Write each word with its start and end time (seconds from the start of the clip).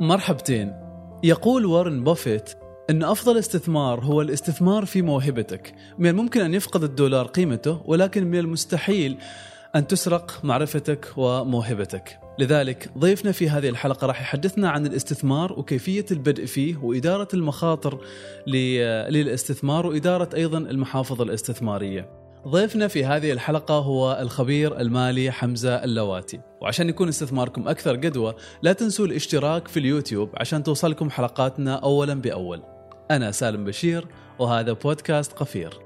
مرحبتين. 0.00 0.72
يقول 1.24 1.66
وارن 1.66 2.04
بافيت 2.04 2.50
أن 2.90 3.02
أفضل 3.02 3.38
استثمار 3.38 4.04
هو 4.04 4.22
الاستثمار 4.22 4.84
في 4.84 5.02
موهبتك. 5.02 5.74
من 5.98 6.10
الممكن 6.10 6.40
أن 6.40 6.54
يفقد 6.54 6.82
الدولار 6.82 7.26
قيمته 7.26 7.82
ولكن 7.84 8.26
من 8.26 8.38
المستحيل 8.38 9.16
أن 9.76 9.86
تسرق 9.86 10.40
معرفتك 10.44 11.06
وموهبتك. 11.16 12.18
لذلك 12.38 12.90
ضيفنا 12.98 13.32
في 13.32 13.48
هذه 13.48 13.68
الحلقة 13.68 14.06
راح 14.06 14.20
يحدثنا 14.20 14.70
عن 14.70 14.86
الاستثمار 14.86 15.52
وكيفية 15.52 16.06
البدء 16.10 16.46
فيه 16.46 16.76
وإدارة 16.76 17.28
المخاطر 17.34 17.98
للاستثمار 18.46 19.86
وإدارة 19.86 20.28
أيضا 20.36 20.58
المحافظ 20.58 21.22
الاستثمارية. 21.22 22.23
ضيفنا 22.48 22.88
في 22.88 23.04
هذه 23.04 23.32
الحلقة 23.32 23.74
هو 23.74 24.18
الخبير 24.20 24.80
المالي 24.80 25.30
حمزة 25.30 25.84
اللواتي. 25.84 26.40
وعشان 26.60 26.88
يكون 26.88 27.08
استثماركم 27.08 27.68
أكثر 27.68 27.96
قدوة 27.96 28.36
لا 28.62 28.72
تنسوا 28.72 29.06
الاشتراك 29.06 29.68
في 29.68 29.76
اليوتيوب 29.78 30.30
عشان 30.36 30.62
توصلكم 30.62 31.10
حلقاتنا 31.10 31.74
أولا 31.74 32.14
بأول. 32.14 32.62
أنا 33.10 33.30
سالم 33.30 33.64
بشير 33.64 34.06
وهذا 34.38 34.72
بودكاست 34.72 35.32
قفير. 35.32 35.78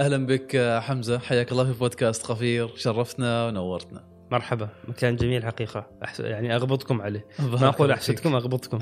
أهلا 0.00 0.26
بك 0.26 0.78
حمزة 0.80 1.18
حياك 1.18 1.52
الله 1.52 1.64
في 1.64 1.78
بودكاست 1.78 2.26
قفير 2.26 2.70
شرفتنا 2.76 3.46
ونورتنا. 3.46 4.11
مرحبا. 4.32 4.68
مكان 4.88 5.16
جميل 5.16 5.44
حقيقة. 5.44 5.86
أحس... 6.04 6.20
يعني 6.20 6.54
أغبطكم 6.54 7.02
عليه. 7.02 7.26
ما 7.38 7.92
أحسدكم 7.92 8.30
فيك. 8.30 8.34
أغبطكم. 8.34 8.78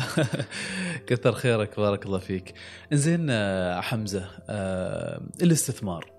كثر 1.08 1.32
خيرك 1.32 1.80
بارك 1.80 2.06
الله 2.06 2.18
فيك. 2.18 2.54
إنزين 2.92 3.27
آه، 3.30 3.80
حمزة 3.80 4.28
آه، 4.48 5.22
الاستثمار. 5.42 6.12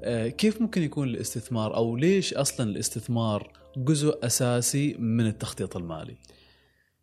آه، 0.00 0.28
كيف 0.28 0.60
ممكن 0.62 0.82
يكون 0.82 1.08
الاستثمار 1.08 1.76
أو 1.76 1.96
ليش 1.96 2.34
أصلا 2.34 2.70
الاستثمار 2.70 3.52
جزء 3.76 4.26
أساسي 4.26 4.96
من 4.98 5.26
التخطيط 5.26 5.76
المالي؟ 5.76 6.16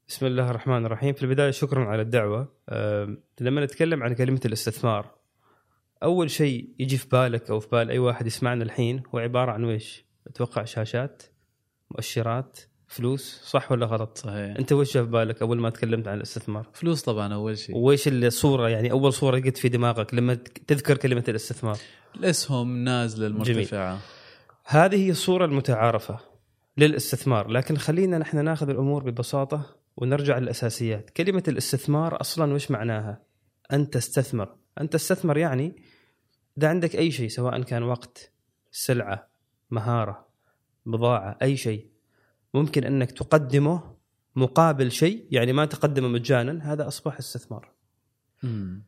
بسم 0.07 0.25
الله 0.25 0.49
الرحمن 0.49 0.85
الرحيم. 0.85 1.13
في 1.13 1.23
البداية 1.23 1.52
شكرا 1.52 1.85
على 1.85 2.02
الدعوة. 2.02 2.53
أم، 2.69 3.23
لما 3.41 3.66
نتكلم 3.66 4.03
عن 4.03 4.13
كلمة 4.13 4.41
الاستثمار 4.45 5.16
أول 6.03 6.31
شيء 6.31 6.69
يجي 6.80 6.97
في 6.97 7.07
بالك 7.09 7.50
أو 7.50 7.59
في 7.59 7.67
بال 7.72 7.89
أي 7.89 8.00
واحد 8.00 8.28
يسمعنا 8.28 8.63
الحين 8.63 9.03
هو 9.16 9.19
عبارة 9.19 9.52
عن 9.52 9.63
ويش؟ 9.63 10.05
أتوقع 10.28 10.63
شاشات. 10.63 11.34
مؤشرات 11.91 12.59
فلوس 12.88 13.41
صح 13.45 13.72
ولا 13.72 13.86
غلط؟ 13.86 14.17
صحيح. 14.17 14.58
أنت 14.58 14.73
وش 14.73 14.91
في 14.91 15.03
بالك 15.03 15.41
أول 15.41 15.59
ما 15.59 15.69
تكلمت 15.69 16.08
عن 16.08 16.17
الاستثمار؟ 16.17 16.67
فلوس 16.73 17.02
طبعا 17.02 17.33
أول 17.33 17.58
شيء. 17.58 17.75
وإيش 17.78 18.08
الصورة 18.08 18.69
يعني 18.69 18.91
أول 18.91 19.14
صورة 19.14 19.38
جت 19.38 19.58
في 19.58 19.69
دماغك 19.69 20.13
لما 20.13 20.33
تذكر 20.67 20.97
كلمة 20.97 21.23
الاستثمار؟ 21.28 21.78
الاسهم 22.16 22.78
نازله 22.83 23.28
المرتفعه 23.28 24.00
هذه 24.66 25.06
هي 25.06 25.09
الصورة 25.09 25.45
المتعارفة 25.45 26.19
للاستثمار 26.78 27.47
لكن 27.47 27.78
خلينا 27.78 28.17
نحن 28.17 28.45
ناخذ 28.45 28.69
الأمور 28.69 29.03
ببساطة 29.03 29.75
ونرجع 29.97 30.38
للأساسيات. 30.38 31.09
كلمة 31.09 31.44
الاستثمار 31.47 32.22
أصلا 32.22 32.53
وش 32.53 32.72
معناها؟ 32.72 33.22
أن 33.73 33.89
تستثمر. 33.89 34.56
أن 34.81 34.89
تستثمر 34.89 35.38
يعني 35.38 35.75
إذا 36.58 36.67
عندك 36.67 36.95
أي 36.95 37.11
شيء 37.11 37.28
سواء 37.28 37.61
كان 37.61 37.83
وقت 37.83 38.31
سلعة 38.72 39.28
مهارة 39.72 40.25
بضاعة 40.86 41.38
أي 41.41 41.58
شيء 41.58 41.88
ممكن 42.53 42.83
أنك 42.83 43.11
تقدمه 43.11 43.95
مقابل 44.36 44.91
شيء 44.91 45.28
يعني 45.31 45.53
ما 45.53 45.66
تقدمه 45.66 46.08
مجانا 46.08 46.73
هذا 46.73 46.88
أصبح 46.88 47.17
استثمار 47.17 47.72
مم. 48.44 48.83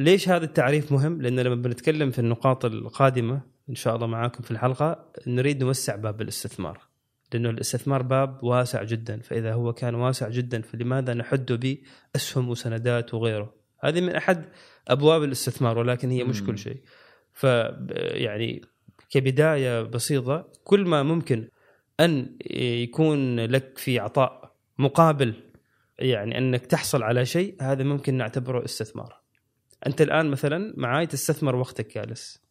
ليش 0.00 0.28
هذا 0.28 0.44
التعريف 0.44 0.92
مهم؟ 0.92 1.22
لأن 1.22 1.40
لما 1.40 1.54
بنتكلم 1.54 2.10
في 2.10 2.18
النقاط 2.18 2.64
القادمة 2.64 3.40
إن 3.70 3.74
شاء 3.74 3.96
الله 3.96 4.06
معاكم 4.06 4.42
في 4.42 4.50
الحلقة 4.50 5.12
نريد 5.26 5.64
نوسع 5.64 5.96
باب 5.96 6.22
الاستثمار 6.22 6.80
لأنه 7.32 7.50
الاستثمار 7.50 8.02
باب 8.02 8.44
واسع 8.44 8.82
جدا 8.82 9.20
فإذا 9.20 9.52
هو 9.52 9.72
كان 9.72 9.94
واسع 9.94 10.28
جدا 10.28 10.62
فلماذا 10.62 11.14
نحد 11.14 11.52
بأسهم 12.14 12.48
وسندات 12.48 13.14
وغيره 13.14 13.54
هذه 13.80 14.00
من 14.00 14.14
أحد 14.14 14.44
أبواب 14.88 15.22
الاستثمار 15.22 15.78
ولكن 15.78 16.10
هي 16.10 16.24
مش. 16.24 16.44
كل 16.44 16.58
شيء 16.58 16.80
ف 17.32 17.44
يعني 17.98 18.62
كبداية 19.12 19.82
بسيطة. 19.82 20.52
كل 20.64 20.84
ما 20.84 21.02
ممكن 21.02 21.48
أن 22.00 22.36
يكون 22.50 23.40
لك 23.40 23.78
في 23.78 23.98
عطاء 23.98 24.54
مقابل 24.78 25.34
يعني 25.98 26.38
أنك 26.38 26.66
تحصل 26.66 27.02
على 27.02 27.26
شيء 27.26 27.56
هذا 27.60 27.84
ممكن 27.84 28.14
نعتبره 28.14 28.64
استثمار. 28.64 29.20
أنت 29.86 30.02
الآن 30.02 30.30
مثلا 30.30 30.74
معاي 30.76 31.06
تستثمر 31.06 31.56
وقتك 31.56 31.98
جالس. 31.98 32.42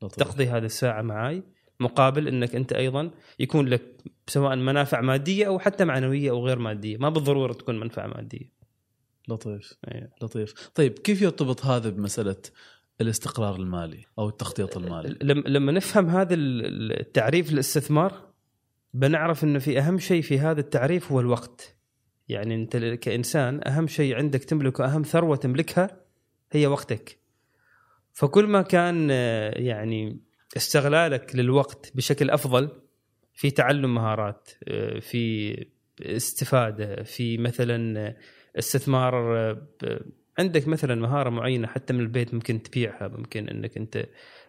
تقضي 0.00 0.46
هذه 0.46 0.64
الساعة 0.64 1.02
معاي 1.02 1.42
مقابل 1.80 2.28
أنك 2.28 2.54
أنت 2.54 2.72
أيضا 2.72 3.10
يكون 3.38 3.68
لك 3.68 3.82
سواء 4.26 4.56
منافع 4.56 5.00
مادية 5.00 5.46
أو 5.46 5.58
حتى 5.58 5.84
معنوية 5.84 6.30
أو 6.30 6.46
غير 6.46 6.58
مادية. 6.58 6.96
ما 6.96 7.08
بالضرورة 7.08 7.52
تكون 7.52 7.80
منفعة 7.80 8.06
مادية. 8.06 8.52
لطيف. 9.28 9.74
أيوة. 9.88 10.08
لطيف. 10.22 10.70
طيب 10.74 10.98
كيف 10.98 11.22
يرتبط 11.22 11.64
هذا 11.66 11.90
بمسألة 11.90 12.36
الاستقرار 13.00 13.56
المالي 13.56 14.04
أو 14.18 14.28
التخطيط 14.28 14.76
المالي. 14.76 15.16
لما 15.46 15.72
نفهم 15.72 16.08
هذا 16.08 16.34
ال- 16.34 17.00
التعريف 17.00 17.52
للاستثمار 17.52 18.30
بنعرف 18.94 19.44
إنه 19.44 19.58
في 19.58 19.78
أهم 19.78 19.98
شيء 19.98 20.22
في 20.22 20.38
هذا 20.38 20.60
التعريف 20.60 21.12
هو 21.12 21.20
الوقت. 21.20 21.76
يعني 22.28 22.54
أنت 22.54 22.76
كإنسان 22.76 23.60
أهم 23.68 23.86
شيء 23.86 24.14
عندك 24.16 24.44
تملكه 24.44 24.84
اهم 24.84 25.02
ثروة 25.02 25.36
تملكها 25.36 26.00
هي 26.52 26.66
وقتك. 26.66 27.18
فكل 28.12 28.46
ما 28.46 28.62
كان 28.62 29.10
يعني 29.64 30.20
استغلالك 30.56 31.36
للوقت 31.36 31.92
بشكل 31.94 32.30
أفضل 32.30 32.68
في 33.34 33.50
تعلم 33.50 33.94
مهارات 33.94 34.48
في 35.00 35.56
استفادة 36.02 37.02
في 37.02 37.38
مثلا 37.38 38.14
استثمار 38.58 39.52
عندك 40.38 40.68
مثلا 40.68 40.94
مهارة 40.94 41.30
معينة 41.30 41.66
حتى 41.66 41.92
من 41.92 42.00
البيت 42.00 42.34
ممكن 42.34 42.62
تبيعها 42.62 43.08
ممكن 43.08 43.48
إنك 43.48 43.76
أنت 43.76 44.06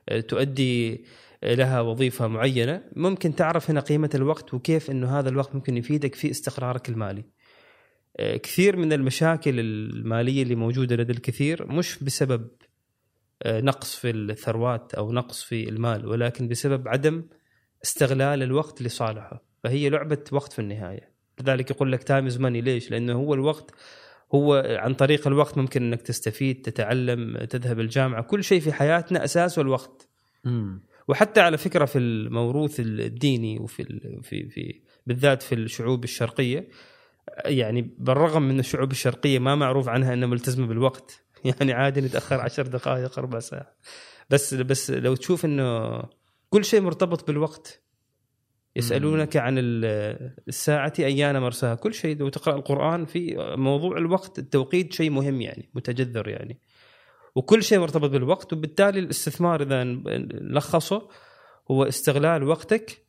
آه، 0.10 0.20
تؤدي 0.20 1.06
لها 1.44 1.82
وظيفة 1.82 2.28
معينة. 2.28 2.84
ممكن 2.96 3.36
تعرف 3.36 3.70
هنا 3.70 3.80
قيمة 3.80 4.10
الوقت 4.16 4.54
وكيف 4.54 4.92
إنه 4.92 5.20
هذا 5.20 5.30
الوقت 5.30 5.56
ممكن 5.56 5.78
يفيدك 5.78 6.16
في 6.16 6.32
استقرارك 6.32 6.90
المالي. 6.90 7.24
آه، 8.18 8.38
كثير 8.38 8.76
من 8.78 8.94
المشاكل 8.94 9.60
المالية 9.60 10.44
اللي 10.44 10.56
موجودة 10.56 10.96
لدى 10.96 11.14
الكثير 11.14 11.68
مش 11.68 12.04
بسبب 12.04 12.48
آه، 13.44 13.62
نقص 13.62 13.96
في 13.96 14.10
الثروات 14.10 14.94
أو 14.94 15.12
نقص 15.12 15.44
في 15.44 15.70
المال 15.70 16.08
ولكن 16.08 16.48
بسبب 16.48 16.88
عدم 16.88 17.24
استغلال 17.84 18.44
الوقت 18.44 18.82
لصالحه 18.82 19.44
فهي 19.64 19.90
لعبة 19.90 20.24
وقت 20.32 20.54
في 20.54 20.60
النهاية. 20.60 21.12
لذلك 21.40 21.72
يقول 21.72 21.92
لك 21.92 22.04
تايم 22.04 22.26
إز 22.26 22.38
ماني 22.38 22.62
ليش؟ 22.62 22.92
لأنه 22.92 23.14
هو 23.14 23.34
الوقت 23.34 23.72
هو 24.36 24.64
عن 24.80 24.94
طريق 24.94 25.28
الوقت 25.28 25.58
ممكن 25.58 25.84
إنك 25.84 26.02
تستفيد 26.02 26.62
تتعلم 26.62 27.38
تذهب 27.38 27.80
الجامعة 27.80 28.24
كل 28.24 28.44
شيء 28.44 28.60
في 28.60 28.74
حياتنا 28.74 29.24
اساسه 29.24 29.62
الوقت. 29.62 30.10
مم. 30.44 30.84
وحتى 31.08 31.42
على 31.42 31.58
فكرة 31.58 31.86
في 31.86 31.98
الموروث 31.98 32.80
الديني 32.80 33.60
وفي 33.60 33.84
في 34.24 34.50
في 34.50 34.82
بالذات 35.08 35.42
في 35.42 35.56
الشعوب 35.56 36.04
الشرقية 36.04 36.68
يعني 37.46 37.96
بالرغم 37.98 38.42
من 38.44 38.60
الشعوب 38.60 38.92
الشرقية 38.92 39.40
ما 39.40 39.56
معروف 39.56 39.90
عنها 39.90 40.14
إنها 40.14 40.28
ملتزمة 40.28 40.68
بالوقت. 40.68 41.24
يعني 41.46 41.74
عادي 41.74 42.02
نتأخر 42.02 42.42
عشر 42.42 42.68
دقائق 42.68 43.20
ربع 43.20 43.40
ساعه 43.40 43.76
بس 44.30 44.54
بس 44.54 44.92
لو 44.92 45.16
تشوف 45.16 45.46
إنه 45.46 46.02
كل 46.50 46.66
شيء 46.66 46.82
مرتبط 46.82 47.28
بالوقت 47.28 47.82
يسألونك 48.76 49.38
عن 49.38 49.56
ال- 49.58 50.36
الساعة 50.48 50.94
أيان 51.00 51.42
مرساها. 51.42 51.76
كل 51.76 51.94
شيء 51.94 52.18
لو 52.18 52.30
تقرأ 52.30 52.56
القرآن 52.56 53.06
في 53.06 53.36
موضوع 53.58 53.98
الوقت 53.98 54.40
التوقيت 54.40 54.94
شيء 54.94 55.10
مهم 55.10 55.42
يعني 55.42 55.70
متجذر 55.74 56.28
يعني. 56.28 56.60
وكل 57.36 57.64
شيء 57.64 57.80
مرتبط 57.80 58.10
بالوقت 58.10 58.54
وبالتالي 58.54 59.00
الاستثمار 59.00 59.62
إذا 59.62 59.84
نلخصه 59.84 61.10
هو 61.72 61.84
استغلال 61.84 62.44
وقتك 62.44 63.06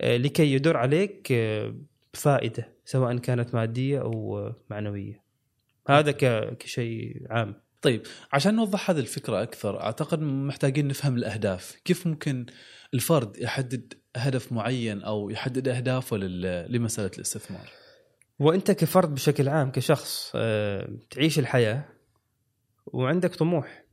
آه، 0.00 0.16
لكي 0.16 0.52
يدر 0.52 0.76
عليك 0.76 1.28
آه، 1.32 1.74
فائدة 2.12 2.68
سواء 2.84 3.16
كانت 3.16 3.54
مادية 3.54 4.00
أو 4.00 4.50
معنوية. 4.70 5.22
هذا 5.88 6.10
كشيء 6.58 7.22
عام. 7.30 7.54
طيب 7.82 8.02
عشان 8.32 8.56
نوضح 8.56 8.90
هذه 8.90 8.98
الفكرة 8.98 9.42
أكثر 9.42 9.80
أعتقد 9.80 10.20
محتاجين 10.22 10.88
نفهم 10.88 11.16
الأهداف. 11.16 11.76
كيف 11.84 12.06
ممكن 12.06 12.46
الفرد 12.94 13.36
يحدد 13.38 13.94
هدف 14.16 14.52
معين 14.52 15.02
أو 15.02 15.30
يحدد 15.30 15.68
أهدافه 15.68 16.16
لل- 16.16 16.72
لمسألة 16.72 17.10
الاستثمار؟ 17.16 17.68
وأنت 18.38 18.70
كفرد 18.70 19.14
بشكل 19.14 19.48
عام 19.48 19.70
كشخص 19.70 20.32
آه، 20.34 20.88
تعيش 21.10 21.38
الحياة 21.38 21.84
وعندك 22.86 23.34
طموح 23.34 23.84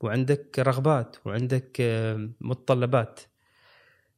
وعندك 0.00 0.58
رغبات 0.58 1.16
وعندك 1.24 1.76
آه، 1.80 2.28
متطلبات 2.40 3.20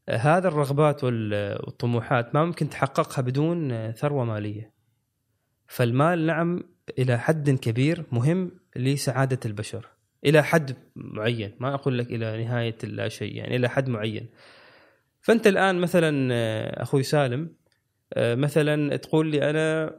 آه، 0.08 0.16
هذا 0.16 0.48
الرغبات 0.48 1.04
وال- 1.04 1.58
والطموحات 1.66 2.34
ما 2.34 2.44
ممكن 2.44 2.70
تحققها 2.70 3.22
بدون 3.22 3.92
ثروة 3.92 4.24
مالية. 4.24 4.72
فالمال 5.66 6.26
نعم 6.26 6.62
إلى 6.98 7.18
حد 7.18 7.50
كبير 7.50 8.04
مهم 8.12 8.50
لسعادة 8.76 9.40
البشر. 9.46 9.86
إلى 10.24 10.42
حد 10.42 10.76
معين 10.96 11.56
ما 11.60 11.74
أقول 11.74 11.98
لك 11.98 12.06
إلى 12.06 12.44
نهاية 12.44 12.76
لا 12.84 13.08
شيء 13.08 13.36
يعني 13.36 13.56
إلى 13.56 13.68
حد 13.68 13.88
معين. 13.88 14.28
فأنت 15.20 15.46
الآن 15.46 15.76
مثلا 15.76 16.28
آه، 16.32 16.82
أخوي 16.82 17.02
سالم 17.02 17.56
آه، 18.14 18.34
مثلا 18.34 18.96
تقول 18.96 19.30
لي 19.30 19.50
أنا 19.50 19.96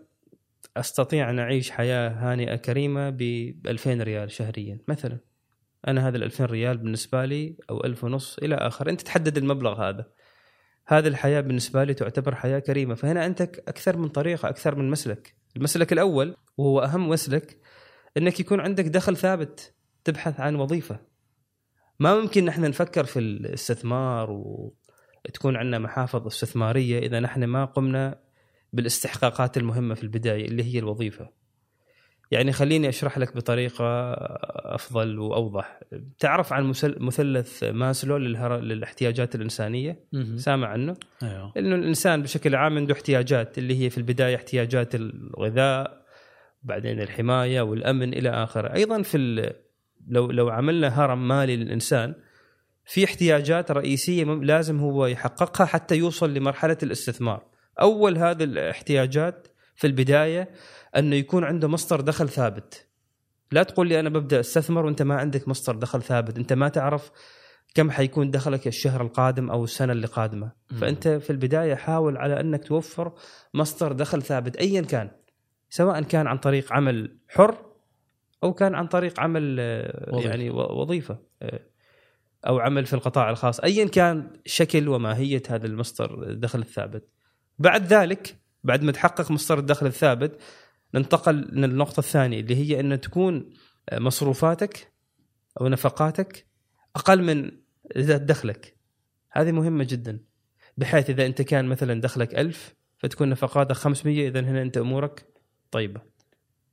أستطيع 0.77 1.29
أن 1.29 1.39
أعيش 1.39 1.71
حياة 1.71 2.09
هانئة 2.09 2.55
كريمة 2.55 3.09
ب 3.09 3.21
2000 3.67 4.01
ريال 4.01 4.31
شهريا 4.31 4.79
مثلا. 4.87 5.17
أنا 5.87 6.07
هذا 6.07 6.17
ال 6.17 6.23
2000 6.23 6.45
ريال 6.45 6.77
بالنسبة 6.77 7.25
لي 7.25 7.55
أو 7.69 7.83
1000 7.85 8.03
ونص 8.03 8.37
إلى 8.37 8.55
آخر. 8.55 8.89
أنت 8.89 9.01
تحدد 9.01 9.37
المبلغ 9.37 9.89
هذا. 9.89 10.05
هذه 10.87 11.07
الحياة 11.07 11.41
بالنسبة 11.41 11.83
لي 11.83 11.93
تعتبر 11.93 12.35
حياة 12.35 12.59
كريمة. 12.59 12.95
فهنا 12.95 13.25
انت 13.25 13.41
أكثر 13.41 13.97
من 13.97 14.09
طريقة 14.09 14.49
أكثر 14.49 14.75
من 14.75 14.89
مسلك. 14.89 15.35
المسلك 15.57 15.93
الأول 15.93 16.35
وهو 16.57 16.79
أهم 16.79 17.09
مسلك 17.09 17.57
إنك 18.17 18.39
يكون 18.39 18.59
عندك 18.59 18.85
دخل 18.85 19.17
ثابت 19.17 19.73
تبحث 20.03 20.39
عن 20.39 20.55
وظيفة 20.55 20.99
ما 21.99 22.19
ممكن 22.19 22.45
نحن 22.45 22.61
نفكر 22.61 23.03
في 23.03 23.19
الاستثمار 23.19 24.31
وتكون 24.31 25.55
عندنا 25.55 25.79
محافظ 25.79 26.27
استثمارية 26.27 26.99
إذا 26.99 27.19
نحن 27.19 27.43
ما 27.43 27.65
قمنا 27.65 28.19
بالاستحقاقات 28.73 29.57
المهمة 29.57 29.95
في 29.95 30.03
البداية 30.03 30.45
اللي 30.45 30.63
هي 30.63 30.79
الوظيفة. 30.79 31.29
يعني 32.31 32.51
خليني 32.51 32.89
أشرح 32.89 33.17
لك 33.17 33.35
بطريقة 33.35 34.13
أفضل 34.75 35.19
وأوضح. 35.19 35.79
تعرف 36.19 36.53
عن 36.53 36.73
مثلث 36.83 37.63
ماسلو 37.63 38.17
للاحتياجات 38.17 39.35
الإنسانية؟ 39.35 40.03
سامع 40.35 40.67
عنه؟ 40.67 40.95
أيوه 41.23 41.53
إنه 41.57 41.75
الإنسان 41.75 42.21
بشكل 42.21 42.55
عام 42.55 42.77
عنده 42.77 42.93
احتياجات 42.93 43.57
اللي 43.57 43.83
هي 43.83 43.89
في 43.89 43.97
البداية 43.97 44.35
احتياجات 44.35 44.95
الغذاء 44.95 46.06
بعدين 46.67 47.01
الحماية 47.01 47.61
والأمن 47.61 48.13
إلى 48.13 48.29
آخره، 48.29 48.73
أيضا 48.73 49.01
في 49.01 49.17
لو 50.07 50.31
لو 50.31 50.49
عملنا 50.49 50.87
هرم 50.87 51.27
مالي 51.27 51.55
للإنسان 51.55 52.13
في 52.85 53.03
احتياجات 53.05 53.71
رئيسية 53.71 54.23
لازم 54.23 54.79
هو 54.79 55.05
يحققها 55.05 55.65
حتى 55.65 55.95
يوصل 55.95 56.33
لمرحلة 56.33 56.77
الاستثمار. 56.83 57.45
أول 57.81 58.17
هذه 58.17 58.43
الاحتياجات 58.43 59.47
في 59.75 59.87
البداية 59.87 60.49
أنه 60.95 61.15
يكون 61.15 61.43
عنده 61.43 61.67
مصدر 61.67 62.01
دخل 62.01 62.29
ثابت. 62.29 62.87
لا 63.51 63.63
تقول 63.63 63.87
لي 63.87 63.99
أنا 63.99 64.09
ببدأ 64.09 64.39
أستثمر 64.39 64.85
وأنت 64.85 65.01
ما 65.01 65.15
عندك 65.15 65.47
مصدر 65.47 65.75
دخل 65.75 66.01
ثابت، 66.01 66.37
أنت 66.37 66.53
ما 66.53 66.69
تعرف 66.69 67.11
كم 67.75 67.91
حيكون 67.91 68.31
دخلك 68.31 68.67
الشهر 68.67 69.01
القادم 69.01 69.49
أو 69.49 69.63
السنة 69.63 69.93
اللي 69.93 70.07
قادمة، 70.07 70.51
فأنت 70.79 71.07
في 71.07 71.29
البداية 71.29 71.75
حاول 71.75 72.17
على 72.17 72.39
أنك 72.39 72.63
توفر 72.63 73.13
مصدر 73.53 73.91
دخل 73.91 74.21
ثابت 74.21 74.55
ايا 74.55 74.81
كان. 74.81 75.09
سواء 75.69 76.01
كان 76.01 76.27
عن 76.27 76.37
طريق 76.37 76.73
عمل 76.73 77.17
حر 77.29 77.57
أو 78.43 78.53
كان 78.53 78.75
عن 78.75 78.87
طريق 78.87 79.19
عمل 79.19 79.57
آه، 79.59 80.09
وظيفة. 80.13 80.29
يعني 80.29 80.49
وظيفة 80.49 81.19
آه، 81.41 81.59
أو 82.47 82.59
عمل 82.59 82.85
في 82.85 82.93
القطاع 82.93 83.29
الخاص 83.29 83.59
ايا 83.59 83.85
كان 83.85 84.33
شكل 84.45 84.89
وماهية 84.89 85.43
هذا 85.49 85.67
المصدر 85.67 86.23
الدخل 86.23 86.59
الثابت 86.59 87.09
بعد 87.59 87.85
ذلك 87.93 88.35
بعد 88.63 88.83
ما 88.83 88.91
تحقق 88.91 89.31
مصدر 89.31 89.59
الدخل 89.59 89.85
الثابت 89.85 90.41
ننتقل 90.93 91.35
للنقطة 91.35 91.99
الثانية 91.99 92.39
اللي 92.39 92.55
هي 92.55 92.79
أن 92.79 93.01
تكون 93.01 93.49
آه، 93.89 93.99
مصروفاتك 93.99 94.93
أو 95.61 95.67
نفقاتك 95.67 96.47
أقل 96.95 97.23
من 97.23 97.51
دخلك 97.95 98.77
هذه 99.31 99.51
مهمة 99.51 99.83
جدا 99.83 100.19
بحيث 100.77 101.09
إذا 101.09 101.25
أنت 101.25 101.41
كان 101.41 101.65
مثلا 101.65 102.01
دخلك 102.01 102.35
ألف 102.35 102.75
فتكون 102.97 103.29
نفقاتك 103.29 103.75
500 103.75 104.27
اذا 104.27 104.39
هنا 104.39 104.61
أنت 104.61 104.77
أمورك 104.77 105.36
طيبه 105.71 106.01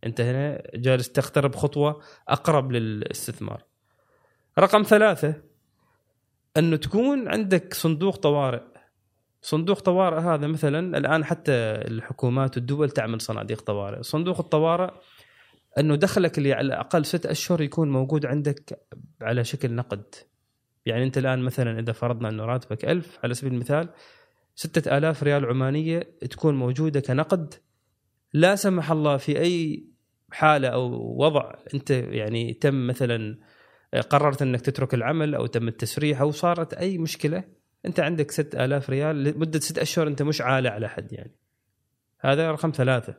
انت 0.04 0.20
هنا 0.20 0.62
جالس 0.74 1.12
تقترب 1.12 1.54
خطوة 1.54 2.02
أقرب 2.28 2.72
للاستثمار. 2.72 3.64
رقم 4.58 4.82
ثلاثة 4.82 5.34
انه 6.56 6.76
تكون 6.76 7.28
عندك 7.28 7.74
صندوق 7.74 8.16
طوارئ. 8.16 8.62
صندوق 9.42 9.80
طوارئ 9.80 10.20
هذا 10.20 10.46
مثلا 10.46 10.98
الآن 10.98 11.24
حتى 11.24 11.52
الحكومات 11.52 12.56
والدول 12.56 12.90
تعمل 12.90 13.20
صناديق 13.20 13.60
طوارئ. 13.60 14.02
صندوق 14.02 14.38
الطوارئ 14.38 14.90
أنه 15.78 15.94
دخلك 15.96 16.38
اللي 16.38 16.52
على 16.52 16.66
الأقل 16.66 17.04
ست 17.04 17.26
أشهر 17.26 17.60
يكون 17.60 17.90
موجود 17.90 18.26
عندك 18.26 18.86
على 19.20 19.44
شكل 19.44 19.72
نقد. 19.72 20.14
يعني 20.86 21.04
أنت 21.04 21.18
الآن 21.18 21.38
مثلا 21.42 21.80
إذا 21.80 21.92
فرضنا 21.92 22.28
أنه 22.28 22.44
راتبك 22.44 22.84
ألف 22.84 23.18
على 23.24 23.34
سبيل 23.34 23.52
المثال 23.52 23.88
ستة 24.54 24.96
آلاف 24.96 25.22
ريال 25.22 25.46
عمانية 25.46 25.98
تكون 26.30 26.54
موجودة 26.54 27.00
كنقد 27.00 27.54
لا 28.34 28.54
سمح 28.54 28.90
الله 28.90 29.16
في 29.16 29.40
أي 29.40 29.86
حالة 30.32 30.68
أو 30.68 31.16
وضع 31.16 31.54
أنت 31.74 31.90
يعني 31.90 32.54
تم 32.54 32.86
مثلا 32.86 33.38
قررت 34.10 34.42
أنك 34.42 34.60
تترك 34.60 34.94
العمل 34.94 35.34
أو 35.34 35.46
تم 35.46 35.68
التسريح 35.68 36.20
أو 36.20 36.30
صارت 36.30 36.74
أي 36.74 36.98
مشكلة 36.98 37.44
أنت 37.86 38.00
عندك 38.00 38.30
6000 38.30 38.90
ريال 38.90 39.24
لمدة 39.24 39.60
ست 39.60 39.78
أشهر 39.78 40.08
أنت 40.08 40.22
مش 40.22 40.40
عالة 40.40 40.70
على 40.70 40.88
حد 40.88 41.12
يعني. 41.12 41.36
هذا 42.20 42.50
رقم 42.50 42.70
ثلاثة. 42.70 43.14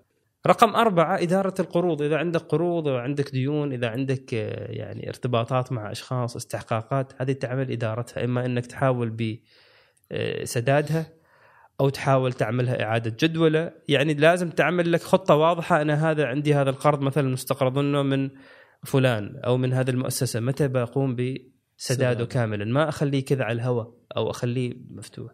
رقم 0.48 0.76
أربعة 0.76 1.22
إدارة 1.22 1.54
القروض. 1.60 2.02
إذا 2.02 2.18
عندك 2.18 2.42
قروض 2.42 2.88
أو 2.88 2.98
عندك 2.98 3.32
ديون 3.32 3.74
إذا 3.74 3.88
عندك 3.88 4.34
يعني 4.34 5.10
ارتباطات 5.10 5.72
مع 5.72 5.92
أشخاص 5.92 6.36
استحقاقات 6.36 7.14
هذه 7.22 7.32
تعمل 7.32 7.72
إدارتها. 7.72 8.24
إما 8.24 8.46
أنك 8.46 8.66
تحاول 8.66 9.38
بسدادها 10.12 11.15
أو 11.80 11.90
تحاول 11.90 12.34
تعملها 12.34 12.84
إعادة 12.84 13.16
جدولة. 13.20 13.72
يعني 13.88 14.14
لازم 14.14 14.50
تعمل 14.50 14.92
لك 14.92 15.02
خطة 15.02 15.36
واضحة 15.36 15.82
أنا 15.82 16.12
هذا 16.12 16.26
عندي 16.26 16.54
هذا 16.54 16.70
القرض 16.70 17.02
مثلا 17.02 17.30
مستقرضنه 17.30 18.02
من 18.02 18.30
فلان 18.84 19.42
أو 19.46 19.58
من 19.58 19.74
هذه 19.74 19.90
المؤسسة 19.90 20.40
متى 20.40 20.68
بقوم 20.68 21.16
بسداده 21.16 22.26
كاملا؟ 22.26 22.66
ما 22.66 22.90
أخليه 22.90 23.26
كذا 23.26 23.44
على 23.44 23.56
الهواء 23.56 23.94
أو 24.18 24.30
أخليه 24.30 24.74
مفتوح. 24.90 25.32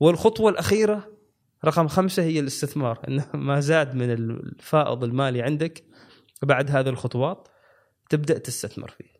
والخطوة 0.00 0.50
الأخيرة 0.50 1.16
رقم 1.64 1.88
خمسة 1.88 2.22
هي 2.22 2.40
الاستثمار 2.40 3.00
إنه 3.08 3.26
ما 3.34 3.60
زاد 3.60 3.94
من 3.94 4.10
الفائض 4.10 5.04
المالي 5.04 5.42
عندك 5.42 5.84
بعد 6.42 6.70
هذه 6.70 6.88
الخطوات 6.88 7.48
تبدأ 8.10 8.38
تستثمر 8.38 8.88
فيه. 8.88 9.15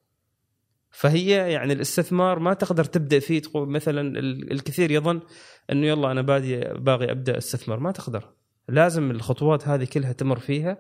فهي 0.99 1.53
يعني 1.53 1.73
الاستثمار 1.73 2.39
ما 2.39 2.55
تقدر 2.55 2.85
تبدأ 2.85 3.19
فيه 3.19 3.43
تقول 3.43 3.69
مثلا 3.69 4.19
الكثير 4.53 4.91
يظن 4.91 5.21
إنه 5.73 5.87
يلا 5.87 6.11
أنا 6.11 6.23
بادي 6.23 6.61
باغي 6.61 7.11
أبدأ 7.11 7.39
استثمر 7.39 7.79
ما 7.79 7.93
تقدر. 7.93 8.33
لازم 8.69 9.11
الخطوات 9.11 9.69
هذه 9.69 9.85
كلها 9.85 10.13
تمر 10.13 10.39
فيها 10.39 10.79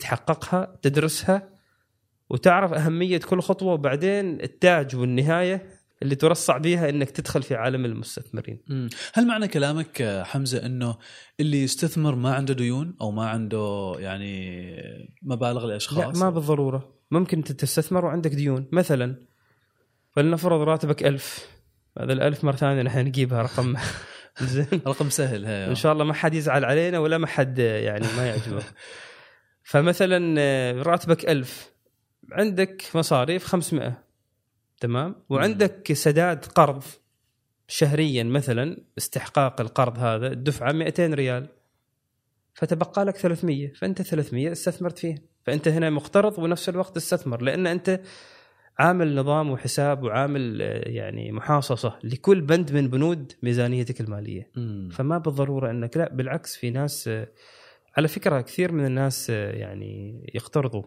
تحققها 0.00 0.78
تدرسها 0.82 1.48
وتعرف 2.30 2.72
أهمية 2.72 3.18
كل 3.18 3.40
خطوة 3.40 3.72
وبعدين 3.72 4.40
التاج 4.40 4.96
والنهاية 4.96 5.66
اللي 6.02 6.14
ترصع 6.14 6.58
بيها 6.58 6.88
إنك 6.88 7.10
تدخل 7.10 7.42
في 7.42 7.54
عالم 7.54 7.84
المستثمرين. 7.84 8.60
هل 9.14 9.26
معنى 9.26 9.48
كلامك 9.48 10.22
حمزة 10.24 10.66
إنه 10.66 10.96
اللي 11.40 11.62
يستثمر 11.62 12.14
ما 12.14 12.34
عنده 12.34 12.54
ديون 12.54 12.96
أو 13.00 13.10
ما 13.10 13.28
عنده 13.28 13.94
يعني 13.98 14.66
مبالغ 15.22 15.66
لأشخاص؟ 15.66 16.16
لا 16.16 16.24
ما 16.24 16.30
بالضرورة، 16.30 16.94
ممكن 17.10 17.44
تستثمر 17.44 18.04
وعندك 18.04 18.34
ديون، 18.34 18.68
مثلا 18.72 19.27
فلنفرض 20.18 20.60
راتبك 20.60 21.04
ألف. 21.04 21.48
هذا 21.98 22.12
الألف 22.12 22.44
مرة 22.44 22.56
ثانية 22.56 22.82
نحن 22.82 22.98
نجيبها 22.98 23.42
رقم. 23.42 23.76
زين. 24.40 24.80
رقم 24.86 25.10
سهل 25.10 25.46
هي 25.46 25.66
إن 25.66 25.74
شاء 25.74 25.92
الله 25.92 26.04
ما 26.04 26.14
حد 26.14 26.34
يزعل 26.34 26.64
علينا 26.64 26.98
ولا 26.98 27.18
ما 27.18 27.26
حد 27.26 27.58
يعني 27.58 28.06
ما 28.16 28.26
يعجبه. 28.26 28.62
فمثلا 29.70 30.34
آه، 30.38 30.82
راتبك 30.82 31.28
ألف. 31.28 31.72
عندك 32.32 32.84
مصاريف 32.94 33.44
500 33.44 34.02
تمام؟ 34.80 35.14
وعندك 35.28 35.92
سداد 35.92 36.44
قرض. 36.44 36.82
شهريا 37.68 38.22
مثلا 38.22 38.76
استحقاق 38.98 39.60
القرض 39.60 39.98
هذا 39.98 40.26
الدفعة 40.26 40.72
200 40.72 41.14
ريال. 41.14 41.48
فتبقى 42.54 43.04
لك 43.04 43.16
300 43.16 43.72
فأنت 43.72 44.02
300 44.02 44.52
استثمرت 44.52 44.98
فيه 44.98 45.22
فأنت 45.44 45.68
هنا 45.68 45.90
مقترض 45.90 46.38
ونفس 46.38 46.68
الوقت 46.68 46.96
استثمر 46.96 47.42
لأن 47.42 47.66
أنت 47.66 48.00
عامل 48.78 49.14
نظام 49.14 49.50
وحساب 49.50 50.02
وعامل 50.02 50.62
آه، 50.62 50.88
يعني 50.88 51.32
محاصصة 51.32 51.98
لكل 52.04 52.40
بند 52.40 52.72
من 52.72 52.88
بنود 52.88 53.32
ميزانيتك 53.42 54.00
المالية 54.00 54.50
مم. 54.56 54.88
فما 54.92 55.18
بالضرورة 55.18 55.70
إنك 55.70 55.96
لا 55.96 56.14
بالعكس 56.14 56.56
في 56.56 56.70
ناس 56.70 57.08
آه، 57.08 57.28
على 57.96 58.08
فكرة 58.08 58.40
كثير 58.40 58.72
من 58.72 58.86
الناس 58.86 59.30
آه، 59.30 59.52
يعني 59.52 60.22
يقترضوا 60.34 60.82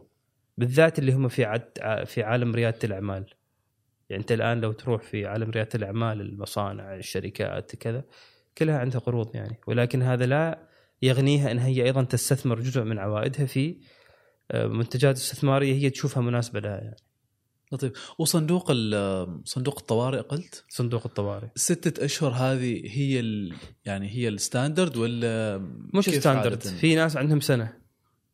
بالذات 0.57 0.99
اللي 0.99 1.13
هم 1.13 1.27
في 1.27 1.45
عد 1.45 1.63
في 2.05 2.23
عالم 2.23 2.55
ريادة 2.55 2.79
الأعمال 2.83 3.25
يعني 4.09 4.21
أنت 4.21 4.31
الآن 4.31 4.61
لو 4.61 4.71
تروح 4.71 5.01
في 5.01 5.25
عالم 5.25 5.51
ريادة 5.51 5.69
الأعمال 5.75 6.21
المصانع 6.21 6.95
الشركات 6.95 7.75
كذا 7.75 8.03
كلها 8.57 8.79
عندها 8.79 8.99
قروض 8.99 9.35
يعني 9.35 9.59
ولكن 9.67 10.01
هذا 10.01 10.25
لا 10.25 10.67
يغنيها 11.01 11.51
إن 11.51 11.59
هي 11.59 11.83
أيضا 11.83 12.03
تستثمر 12.03 12.59
جزء 12.59 12.83
من 12.83 12.99
عوائدها 12.99 13.45
في 13.45 13.77
منتجات 14.53 15.15
استثمارية 15.15 15.73
هي 15.73 15.89
تشوفها 15.89 16.23
مناسبة 16.23 16.59
لها 16.59 16.77
يعني. 16.77 16.95
لطيف. 17.71 17.91
وصندوق 18.19 18.71
صندوق 19.45 19.79
الطوارئ 19.79 20.19
قلت؟ 20.19 20.63
صندوق 20.69 21.01
الطوارئ. 21.05 21.47
ستة 21.55 22.05
أشهر 22.05 22.31
هذه 22.31 22.81
هي 22.85 23.19
ال 23.19 23.53
يعني 23.85 24.09
هي 24.09 24.27
ال 24.27 24.35
standard 24.35 24.97
ولا 24.97 25.57
مش 25.93 26.09
standard 26.09 26.61
في 26.61 26.95
ناس 26.95 27.17
عندهم 27.17 27.39
سنة. 27.39 27.81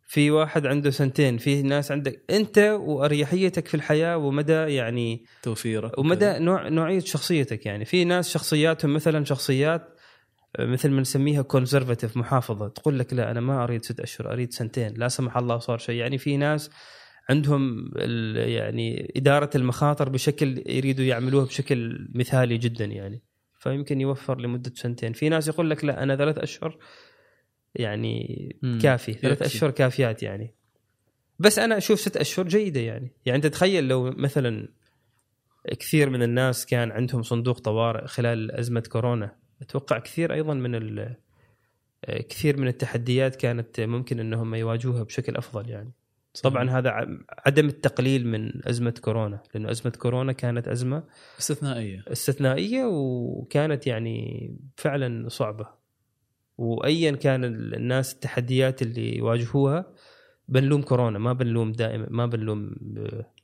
في 0.10 0.32
واحد 0.32 0.66
عنده 0.66 0.90
سنتين. 0.90 1.38
في 1.38 1.62
ناس 1.62 1.92
عندك 1.92 2.24
أنت 2.30 2.58
وأريحيتك 2.80 3.68
في 3.68 3.74
الحياة 3.76 4.18
ومدى 4.18 4.54
يعني 4.54 5.26
توفيرك. 5.44 5.98
ومدى 5.98 6.40
نوع 6.40 6.68
نوعية 6.68 7.00
شخصيتك 7.00 7.66
يعني. 7.66 7.86
في 7.86 8.06
ناس 8.06 8.30
شخصياتهم 8.30 8.94
مثلا 8.94 9.26
شخصيات 9.26 9.94
مثل 10.60 10.90
ما 10.90 11.02
نسميها 11.02 11.42
conservative 11.42 12.18
محافظة. 12.18 12.68
تقول 12.68 13.00
لك 13.00 13.14
لا 13.14 13.32
أنا 13.32 13.40
ما 13.40 13.64
أريد 13.64 13.86
ست 13.86 14.00
أشهر 14.00 14.34
أريد 14.34 14.54
سنتين. 14.54 14.94
لا 14.98 15.08
سمح 15.08 15.38
الله 15.38 15.58
صار 15.60 15.78
شيء. 15.78 15.96
يعني 15.96 16.18
في 16.18 16.38
ناس 16.38 16.70
عندهم 17.30 17.92
ال- 17.96 18.50
يعني 18.50 19.14
إدارة 19.16 19.50
المخاطر 19.56 20.10
بشكل 20.10 20.64
يريدوا 20.68 21.06
يعملوها 21.06 21.46
بشكل 21.46 22.08
مثالي 22.16 22.58
جدا 22.58 22.86
يعني. 22.86 23.22
فيمكن 23.60 24.02
يوفر 24.02 24.40
لمدة 24.42 24.72
سنتين. 24.76 25.14
في 25.14 25.30
ناس 25.30 25.48
يقول 25.48 25.70
لك 25.70 25.86
لا 25.86 26.04
أنا 26.04 26.16
ثلاث 26.16 26.38
أشهر 26.38 26.78
يعني 27.76 28.56
مم. 28.62 28.80
كافي. 28.82 29.14
ثلاث. 29.14 29.42
أشهر 29.42 29.72
كافيات 29.72 30.24
يعني. 30.24 30.54
بس 31.40 31.60
أنا 31.60 31.78
أشوف 31.78 32.00
ست 32.00 32.18
أشهر 32.18 32.48
جيدة 32.48 32.80
يعني. 32.80 33.12
يعني 33.26 33.36
أنت 33.38 33.46
تخيل 33.48 33.88
لو 33.88 34.12
مثلا 34.12 34.68
كثير 35.80 36.10
من 36.10 36.24
الناس 36.24 36.66
كان 36.66 36.92
عندهم 36.92 37.24
صندوق 37.24 37.60
طوارئ 37.60 38.08
خلال 38.08 38.52
أزمة 38.52 38.84
كورونا. 38.90 39.36
أتوقع 39.62 40.00
كثير 40.00 40.34
أيضا 40.34 40.54
من 40.54 40.76
ال- 40.76 41.16
كثير 42.30 42.58
من 42.58 42.68
التحديات 42.68 43.36
كانت 43.36 43.80
ممكن 43.82 44.20
إنهم 44.20 44.56
يواجهوها 44.56 45.04
بشكل 45.04 45.36
أفضل 45.36 45.70
يعني. 45.70 45.92
طبعا 46.44 46.70
هذا 46.70 47.08
عدم 47.46 47.68
التقليل 47.68 48.28
من 48.28 48.68
أزمة 48.68 48.94
كورونا 49.02 49.44
لأنه 49.54 49.72
أزمة 49.72 49.92
كورونا 49.92 50.34
كانت 50.34 50.68
أزمة 50.68 51.04
استثنائية. 51.40 52.04
استثنائية 52.08 52.86
وكانت 52.86 53.88
يعني 53.88 54.50
فعلا 54.76 55.30
صعبة. 55.30 55.68
وايا 56.58 57.12
كان 57.12 57.44
ال- 57.44 57.76
الناس 57.76 58.14
التحديات 58.14 58.82
اللي 58.82 59.18
يواجهوها 59.18 59.86
بنلوم 60.48 60.82
كورونا 60.82 61.20
ما 61.20 61.34
بنلوم 61.34 61.72
دائما 61.72 62.08
ما 62.10 62.26
بنلوم 62.26 62.76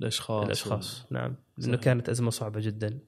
الأشخاص. 0.01 0.45
الأشخاص. 0.45 1.05
نعم. 1.11 1.35
لأنه. 1.57 1.77
كانت 1.77 2.09
أزمة 2.09 2.29
صعبة 2.29 2.59
جدا. 2.59 2.99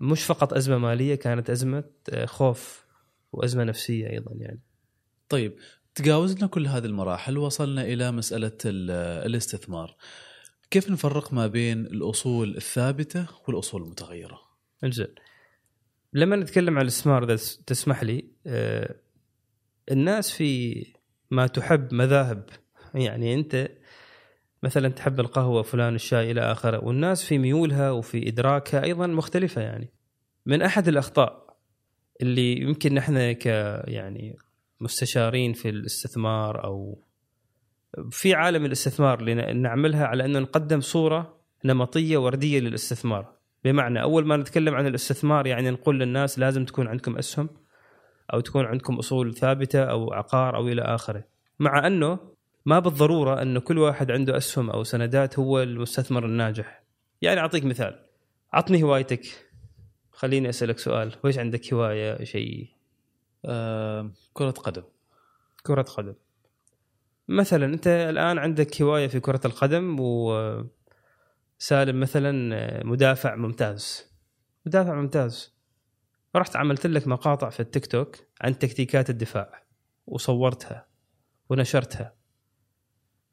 مش 0.00 0.24
فقط 0.24 0.52
أزمة 0.52 0.78
مالية 0.78 1.14
كانت 1.14 1.50
أزمة 1.50 1.84
خوف 2.24 2.86
وأزمة 3.32 3.64
نفسية 3.64 4.10
أيضا 4.10 4.32
يعني. 4.34 4.60
طيب 5.28 5.54
تجاوزنا 6.00 6.46
كل 6.46 6.66
هذه 6.66 6.84
المراحل 6.84 7.38
وصلنا 7.38 7.82
إلى 7.82 8.12
مسألة 8.12 8.52
ال- 8.64 8.90
الاستثمار. 9.26 9.96
كيف 10.70 10.90
نفرق 10.90 11.32
ما 11.32 11.46
بين 11.46 11.86
الأصول 11.86 12.56
الثابتة 12.56 13.26
والأصول 13.48 13.82
المتغيرة؟ 13.82 14.40
انزين 14.84 15.06
لما 16.12 16.36
نتكلم 16.36 16.76
عن 16.76 16.82
الاستثمار 16.82 17.24
إذا 17.24 17.36
تسمح 17.66 18.02
لي 18.02 18.24
آه، 18.46 18.94
الناس 19.90 20.30
في 20.30 20.84
ما 21.30 21.46
تحب 21.46 21.94
مذاهب. 21.94 22.44
يعني 22.94 23.34
أنت 23.34 23.68
مثلا 24.62 24.88
تحب 24.88 25.20
القهوة 25.20 25.62
فلان 25.62 25.94
الشاي 25.94 26.30
إلى 26.30 26.40
آخره 26.40 26.84
والناس 26.84 27.24
في 27.24 27.38
ميولها 27.38 27.90
وفي 27.90 28.28
إدراكها 28.28 28.84
أيضا 28.84 29.06
مختلفة 29.06 29.60
يعني. 29.62 29.92
من 30.46 30.62
أحد 30.62 30.88
الأخطاء 30.88 31.56
اللي 32.22 32.60
يمكن 32.60 32.94
نحن 32.94 33.32
ك 33.32 33.46
يعني 33.88 34.36
مستشارين 34.80 35.52
في 35.52 35.68
الاستثمار 35.68 36.64
أو 36.64 37.02
في 38.10 38.34
عالم 38.34 38.64
الاستثمار 38.64 39.20
اللي 39.20 39.34
نعملها 39.52 40.06
على 40.06 40.24
انه 40.24 40.38
نقدم 40.38 40.80
صورة 40.80 41.40
نمطية 41.64 42.16
وردية 42.16 42.60
للاستثمار. 42.60 43.32
بمعنى 43.64 44.02
أول 44.02 44.26
ما 44.26 44.36
نتكلم 44.36 44.74
عن 44.74 44.86
الاستثمار 44.86 45.46
يعني 45.46 45.70
نقول 45.70 46.00
للناس 46.00 46.38
لازم 46.38 46.64
تكون 46.64 46.88
عندكم 46.88 47.16
أسهم 47.16 47.48
أو 48.32 48.40
تكون 48.40 48.64
عندكم 48.64 48.98
أصول 48.98 49.34
ثابتة 49.34 49.84
أو 49.84 50.12
عقار 50.12 50.56
أو 50.56 50.68
إلى 50.68 50.82
آخره. 50.82 51.24
مع 51.58 51.86
أنه 51.86 52.18
ما 52.66 52.78
بالضرورة 52.78 53.42
انه 53.42 53.60
كل 53.60 53.78
واحد 53.78 54.10
عنده 54.10 54.36
أسهم 54.36 54.70
أو 54.70 54.84
سندات 54.84 55.38
هو 55.38 55.62
المستثمر 55.62 56.24
الناجح. 56.24 56.82
يعني 57.22 57.40
أعطيك 57.40 57.64
مثال. 57.64 58.06
عطني 58.52 58.82
هوايتك. 58.82 59.22
خليني 60.12 60.48
أسألك 60.48 60.78
سؤال. 60.78 61.12
ويش 61.24 61.38
عندك 61.38 61.74
هواية 61.74 62.24
شيء؟ 62.24 62.79
آه 63.44 64.10
كرة 64.32 64.50
قدم. 64.50 64.82
كرة 65.62 65.82
قدم. 65.82 66.14
مثلا 67.28 67.66
أنت 67.66 67.86
الآن 67.86 68.38
عندك 68.38 68.82
هواية 68.82 69.06
في 69.08 69.20
كرة 69.20 69.40
القدم 69.44 69.96
وسالم 70.00 70.70
مثلا 72.00 72.84
مدافع 72.84 73.34
ممتاز. 73.34 74.10
مدافع 74.66 74.94
ممتاز. 74.94 75.54
رحت 76.36 76.56
عملت 76.56 76.86
لك 76.86 77.08
مقاطع 77.08 77.50
في 77.50 77.60
التيك 77.60 77.86
توك 77.86 78.16
عن 78.40 78.58
تكتيكات 78.58 79.10
الدفاع 79.10 79.62
وصورتها 80.06 80.86
ونشرتها. 81.48 82.14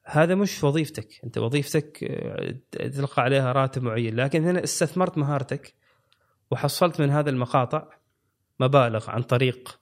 هذا 0.04 0.36
مش 0.36 0.64
وظيفتك. 0.64 1.08
أنت 1.24 1.38
وظيفتك 1.38 2.04
آه، 2.04 2.56
تلقى 2.90 3.22
عليها 3.22 3.52
راتب 3.52 3.84
معين. 3.84 4.16
لكن 4.16 4.44
هنا 4.44 4.64
استثمرت 4.64 5.18
مهارتك 5.18 5.74
وحصلت 6.52 7.02
من 7.02 7.10
هذا 7.10 7.30
المقاطع 7.30 7.88
مبالغ 8.60 9.10
عن 9.10 9.24
طريق 9.24 9.80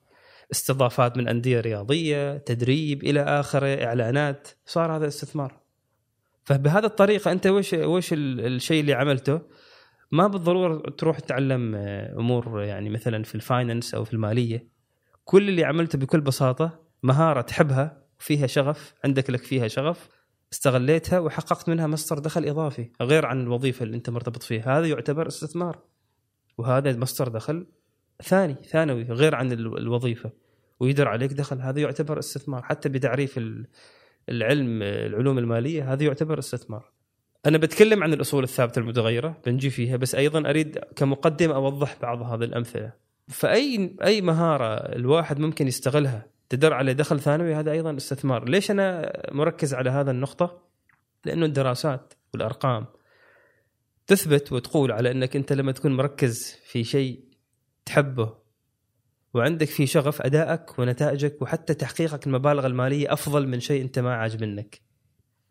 استضافات 0.52 1.18
من 1.18 1.28
أندية 1.28 1.60
رياضية 1.60 2.38
تدريب 2.38 3.04
إلى 3.04 3.22
آخره 3.22 3.86
إعلانات 3.86 4.48
صار 4.66 4.96
هذا 4.96 5.08
استثمار. 5.08 5.60
فبهذه 6.44 6.86
الطريقة 6.86 7.32
أنت 7.32 7.48
وش 7.48 7.74
وش 7.74 8.14
ال- 8.14 8.46
الشيء 8.46 8.82
اللي 8.82 8.94
عملته؟ 8.94 9.42
ما 10.12 10.28
بالضرورة 10.28 10.90
تروح 10.90 11.20
تتعلم 11.20 11.76
آه، 11.76 12.14
أمور 12.20 12.62
يعني 12.62 12.90
مثلا 12.90 13.24
في 13.24 13.36
الفاينانس 13.36 13.96
أو 13.96 14.04
في 14.04 14.14
المالية. 14.14 14.68
كل 15.24 15.50
اللي 15.50 15.64
عملته 15.66 15.98
بكل 15.98 16.22
بساطة 16.22 16.80
مهارة 17.04 17.42
تحبها 17.42 18.04
فيها 18.20 18.48
شغف 18.48 18.94
عندك 19.04 19.30
لك 19.30 19.44
فيها 19.44 19.68
شغف 19.68 20.10
استغليتها 20.54 21.20
وحققت 21.20 21.70
منها 21.70 21.88
مصدر 21.88 22.20
دخل 22.20 22.46
إضافي. 22.46 22.92
غير 23.02 23.26
عن 23.26 23.42
الوظيفة 23.42 23.84
اللي 23.84 23.98
أنت 23.98 24.10
مرتبط 24.10 24.44
فيها. 24.44 24.80
هذا 24.80 24.88
يعتبر 24.88 25.28
استثمار. 25.28 25.80
وهذا 26.58 26.98
مصدر 26.98 27.28
دخل 27.28 27.68
ثاني 28.24 28.56
ثانوي 28.70 29.04
غير 29.04 29.36
عن 29.36 29.52
ال- 29.52 29.78
الوظيفة. 29.78 30.32
ويدر 30.80 31.08
عليك 31.08 31.34
دخل 31.34 31.62
هذا 31.62 31.80
يعتبر 31.80 32.20
استثمار. 32.20 32.64
حتى 32.64 32.90
بتعريف 32.90 33.38
ال- 33.38 33.68
العلم 34.30 34.82
العلوم 34.82 35.38
المالية 35.38 35.94
هذا 35.94 36.04
يعتبر 36.04 36.40
استثمار. 36.40 36.92
أنا 37.46 37.58
بتكلم 37.58 38.04
عن 38.04 38.14
الأصول 38.14 38.44
الثابتة 38.44 38.80
المتغيرة 38.80 39.38
بنجي 39.46 39.70
فيها 39.70 39.98
بس 39.98 40.16
أيضا 40.16 40.50
أريد 40.50 40.80
كمقدمة 40.96 41.56
أوضح 41.56 41.98
بعض 42.02 42.22
هذه 42.22 42.44
الأمثلة. 42.44 42.92
فأي 43.28 43.96
أي 44.04 44.22
مهارة 44.22 44.76
الواحد 44.76 45.40
ممكن 45.40 45.68
يستغلها 45.68 46.26
تدر 46.50 46.74
على 46.74 46.94
دخل 46.94 47.20
ثانوي 47.20 47.56
هذا 47.56 47.72
أيضا 47.72 47.98
استثمار. 47.98 48.50
ليش 48.50 48.72
أنا 48.72 49.12
مركز 49.32 49.74
على 49.74 49.90
هذا 49.90 50.12
النقطة؟ 50.12 50.62
لأنه 51.26 51.46
الدراسات 51.46 52.14
والأرقام 52.34 52.86
تثبت 54.08 54.52
وتقول 54.52 54.92
على 54.92 55.12
أنك 55.12 55.36
أنت 55.36 55.54
لما 55.54 55.72
تكون 55.72 55.96
مركز 55.96 56.58
في 56.66 56.84
شيء 56.84 57.20
تحبه. 57.86 58.46
وعندك 59.34 59.68
فيه 59.68 59.86
شغف 59.86 60.22
أدائك 60.22 60.80
ونتائجك 60.80 61.42
وحتى 61.42 61.74
تحقيقك 61.74 62.28
المبالغ 62.28 62.66
المالية 62.66 63.14
أفضل 63.14 63.48
من 63.48 63.60
شيء 63.60 63.82
أنت 63.82 64.00
ما 64.00 64.16
عاجب 64.16 64.44
منك. 64.44 64.82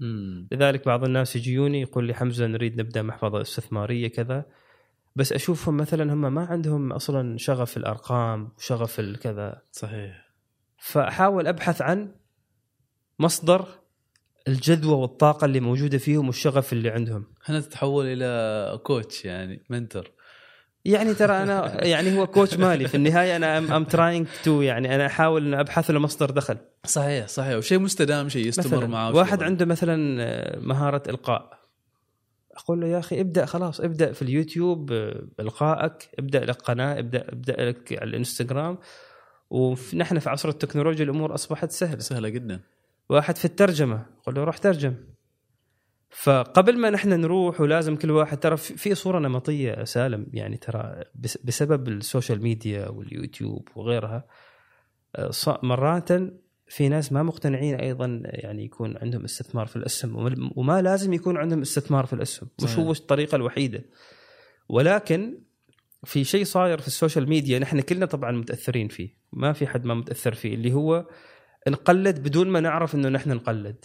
مم. 0.01 0.49
لذلك 0.53 0.87
بعض 0.87 1.05
الناس 1.05 1.37
يجيوني 1.37 1.81
يقول 1.81 2.05
لي 2.05 2.15
حمزة 2.15 2.47
نريد 2.47 2.81
نبدأ 2.81 3.03
محفظة 3.03 3.41
استثمارية 3.41 4.09
كذا. 4.09 4.47
بس 5.17 5.33
أشوفهم 5.33 5.77
مثلا 5.77 6.13
هم 6.13 6.35
ما 6.35 6.45
عندهم 6.45 6.93
أصلا 6.93 7.39
شغف 7.39 7.77
الأرقام 7.77 8.53
وشغف 8.59 9.01
الكذا 9.01 9.63
صحيح. 9.73 10.35
فأحاول 10.79 11.47
أبحث 11.47 11.83
عن 11.83 12.15
مصدر 13.19 13.67
الجذوة 14.49 14.97
والطاقة 14.97 15.45
اللي 15.45 15.61
موجودة 15.61 15.99
فيهم 15.99 16.27
والشغف 16.27 16.73
اللي 16.73 16.91
عندهم. 16.91 17.27
هنا 17.45 17.61
تتحول 17.61 18.07
إلى 18.07 18.79
coach 18.79 19.25
يعني 19.25 19.65
mentor 19.71 20.11
يعني 20.85 21.15
ترى 21.15 21.43
أنا 21.43 21.85
يعني 21.85 22.19
هو 22.19 22.27
coach 22.27 22.55
مالي. 22.55 22.89
في 22.89 22.95
النهاية 22.95 23.37
أنا 23.37 23.59
I'm 23.59 23.85
trying 23.85 24.27
to 24.45 24.61
يعني 24.63 24.95
أنا 24.95 25.07
أحاول 25.07 25.47
أن 25.47 25.55
أبحث 25.61 25.91
له 25.91 25.99
مصدر 25.99 26.31
دخل. 26.31 26.57
صحيح 26.87 27.29
صحيح. 27.29 27.57
وشيء 27.57 27.79
مستدام 27.79 28.29
شيء 28.29 28.47
يستمر 28.47 28.87
معاه 28.87 29.15
واحد. 29.15 29.43
عنده 29.43 29.65
مثلا 29.67 30.23
آه، 30.23 30.59
مهارة 30.59 31.03
إلقاء. 31.09 31.59
أقول 32.57 32.81
له 32.81 32.87
يا 32.87 32.99
أخي 32.99 33.21
ابدأ 33.21 33.47
خلاص 33.47 33.81
ابدأ 33.81 34.13
في 34.13 34.23
اليوتيوب 34.23 34.93
آه، 34.93 35.25
إلقائك 35.41 36.09
ابدأ 36.19 36.45
لك 36.45 36.57
قناه 36.63 36.99
ابدأ 36.99 37.25
ابدأ 37.29 37.69
لك 37.69 37.93
على 37.93 38.11
الإنستغرام. 38.11 38.79
ونحن 39.51 40.19
في 40.19 40.31
عصر 40.31 40.49
التكنولوجيا 40.49 41.05
الأمور 41.05 41.35
أصبحت 41.35 41.71
سهلة. 41.71 41.99
سهلة 41.99 42.29
جدا. 42.29 42.61
واحد 43.09 43.37
في 43.37 43.45
الترجمة 43.45 44.07
أقول 44.23 44.35
له 44.35 44.45
روح 44.45 44.59
ترجم. 44.59 44.95
فقبل 46.17 46.79
ما 46.79 46.91
نحن 46.91 47.09
نروح 47.21 47.61
ولازم 47.61 47.97
كل 47.97 48.11
واحد 48.11 48.39
ترى 48.41 48.57
في 48.57 48.95
صورة 48.95 49.19
نمطية 49.19 49.85
سالم 49.85 50.27
يعني 50.33 50.57
ترى 50.57 51.05
بس- 51.15 51.39
بسبب 51.45 51.89
ال 51.89 51.97
social 51.97 52.43
media 52.43 52.89
واليوتيوب 52.89 53.69
وغيرها 53.77 54.25
آه، 55.17 55.31
مرات 55.63 56.09
في 56.69 56.89
ناس 56.89 57.13
ما 57.13 57.23
مقتنعين 57.23 57.75
أيضا 57.75 58.23
يعني 58.25 58.65
يكون 58.65 58.97
عندهم 58.97 59.25
استثمار 59.25 59.67
في 59.67 59.77
الاسهم 59.77 60.17
وما- 60.57 60.83
لازم 60.83 61.13
يكون 61.13 61.37
عندهم 61.37 61.61
استثمار 61.61 62.07
في 62.07 62.13
الاسهم 62.13 62.49
مش. 62.63 62.79
هو 62.79 62.93
الطريقة 62.93 63.37
الوحيدة 63.37 63.85
ولكن 64.69 65.39
في 66.05 66.25
شيء 66.25 66.45
صاير 66.45 66.79
في 66.81 66.87
ال 66.87 66.93
social 66.93 67.29
media 67.29 67.59
نحن 67.59 67.81
كلنا 67.81 68.07
طبعا 68.07 68.33
متأثرين 68.33 68.89
فيه 68.89 69.17
ما 69.33 69.53
في 69.53 69.67
حد 69.67 69.85
ما 69.85 69.95
متأثر 69.95 70.35
فيه 70.35 70.55
اللي 70.55 70.73
هو 70.73 71.07
نقلد 71.69 72.23
بدون 72.23 72.49
ما 72.49 72.61
نعرف 72.61 72.95
إنه 72.95 73.09
نحن 73.09 73.31
نقلد. 73.31 73.85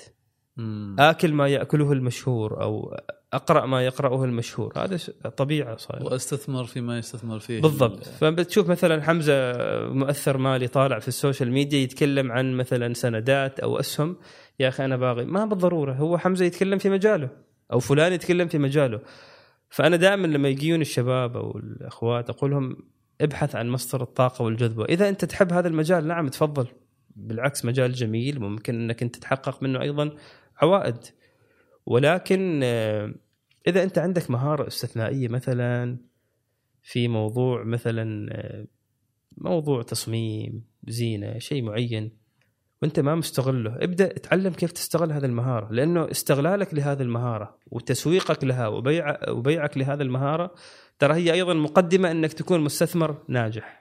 آكل 1.00 1.34
ما 1.34 1.48
يأكله 1.48 1.92
المشهور 1.92 2.62
أو 2.62 2.98
أقرأ 3.34 3.66
ما 3.66 3.86
يقرأه 3.86 4.26
المشهور. 4.26 4.74
هذا 4.78 4.98
طبيعة 5.38 5.78
صاير. 5.78 6.04
واستثمر 6.04 6.64
فيما 6.64 6.98
يستثمر 6.98 7.40
فيه. 7.40 7.62
بالضبط. 7.62 8.04
فبتشوف 8.04 8.70
مثلا 8.70 9.04
حمزة 9.04 9.54
مؤثر 9.90 10.38
مالي 10.38 10.68
طالع 10.68 11.00
في 11.00 11.08
ال 11.08 11.14
social 11.14 11.52
media 11.52 11.80
يتكلم 11.80 12.32
عن 12.32 12.54
مثلا 12.54 12.94
سندات 12.94 13.60
أو 13.60 13.80
أسهم. 13.80 14.16
يا 14.60 14.68
أخي 14.68 14.86
أنا 14.86 14.98
باغي. 14.98 15.26
ما 15.26 15.46
بالضرورة. 15.46 15.94
هو 15.94 16.18
حمزة 16.18 16.46
يتكلم 16.46 16.78
في 16.78 16.90
مجاله. 16.90 17.30
أو 17.74 17.80
فلان 17.80 18.14
يتكلم 18.14 18.48
في 18.48 18.58
مجاله. 18.58 19.00
فأنا 19.70 19.96
دائما 19.96 20.28
لما 20.28 20.50
يجيون 20.50 20.82
الشباب 20.82 21.38
أو 21.38 21.58
الأخوات 21.58 22.30
أقول 22.30 22.52
لهم 22.52 22.78
ابحث 23.22 23.56
عن 23.56 23.70
مصدر 23.70 24.02
الطاقة 24.02 24.46
والجذبه 24.46 24.86
إذا 24.86 25.10
أنت 25.10 25.26
تحب 25.26 25.54
هذا 25.54 25.68
المجال 25.68 26.08
نعم 26.08 26.28
تفضل. 26.28 26.68
بالعكس 27.16 27.66
مجال 27.66 27.94
جميل. 27.94 28.40
ممكن 28.40 28.76
إنك 28.76 29.04
أنت 29.04 29.16
تحقق 29.16 29.64
منه 29.64 29.82
أيضا. 29.82 30.12
عوائد 30.62 30.98
ولكن 31.86 32.62
آه، 32.64 33.14
إذا 33.68 33.84
أنت 33.84 33.98
عندك 33.98 34.32
مهارة 34.32 34.68
استثنائية 34.68 35.28
مثلا 35.28 35.98
في 36.84 37.08
موضوع 37.08 37.64
مثلا 37.64 38.30
آه، 38.32 38.68
موضوع 39.38 39.82
تصميم 39.82 40.64
زينة 40.88 41.40
شيء 41.40 41.64
معين 41.64 42.12
وأنت 42.82 43.00
ما 43.00 43.16
مستغله 43.16 43.76
ابدأ 43.76 44.06
اتعلم 44.06 44.54
كيف 44.54 44.72
تستغل 44.72 45.12
هذه 45.12 45.26
المهارة 45.26 45.74
لأنه 45.74 46.12
استغلالك 46.12 46.74
لهذه 46.74 47.02
المهارة 47.02 47.58
وتسويقك 47.68 48.44
لها 48.44 48.68
وبيع 48.68 49.30
وبيعك 49.30 49.78
لهذه 49.78 50.02
المهارة 50.02 50.54
ترى 51.00 51.14
هي 51.14 51.34
أيضا 51.34 51.54
مقدمة 51.54 52.12
إنك 52.12 52.34
تكون 52.34 52.62
مستثمر 52.62 53.24
ناجح. 53.28 53.79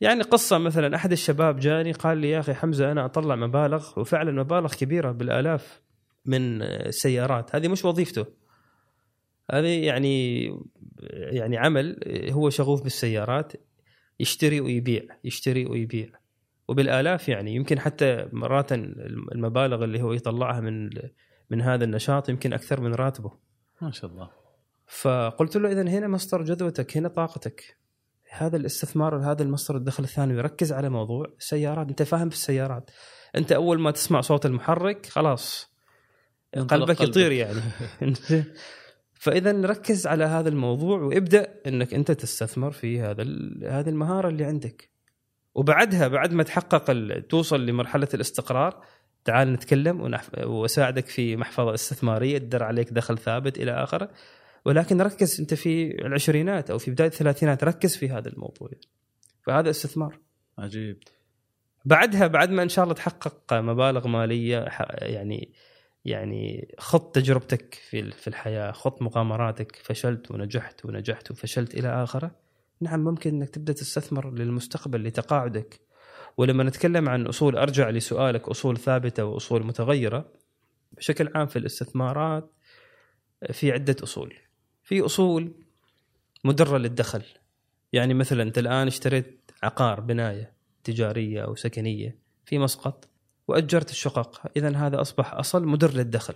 يعني 0.00 0.22
قصة 0.22 0.58
مثلا 0.58 0.96
أحد 0.96 1.12
الشباب 1.12 1.58
جاني 1.58 1.92
قال 1.92 2.18
لي 2.18 2.30
يا 2.30 2.40
أخي 2.40 2.54
حمزة 2.54 2.92
أنا 2.92 3.04
أطلع 3.04 3.36
مبالغ 3.36 4.00
وفعلا 4.00 4.32
مبالغ 4.32 4.74
كبيرة 4.74 5.12
بالآلاف 5.12 5.82
من 6.26 6.62
السيارات 6.62 7.56
هذه 7.56 7.68
مش 7.68 7.84
وظيفته. 7.84 8.26
هذه 9.50 9.84
يعني 9.86 10.44
يعني 11.12 11.56
عمل 11.56 11.98
هو 12.30 12.50
شغوف 12.50 12.82
بالسيارات 12.82 13.52
يشتري 14.20 14.60
ويبيع 14.60 15.02
يشتري 15.24 15.66
ويبيع. 15.66 16.08
وبالآلاف 16.68 17.28
يعني 17.28 17.54
يمكن 17.54 17.78
حتى 17.78 18.28
مرات 18.32 18.72
المبالغ 18.72 19.84
اللي 19.84 20.02
هو 20.02 20.12
يطلعها 20.12 20.60
من 20.60 20.90
من 21.50 21.60
هذا 21.60 21.84
النشاط 21.84 22.28
يمكن 22.28 22.52
أكثر 22.52 22.80
من 22.80 22.94
راتبه. 22.94 23.32
ما 23.80 23.90
شاء 23.90 24.10
الله. 24.10 24.30
فقلت 24.86 25.56
له 25.56 25.72
اذا 25.72 25.82
هنا 25.82 26.08
مصدر 26.08 26.42
جدوتك 26.42 26.96
هنا 26.96 27.08
طاقتك. 27.08 27.81
هذا 28.32 28.56
الاستثمار 28.56 29.16
هذا 29.16 29.42
المصدر 29.42 29.76
الدخل 29.76 30.04
الثانوي 30.04 30.40
ركز 30.40 30.72
على 30.72 30.88
موضوع 30.88 31.26
السيارات. 31.38 31.88
أنت 31.88 32.02
فاهم 32.02 32.28
في 32.28 32.34
السيارات. 32.34 32.90
أنت 33.36 33.52
أول 33.52 33.80
ما 33.80 33.90
تسمع 33.90 34.20
صوت 34.20 34.46
المحرك 34.46 35.06
خلاص. 35.06 35.72
قلبك 36.68 37.00
يطير 37.00 37.32
يعني. 37.32 37.60
فإذا 39.22 39.52
ركز 39.52 40.06
على 40.06 40.24
هذا 40.24 40.48
الموضوع 40.48 41.00
وابدأ 41.00 41.54
إنك 41.66 41.94
أنت 41.94 42.10
تستثمر 42.10 42.70
في 42.70 43.00
هذا 43.00 43.22
هذه 43.62 43.88
المهارة 43.88 44.28
اللي 44.28 44.44
عندك. 44.44 44.90
وبعدها 45.54 46.08
بعد 46.08 46.32
ما 46.32 46.42
تحقق 46.42 46.92
توصل 47.28 47.66
لمرحلة 47.66 48.08
الاستقرار 48.14 48.84
تعال 49.24 49.52
نتكلم 49.52 50.18
وأساعدك 50.44 51.06
في 51.06 51.36
محفظة 51.36 51.74
استثمارية 51.74 52.38
تدر 52.38 52.62
عليك 52.62 52.92
دخل 52.92 53.18
ثابت 53.18 53.58
إلى 53.58 53.72
آخره. 53.72 54.10
ولكن 54.64 55.00
ركز 55.00 55.40
انت 55.40 55.54
في 55.54 55.90
العشرينات 56.06 56.70
أو 56.70 56.78
في 56.78 56.90
بداية 56.90 57.08
الثلاثينات 57.08 57.64
ركز 57.64 57.96
في 57.96 58.08
هذا 58.08 58.28
الموضوع. 58.28 58.70
فهذا 59.46 59.70
استثمار. 59.70 60.18
عجيب. 60.58 60.98
بعدها 61.84 62.26
بعد 62.26 62.50
ما 62.50 62.62
إن 62.62 62.68
شاء 62.68 62.82
الله 62.82 62.94
تحقق 62.94 63.52
مبالغ 63.52 64.08
مالية 64.08 64.68
يعني 64.90 65.52
يعني 66.04 66.74
خط 66.78 67.14
تجربتك 67.14 67.74
في 67.74 68.10
في 68.10 68.28
الحياة 68.28 68.72
خط 68.72 69.02
مغامراتك 69.02 69.76
فشلت 69.76 70.30
ونجحت 70.30 70.84
ونجحت 70.84 71.30
وفشلت 71.30 71.74
إلى 71.74 72.02
آخره 72.02 72.30
نعم 72.80 73.04
ممكن 73.04 73.30
إنك 73.34 73.50
تبدأ 73.50 73.72
تستثمر 73.72 74.30
للمستقبل 74.30 75.04
لتقاعدك. 75.04 75.80
ولما 76.36 76.64
نتكلم 76.64 77.08
عن 77.08 77.26
أصول 77.26 77.56
أرجع 77.56 77.90
لسؤالك 77.90 78.48
أصول 78.48 78.76
ثابتة 78.76 79.24
وأصول 79.24 79.66
متغيرة 79.66 80.32
بشكل 80.92 81.30
عام 81.34 81.46
في 81.46 81.58
الاستثمارات 81.58 82.52
في 83.52 83.72
عدة 83.72 83.96
أصول. 84.02 84.34
في 84.82 85.00
أصول 85.00 85.52
مدرة 86.44 86.78
للدخل. 86.78 87.22
يعني 87.92 88.14
مثلا 88.14 88.42
أنت 88.42 88.58
الآن 88.58 88.86
اشتريت 88.86 89.50
عقار 89.62 90.00
بناية 90.00 90.52
تجارية 90.84 91.44
أو 91.44 91.54
سكنية 91.54 92.18
في 92.44 92.58
مسقط 92.58 93.08
وأجرت 93.48 93.90
الشقق. 93.90 94.42
اذا 94.56 94.76
هذا 94.76 95.00
أصبح 95.00 95.34
أصل 95.34 95.66
مدر 95.66 95.94
للدخل. 95.94 96.34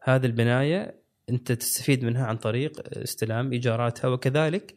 هذه 0.00 0.26
البناية 0.26 1.02
أنت 1.30 1.52
تستفيد 1.52 2.04
منها 2.04 2.26
عن 2.26 2.36
طريق 2.36 2.98
استلام 2.98 3.52
إيجاراتها. 3.52 4.08
وكذلك 4.08 4.74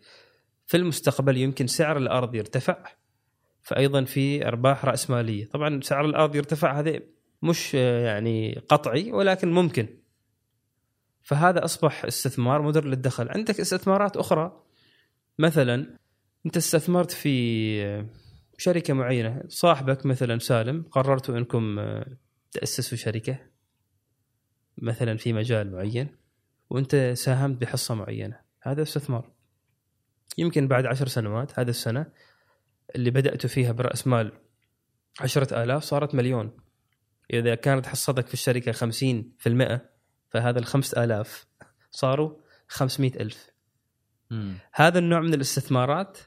في 0.67 0.77
المستقبل 0.77 1.37
يمكن 1.37 1.67
سعر 1.67 1.97
الأرض 1.97 2.35
يرتفع. 2.35 2.77
فايضا 3.63 4.03
في 4.03 4.47
أرباح 4.47 4.85
رأسمالية. 4.85 5.45
طبعا 5.45 5.79
سعر 5.83 6.05
الأرض 6.05 6.35
يرتفع 6.35 6.79
هذا 6.79 6.99
مش 7.41 7.73
يعني 7.73 8.59
قطعي 8.69 9.11
ولكن 9.11 9.51
ممكن. 9.51 10.04
فهذا 11.25 11.65
أصبح 11.65 12.05
استثمار 12.05 12.61
مدر 12.61 12.85
للدخل. 12.85 13.29
عندك 13.29 13.59
استثمارات 13.59 14.17
أخرى؟ 14.17 14.63
مثلا 15.39 15.97
أنت 16.45 16.57
استثمرت 16.57 17.11
في 17.11 18.09
شركة 18.57 18.93
معينة. 18.93 19.43
صاحبك 19.47 20.05
مثلا 20.05 20.39
سالم 20.39 20.83
قررتوا 20.91 21.37
أنكم 21.37 21.79
آه، 21.79 22.17
تأسسوا 22.51 22.97
شركة 22.97 23.39
مثلا 24.77 25.17
في 25.17 25.33
مجال 25.33 25.71
معين 25.71 26.15
وأنت 26.69 27.13
ساهمت 27.17 27.61
بحصة 27.61 27.95
معينة. 27.95 28.39
هذا 28.61 28.81
استثمار. 28.81 29.31
يمكن 30.37 30.67
بعد 30.67 30.85
عشر 30.85 31.07
سنوات 31.07 31.59
هذا 31.59 31.69
السنة 31.69 32.05
اللي 32.95 33.11
بدأت 33.11 33.45
فيها 33.45 33.71
برأس 33.71 34.07
مال 34.07 34.31
عشرة 35.21 35.63
آلاف 35.63 35.83
صارت 35.83 36.15
مليون. 36.15 36.57
إذا 37.33 37.55
كانت 37.55 37.87
حصتك 37.87 38.27
في 38.27 38.33
الشركة 38.33 38.71
خمسين 38.71 39.35
في 39.39 39.49
المئة 39.49 39.94
فهذا 40.35 40.59
الخمسة 40.59 41.03
آلاف. 41.03 41.45
صاروا 41.91 42.35
خمسمائة 42.67 43.21
ألف. 43.21 43.49
مم. 44.31 44.53
هذا 44.73 44.99
النوع 44.99 45.19
من 45.21 45.33
الاستثمارات 45.33 46.17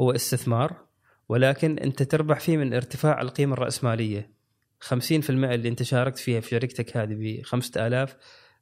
هو 0.00 0.10
استثمار 0.10 0.86
ولكن 1.28 1.78
أنت 1.78 2.02
تربح 2.02 2.40
فيه 2.40 2.56
من 2.56 2.74
ارتفاع 2.74 3.20
القيمة 3.20 3.52
الرأسمالية. 3.52 4.32
50% 4.80 5.30
اللي 5.30 5.68
أنت 5.68 5.82
شاركت 5.82 6.18
فيها 6.18 6.40
في 6.40 6.48
شركتك 6.48 6.96
هذه 6.96 7.14
ب 7.14 7.42
5000 7.42 8.16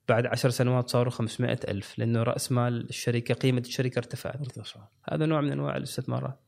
بعد 0.08 0.26
عشر 0.26 0.50
سنوات 0.50 0.90
صاروا 0.90 1.12
500 1.12 1.60
ألف 1.68 1.98
لأنه 1.98 2.22
رأس 2.22 2.52
مال 2.52 2.88
الشركة 2.88 3.34
قيمة 3.34 3.60
الشركة 3.60 3.98
ارتفعت. 3.98 4.40
ارتفع 4.40 4.80
هذا 5.12 5.26
نوع 5.26 5.40
من 5.40 5.52
أنواع 5.52 5.76
الاستثمارات. 5.76 6.40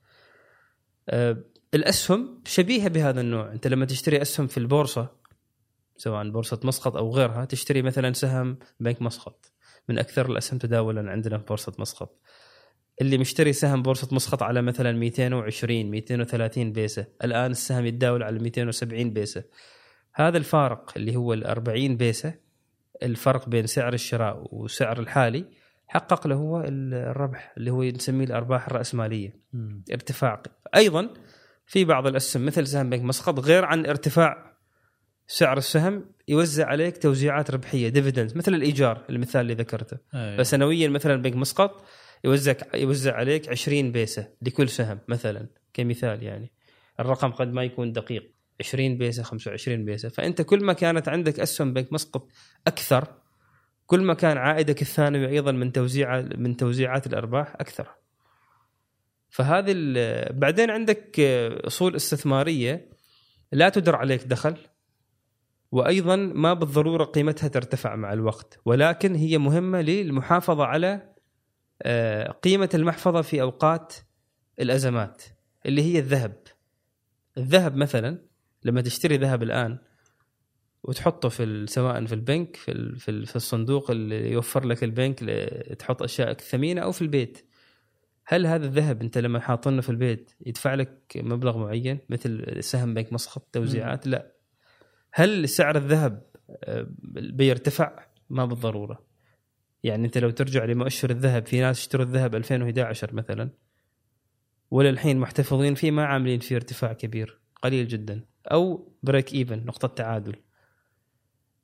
أه، 1.08 1.36
الأسهم 1.74 2.42
شبيهة 2.44 2.88
بهذا 2.88 3.20
النوع، 3.20 3.52
أنت 3.52 3.66
لما 3.66 3.84
تشتري 3.84 4.22
أسهم 4.22 4.46
في 4.46 4.58
البورصة 4.58 5.21
سواء 5.96 6.30
بورصة 6.30 6.60
مسقط 6.64 6.96
أو 6.96 7.10
غيرها، 7.10 7.44
تشتري 7.44 7.82
مثلا 7.82 8.12
سهم 8.12 8.58
بنك 8.80 9.02
مسقط 9.02 9.52
من 9.88 9.98
أكثر 9.98 10.30
الأسهم 10.30 10.58
تداولا 10.58 11.10
عندنا 11.10 11.38
في 11.38 11.44
بورصة 11.44 11.72
مسقط. 11.78 12.18
اللي 13.00 13.18
مشتري 13.18 13.52
سهم 13.52 13.82
بورصة 13.82 14.08
مسقط 14.12 14.42
على 14.42 14.62
مثلا 14.62 14.92
220 14.92 15.90
230 15.90 16.72
بيسة، 16.72 17.06
الآن 17.24 17.50
السهم 17.50 17.86
يتداول 17.86 18.22
على 18.22 18.38
270 18.38 19.10
بيسة. 19.10 19.44
هذا 20.14 20.38
الفارق 20.38 20.92
اللي 20.96 21.16
هو 21.16 21.32
ال 21.32 21.44
40 21.44 21.96
بيسة 21.96 22.34
الفرق 23.02 23.48
بين 23.48 23.66
سعر 23.66 23.94
الشراء 23.94 24.48
وسعر 24.50 25.00
الحالي 25.00 25.44
حقق 25.86 26.26
له 26.26 26.34
هو 26.34 26.62
الربح 26.66 27.52
اللي 27.56 27.70
هو 27.70 27.82
نسميه 27.82 28.24
الأرباح 28.24 28.66
الرأسمالية. 28.66 29.40
ارتفاع 29.92 30.42
أيضا 30.74 31.10
في 31.66 31.84
بعض 31.84 32.06
الأسهم 32.06 32.46
مثل 32.46 32.66
سهم 32.66 32.90
بنك 32.90 33.02
مسقط 33.02 33.40
غير 33.40 33.64
عن 33.64 33.86
ارتفاع 33.86 34.51
سعر 35.34 35.58
السهم 35.58 36.04
يوزع 36.28 36.66
عليك 36.66 36.98
توزيعات 37.02 37.50
ربحية 37.50 37.88
ديفيدند 37.88 38.36
مثل 38.36 38.54
الإيجار 38.54 39.04
المثال 39.10 39.40
اللي 39.40 39.54
ذكرته. 39.54 39.96
أي. 40.14 40.36
فسنويا 40.38 40.88
مثلا 40.88 41.22
بنك 41.22 41.36
مسقط 41.36 41.84
يوزع 42.24 42.54
يوزع 42.74 43.14
عليك 43.14 43.48
20 43.48 43.92
بيسة 43.92 44.28
لكل 44.42 44.68
سهم 44.68 44.98
مثلا 45.08 45.46
كمثال 45.74 46.22
يعني. 46.22 46.52
الرقم 47.00 47.30
قد 47.30 47.52
ما 47.52 47.62
يكون 47.64 47.92
دقيق 47.92 48.34
20 48.60 48.98
بيسة 48.98 49.22
25 49.22 49.84
بيسة. 49.84 50.08
فأنت 50.08 50.42
كل 50.42 50.64
ما 50.64 50.72
كانت 50.72 51.08
عندك 51.08 51.40
أسهم 51.40 51.72
بنك 51.72 51.92
مسقط 51.92 52.28
أكثر 52.66 53.08
كل 53.86 54.00
ما 54.00 54.14
كان 54.14 54.36
عائدك 54.38 54.82
الثانوي 54.82 55.28
أيضا 55.28 55.52
من 55.52 55.72
توزيع 55.72 56.20
من 56.20 56.56
توزيعات 56.56 57.06
الأرباح 57.06 57.54
أكثر. 57.60 57.88
فهذه 59.30 59.72
ال- 59.76 60.32
بعدين 60.38 60.70
عندك 60.70 61.20
أصول 61.66 61.96
استثمارية 61.96 62.88
لا 63.52 63.68
تدر 63.68 63.96
عليك 63.96 64.22
دخل 64.24 64.56
وأيضا 65.72 66.16
ما 66.16 66.54
بالضرورة 66.54 67.04
قيمتها 67.04 67.48
ترتفع 67.48 67.96
مع 67.96 68.12
الوقت 68.12 68.60
ولكن 68.64 69.14
هي 69.14 69.38
مهمة 69.38 69.80
للمحافظة 69.80 70.64
على 70.64 71.12
آه، 71.82 72.30
قيمة 72.30 72.70
المحفظة 72.74 73.22
في 73.22 73.42
أوقات 73.42 73.94
الأزمات 74.60 75.22
اللي 75.66 75.82
هي 75.82 75.98
الذهب. 75.98 76.36
الذهب 77.38 77.76
مثلا 77.76 78.18
لما 78.64 78.80
تشتري 78.80 79.16
ذهب 79.16 79.42
الآن 79.42 79.78
وتحطه 80.82 81.28
في 81.28 81.66
سواء 81.66 82.04
في 82.06 82.14
البنك 82.14 82.56
في 82.56 82.98
في, 82.98 83.10
ال- 83.10 83.26
في 83.26 83.36
الصندوق 83.36 83.90
اللي 83.90 84.30
يوفر 84.32 84.66
لك 84.66 84.84
البنك 84.84 85.18
تحط 85.78 86.02
اشيائك 86.02 86.38
الثمينه 86.40 86.80
أو 86.80 86.92
في 86.92 87.02
البيت. 87.02 87.46
هل 88.26 88.46
هذا 88.46 88.66
الذهب 88.66 89.02
أنت 89.02 89.18
لما 89.18 89.40
حاطنه 89.40 89.80
في 89.80 89.88
البيت 89.88 90.30
يدفع 90.46 90.74
لك 90.74 91.12
مبلغ 91.16 91.58
معين 91.58 91.98
مثل 92.10 92.56
سهم 92.64 92.94
بنك 92.94 93.12
مسقط 93.12 93.48
توزيعات؟ 93.52 94.06
لا. 94.06 94.32
هل 95.12 95.48
سعر 95.48 95.76
الذهب 95.76 96.22
آه، 96.64 96.86
بيرتفع؟ 97.12 98.06
ما 98.30 98.44
بالضرورة. 98.44 99.06
يعني 99.84 100.06
أنت 100.06 100.18
لو 100.18 100.30
ترجع 100.30 100.64
لمؤشر 100.64 101.10
الذهب 101.10 101.46
في 101.46 101.60
ناس 101.60 101.78
اشتروا 101.78 102.04
الذهب 102.04 102.34
2011 102.34 103.14
مثلا 103.14 103.50
ولا 104.70 104.90
الحين 104.90 105.18
محتفظين 105.18 105.74
فيه 105.74 105.90
ما 105.90 106.04
عاملين 106.04 106.40
فيه 106.40 106.56
ارتفاع 106.56 106.92
كبير 106.92 107.40
قليل 107.62 107.88
جدا. 107.88 108.24
أو 108.46 108.92
break 109.02 109.34
even 109.34 109.64
نقطة 109.66 109.88
تعادل. 109.88 110.36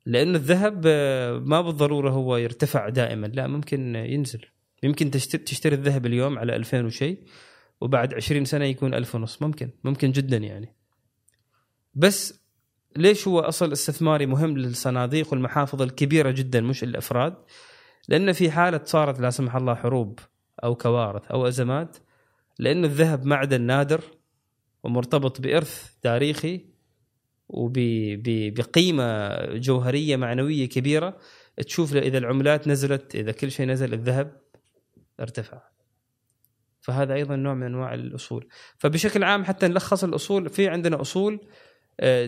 لأنه 0.05 0.37
الذهب 0.37 0.83
آه، 0.85 1.37
ما 1.39 1.61
بالضرورة 1.61 2.09
هو 2.09 2.37
يرتفع 2.37 2.89
دائما 2.89 3.27
لا 3.27 3.47
ممكن 3.47 3.95
ينزل. 3.95 4.45
يمكن 4.83 5.11
تشت- 5.11 5.35
تشتري 5.35 5.75
الذهب 5.75 6.05
اليوم 6.05 6.39
على 6.39 6.55
2000 6.55 6.85
وشيء 6.85 7.23
وبعد 7.81 8.13
20 8.13 8.45
سنة 8.45 8.65
يكون 8.65 8.93
1000 8.93 9.15
ونص. 9.15 9.41
ممكن 9.41 9.69
ممكن 9.83 10.11
جدا 10.11 10.37
يعني. 10.37 10.75
بس 11.93 12.39
ليش 12.95 13.27
هو 13.27 13.39
أصل 13.39 13.71
استثماري 13.71 14.25
مهم 14.25 14.57
للصناديق 14.57 15.31
والمحافظ 15.31 15.81
الكبيرة 15.81 16.31
جدا 16.31 16.61
مش 16.61 16.83
الأفراد؟ 16.83 17.35
لأن 18.07 18.33
في 18.33 18.51
حالة 18.51 18.81
صارت 18.85 19.19
لا 19.19 19.29
سمح 19.29 19.55
الله 19.55 19.75
حروب 19.75 20.19
أو 20.63 20.75
كوارث 20.75 21.31
أو 21.31 21.47
أزمات 21.47 21.97
لأنه 22.59 22.87
الذهب 22.87 23.25
معدن 23.25 23.61
نادر 23.61 24.01
ومرتبط 24.83 25.41
بإرث 25.41 25.91
تاريخي 26.01 26.65
وبقيمه 27.49 29.29
جوهرية 29.55 30.15
معنوية 30.15 30.69
كبيرة. 30.69 31.17
تشوف 31.57 31.95
إذا 31.95 32.17
العملات 32.17 32.67
نزلت 32.67 33.15
إذا 33.15 33.31
كل 33.31 33.51
شيء 33.51 33.67
نزل 33.67 33.93
الذهب 33.93 34.41
ارتفع. 35.19 35.61
فهذا 36.81 37.13
أيضا 37.13 37.35
نوع 37.35 37.53
من 37.53 37.63
أنواع 37.63 37.93
الأصول. 37.93 38.47
فبشكل 38.77 39.23
عام 39.23 39.43
حتى 39.43 39.67
نلخص 39.67 40.03
الأصول 40.03 40.49
في 40.49 40.67
عندنا 40.67 41.01
أصول 41.01 41.39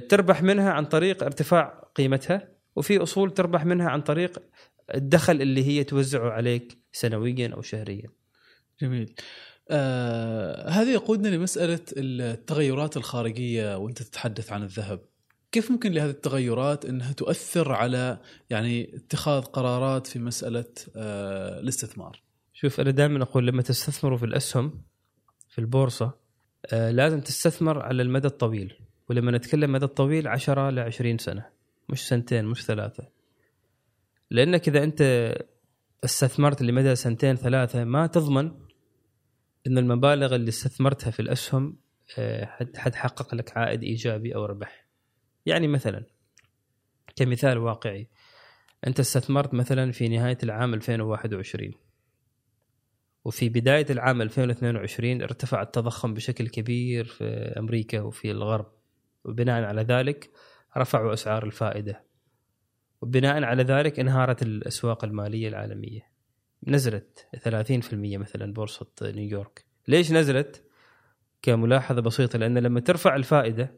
تربح 0.10 0.44
منها 0.44 0.72
عن 0.72 0.86
طريق 0.86 1.24
ارتفاع 1.24 1.90
قيمتها 1.96 2.48
وفي 2.76 3.04
أصول 3.04 3.32
تربح 3.34 3.66
منها 3.66 3.90
عن 3.90 4.02
طريق 4.02 4.40
الدخل 4.96 5.42
اللي 5.42 5.66
هي 5.66 5.84
توزعه 5.84 6.30
عليك 6.30 6.78
سنويا 6.92 7.54
أو 7.54 7.62
شهريا. 7.62 8.10
جميل. 8.82 9.16
آه 9.70 10.70
هذه 10.70 10.94
يقودنا 10.94 11.36
لمسألة 11.36 11.80
التغيرات 11.98 12.98
الخارجية 12.98 13.78
وأنت 13.78 14.04
تتحدث 14.04 14.52
عن 14.52 14.64
الذهب. 14.64 15.00
كيف 15.52 15.72
ممكن 15.72 15.92
لهذه 15.92 16.10
التغيرات 16.10 16.86
إنها 16.86 17.14
تؤثر 17.14 17.72
على 17.72 18.18
يعني 18.50 18.96
اتخاذ 18.96 19.42
قرارات 19.42 20.08
في 20.08 20.20
مسألة 20.20 20.66
آه 20.96 21.60
الاستثمار؟ 21.60 22.22
شوف 22.54 22.80
أنا 22.80 22.92
دائما 22.92 23.24
أقول 23.24 23.48
لما 23.48 23.62
تستثمروا 23.62 24.18
في 24.18 24.26
الأسهم 24.26 24.82
في 25.50 25.60
البورصة 25.60 26.12
آه 26.66 26.92
لازم 26.92 27.22
تستثمر 27.22 27.80
على 27.80 28.02
المدى 28.02 28.28
الطويل. 28.28 28.74
ولما 29.12 29.32
نتكلم 29.32 29.72
مدى 29.72 29.86
الطويل 29.86 30.28
10 30.28 30.70
ل 30.70 30.80
20 30.80 31.18
سنة 31.18 31.46
مش 31.90 32.08
سنتين 32.08 32.46
مش 32.46 32.66
ثلاثة. 32.66 33.08
لأنك 34.30 34.68
إذا 34.68 34.84
أنت 34.84 35.02
استثمرت 36.04 36.62
لمدى 36.62 36.96
سنتين 36.96 37.36
ثلاثة 37.36 37.84
ما 37.84 38.08
تضمن 38.08 38.52
إن 39.68 39.78
المبالغ 39.78 40.36
اللي 40.36 40.50
استثمرتها 40.50 41.12
في 41.12 41.20
الأسهم 41.20 41.78
آه، 42.18 42.46
حت- 42.46 42.78
حتحقق 42.78 43.36
لك 43.36 43.58
عائد 43.58 43.84
إيجابي 43.84 44.36
أو 44.36 44.46
ربح. 44.46 44.86
يعني 45.46 45.68
مثلا 45.68 46.04
كمثال 47.16 47.58
واقعي 47.58 48.08
أنت 48.88 49.00
استثمرت 49.00 49.54
مثلا 49.54 49.92
في 49.92 50.08
نهاية 50.08 50.38
العام 50.44 50.74
2021 50.74 51.74
وفي 53.26 53.50
بداية 53.50 53.86
العام 53.90 54.22
2022 54.22 55.22
ارتفع 55.22 55.62
التضخم 55.62 56.14
بشكل 56.14 56.48
كبير 56.48 57.06
في 57.06 57.24
أمريكا 57.58 58.02
وفي 58.02 58.32
الغرب. 58.32 58.81
وبناء 59.26 59.64
على 59.64 59.82
ذلك 59.82 60.32
رفعوا 60.78 61.14
أسعار 61.14 61.44
الفائدة. 61.44 62.04
وبناء 63.02 63.44
على 63.44 63.64
ذلك 63.64 64.00
انهارت 64.00 64.42
الأسواق 64.42 65.04
المالية 65.04 65.48
العالمية. 65.48 66.12
نزلت 66.68 67.28
30% 67.44 68.18
مثلا 68.18 68.54
بورصة 68.54 68.88
نيويورك 69.02 69.66
ليش 69.88 70.12
نزلت؟ 70.12 70.64
كملاحظة 71.42 72.02
بسيطة 72.02 72.40
لأن 72.40 72.58
لما 72.58 72.80
ترفع 72.80 73.16
الفائدة 73.16 73.76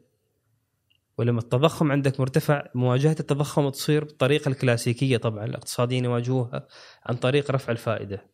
ولما 1.17 1.39
التضخم 1.39 1.91
عندك 1.91 2.19
مرتفع 2.19 2.65
مواجهة 2.75 3.15
التضخم 3.19 3.69
تصير 3.69 4.03
بالطريقة 4.03 4.49
الكلاسيكية 4.49 5.17
طبعا. 5.17 5.45
الاقتصاديين 5.45 6.05
يواجهوها 6.05 6.67
عن 7.05 7.15
طريق 7.15 7.51
رفع 7.51 7.71
الفائدة. 7.71 8.25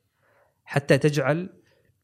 حتى 0.63 0.97
تجعل 0.97 1.49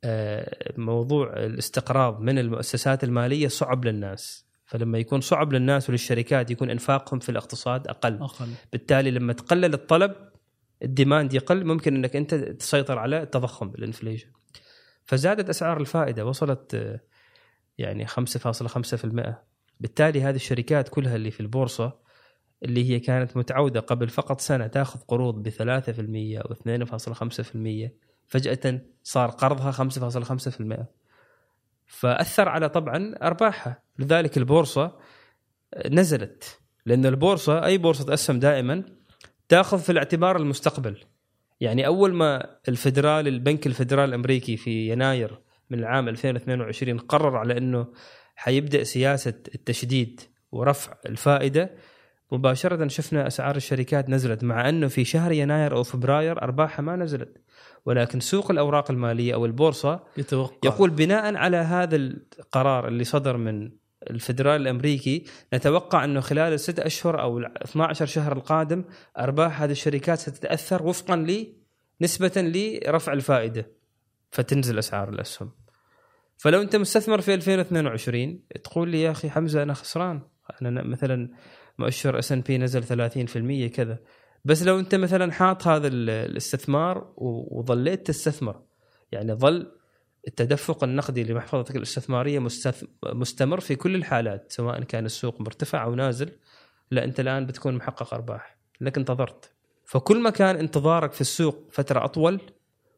آه، 0.04 0.74
موضوع 0.78 1.34
الاستقراض 1.34 2.22
من 2.22 2.40
المؤسسات 2.40 3.04
المالية 3.04 3.48
صعب 3.48 3.86
للناس. 3.86 4.45
فلما 4.66 4.98
يكون 4.98 5.22
صعب 5.22 5.54
للناس 5.54 5.90
وللشركات 5.90 6.52
يكون 6.52 6.70
إنفاقهم 6.70 7.20
في 7.20 7.30
الاقتصاد 7.30 7.88
أقل. 7.88 8.22
أقل. 8.22 8.48
بالتالي 8.72 9.12
لما 9.12 9.34
تقلل 9.34 9.74
الطلب 9.74 10.16
ال 10.84 10.91
demand 10.91 11.34
يقل 11.34 11.66
ممكن 11.66 11.96
إنك 11.96 12.16
أنت 12.16 12.36
تسيطر 12.36 13.00
على 13.00 13.22
التضخم 13.22 13.70
ال 13.70 13.76
inflation 13.76 14.28
فزادت 15.06 15.50
أسعار 15.50 15.80
الفائدة 15.80 16.26
وصلت 16.26 17.00
يعني 17.78 18.08
5.5% 18.08 19.34
بالتالي 19.80 20.22
هذه 20.22 20.36
الشركات 20.36 20.90
كلها 20.90 21.16
اللي 21.16 21.32
في 21.32 21.40
البورصة 21.40 22.00
اللي 22.64 22.90
هي 22.90 23.00
كانت 23.00 23.38
متعودة 23.38 23.80
قبل 23.80 24.10
فقط 24.10 24.42
سنة 24.42 24.68
تأخذ 24.68 25.00
قروض 25.00 25.44
ب 25.44 25.50
3% 25.50 25.56
أو 26.42 26.54
2.5% 26.54 27.90
فجأة 28.28 28.82
صار 29.04 29.30
قرضها 29.30 29.72
5.5% 29.72 30.86
فأثر 31.86 32.50
على 32.50 32.70
طبعا 32.70 33.16
أرباحها. 33.24 33.84
لذلك 34.00 34.38
البورصة 34.38 34.98
نزلت 35.92 36.60
لأن 36.86 37.06
البورصة 37.06 37.66
أي 37.66 37.78
بورصة 37.78 38.14
اسهم 38.14 38.40
دائما 38.40 38.84
تأخذ 39.50 39.80
في 39.80 39.92
الاعتبار 39.92 40.38
المستقبل. 40.38 41.04
يعني 41.60 41.88
أول 41.88 42.14
ما 42.14 42.58
الفدرال 42.68 43.28
البنك 43.28 43.68
الفدرال 43.68 44.10
الأمريكي 44.10 44.58
في 44.58 44.90
يناير 44.90 45.40
من 45.70 45.80
العام 45.80 46.10
2022 46.10 46.98
قرر 46.98 47.38
على 47.38 47.58
إنه 47.58 47.88
حيبدأ 48.36 48.84
سياسة 48.84 49.34
التشديد 49.56 50.22
ورفع 50.52 50.94
الفائدة 51.06 51.72
مباشرة 52.32 52.88
شفنا 52.88 53.28
أسعار 53.28 53.56
الشركات 53.56 54.10
نزلت 54.10 54.44
مع 54.44 54.70
إنه 54.70 54.88
في 54.88 55.06
شهر 55.06 55.32
يناير 55.32 55.76
أو 55.76 55.84
فبراير 55.84 56.42
أرباحها 56.42 56.84
ما 56.84 56.96
نزلت. 56.96 57.42
ولكن 57.86 58.20
سوق 58.20 58.52
الأوراق 58.52 58.92
المالية 58.92 59.34
أو 59.34 59.46
البورصة 59.46 60.04
يتوقع. 60.18 60.58
يقول 60.64 60.90
بناء 60.90 61.36
على 61.36 61.58
هذا 61.58 61.96
القرار 61.96 62.88
اللي 62.88 63.04
صدر 63.04 63.38
من 63.38 63.72
الفدرال 64.10 64.62
الأمريكي 64.62 65.24
نتوقع 65.54 66.04
أنه 66.04 66.20
خلال 66.20 66.54
الست 66.54 66.80
أشهر 66.80 67.22
أو 67.22 67.38
ال 67.38 67.64
12 67.64 68.06
شهر 68.06 68.32
القادم 68.32 68.84
أرباح 69.20 69.62
هذه 69.62 69.72
الشركات 69.72 70.20
ستتأثر 70.20 70.84
وفقا 70.84 71.16
ل 71.16 71.54
نسبة 72.02 72.32
لرفع 72.36 73.14
الفائدة 73.14 73.72
فتنزل 74.32 74.80
أسعار 74.80 75.10
الأسهم. 75.10 75.52
فلو 76.38 76.62
أنت 76.62 76.76
مستثمر 76.76 77.22
في 77.22 77.34
2022 77.34 78.40
تقول 78.64 78.90
لي 78.90 79.02
يا 79.02 79.12
أخي 79.12 79.30
حمزة 79.30 79.64
أنا 79.64 79.74
خسران. 79.74 80.22
أنا 80.62 80.84
مثلا 80.84 81.30
مؤشر 81.80 82.20
S&P 82.20 82.58
نزل 82.58 82.84
30% 82.84 83.68
كذا. 83.68 84.00
بس 84.46 84.64
لو 84.64 84.80
انت 84.80 84.96
مثلا 84.96 85.32
حاط 85.32 85.68
هذا 85.68 85.88
ال- 85.88 86.10
الاستثمار 86.10 87.14
وظليت 87.18 88.08
تستثمر 88.08 88.62
يعني 89.12 89.34
ظل 89.34 89.72
التدفق 90.28 90.84
النقدي 90.84 91.24
لمحفظتك 91.24 91.76
الاستثمارية 91.76 92.48
مستمر 93.04 93.60
في 93.60 93.76
كل 93.76 93.96
الحالات 93.96 94.52
سواء 94.52 94.84
كان 94.84 95.06
السوق 95.06 95.42
مرتفع 95.42 95.84
أو 95.84 95.96
نازل 95.96 96.32
لا 96.92 97.04
أنت 97.04 97.20
الآن 97.20 97.46
بتكون 97.46 97.76
محقق 97.76 98.14
أرباح 98.14 98.58
لك 98.82 98.98
انتظرت. 98.98 99.52
فكل 99.86 100.22
ما 100.22 100.30
كان 100.30 100.56
انتظارك 100.56 101.12
في 101.14 101.22
السوق 101.22 101.68
فترة 101.72 102.06
أطول 102.06 102.42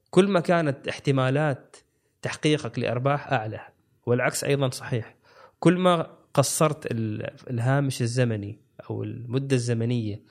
كل 0.09 0.27
ما 0.27 0.39
كانت 0.39 0.87
احتمالات 0.87 1.75
تحقيقك 2.21 2.79
لأرباح 2.79 3.31
أعلى 3.33 3.59
والعكس 4.05 4.43
أيضا 4.43 4.69
صحيح. 4.69 5.15
كل 5.59 5.77
ما 5.77 6.17
قصرت 6.33 6.91
ال- 6.91 7.49
الهامش 7.49 8.01
الزمني 8.01 8.59
أو 8.89 9.03
المدة 9.03 9.55
الزمنية 9.55 10.21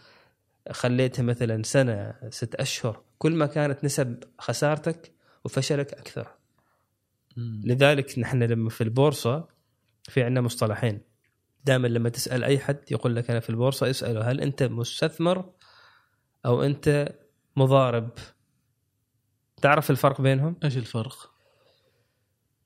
خليتها 0.70 1.22
مثلا 1.22 1.62
سنة 1.62 2.14
ست 2.30 2.54
أشهر 2.54 3.02
كل 3.18 3.34
ما 3.34 3.46
كانت 3.46 3.84
نسب 3.84 4.24
خسارتك 4.38 5.12
وفشلك 5.44 5.92
أكثر 5.92 6.28
مم. 7.36 7.62
لذلك 7.64 8.18
نحن 8.18 8.42
لما 8.42 8.70
في 8.70 8.80
البورصة 8.80 9.48
في 10.08 10.22
عندنا 10.22 10.40
مصطلحين 10.40 11.00
دائما 11.64 11.88
لما 11.88 12.08
تسأل 12.08 12.44
أي 12.44 12.58
حد 12.58 12.78
يقول 12.90 13.16
لك 13.16 13.30
أنا 13.30 13.40
في 13.40 13.50
البورصة 13.50 13.90
اسأله 13.90 14.30
هل 14.30 14.40
أنت 14.40 14.62
مستثمر 14.62 15.52
أو 16.46 16.62
أنت 16.62 17.14
مضارب 17.56 18.10
تعرف 19.62 19.90
الفرق 19.90 20.20
بينهم 20.20 20.56
إيش 20.64 20.76
الفرق؟ 20.76 21.30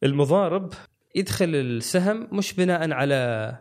المضارب 0.03 0.73
يدخل 1.15 1.55
السهم 1.55 2.29
مش 2.33 2.53
بناء 2.53 2.93
على 2.93 3.57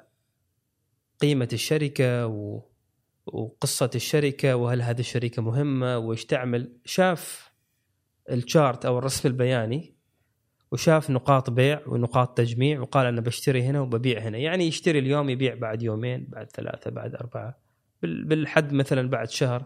قيمة 1.22 1.50
الشركة 1.54 2.28
و 2.28 2.69
وقصة 3.34 3.90
الشركة 3.96 4.56
وهل 4.56 4.82
هذه 4.82 5.00
الشركة 5.00 5.42
مهمة 5.42 5.98
وإيش 5.98 6.26
تعمل. 6.26 6.74
شاف 6.86 7.52
الشارت 8.32 8.86
أو 8.86 8.98
الرسم 8.98 9.28
البياني 9.30 9.96
وشاف 10.72 11.10
نقاط 11.10 11.50
بيع 11.50 11.82
ونقاط 11.88 12.38
تجميع 12.38 12.80
وقال 12.80 13.06
أنا 13.06 13.22
بشتري 13.22 13.64
هنا 13.64 13.82
وببيع 13.82 14.20
هنا. 14.20 14.38
يعني 14.38 14.68
يشتري 14.68 15.00
اليوم 15.00 15.30
يبيع 15.30 15.56
بعد 15.56 15.82
يومين 15.82 16.28
بعد 16.30 16.52
ثلاثة 16.52 16.92
بعد 16.92 17.16
أربعة 17.16 17.60
بال- 18.02 18.26
بالحد 18.26 18.74
مثلا 18.74 19.10
بعد 19.10 19.30
شهر. 19.30 19.66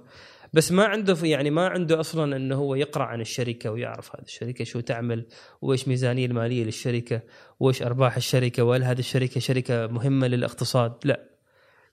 بس 0.54 0.72
ما 0.72 0.86
عنده 0.86 1.18
يعني 1.24 1.50
ما 1.50 1.68
عنده 1.68 2.00
أصلا 2.00 2.36
إنه 2.36 2.56
هو 2.56 2.76
يقرأ 2.76 3.04
عن 3.04 3.22
الشركة 3.22 3.72
ويعرف 3.72 4.16
هذه 4.16 4.24
الشركة 4.24 4.64
شو 4.64 4.80
تعمل 4.80 5.26
وإيش 5.62 5.88
ميزانية 5.88 6.26
المالية 6.26 6.64
للشركة 6.64 7.22
وإيش 7.60 7.82
أرباح 7.82 8.16
الشركة 8.16 8.64
وهل 8.64 8.84
هذه 8.84 9.00
الشركة 9.00 9.40
شركة 9.40 9.88
مهمة 9.88 10.28
للاقتصاد. 10.28 10.94
لا. 11.04 11.33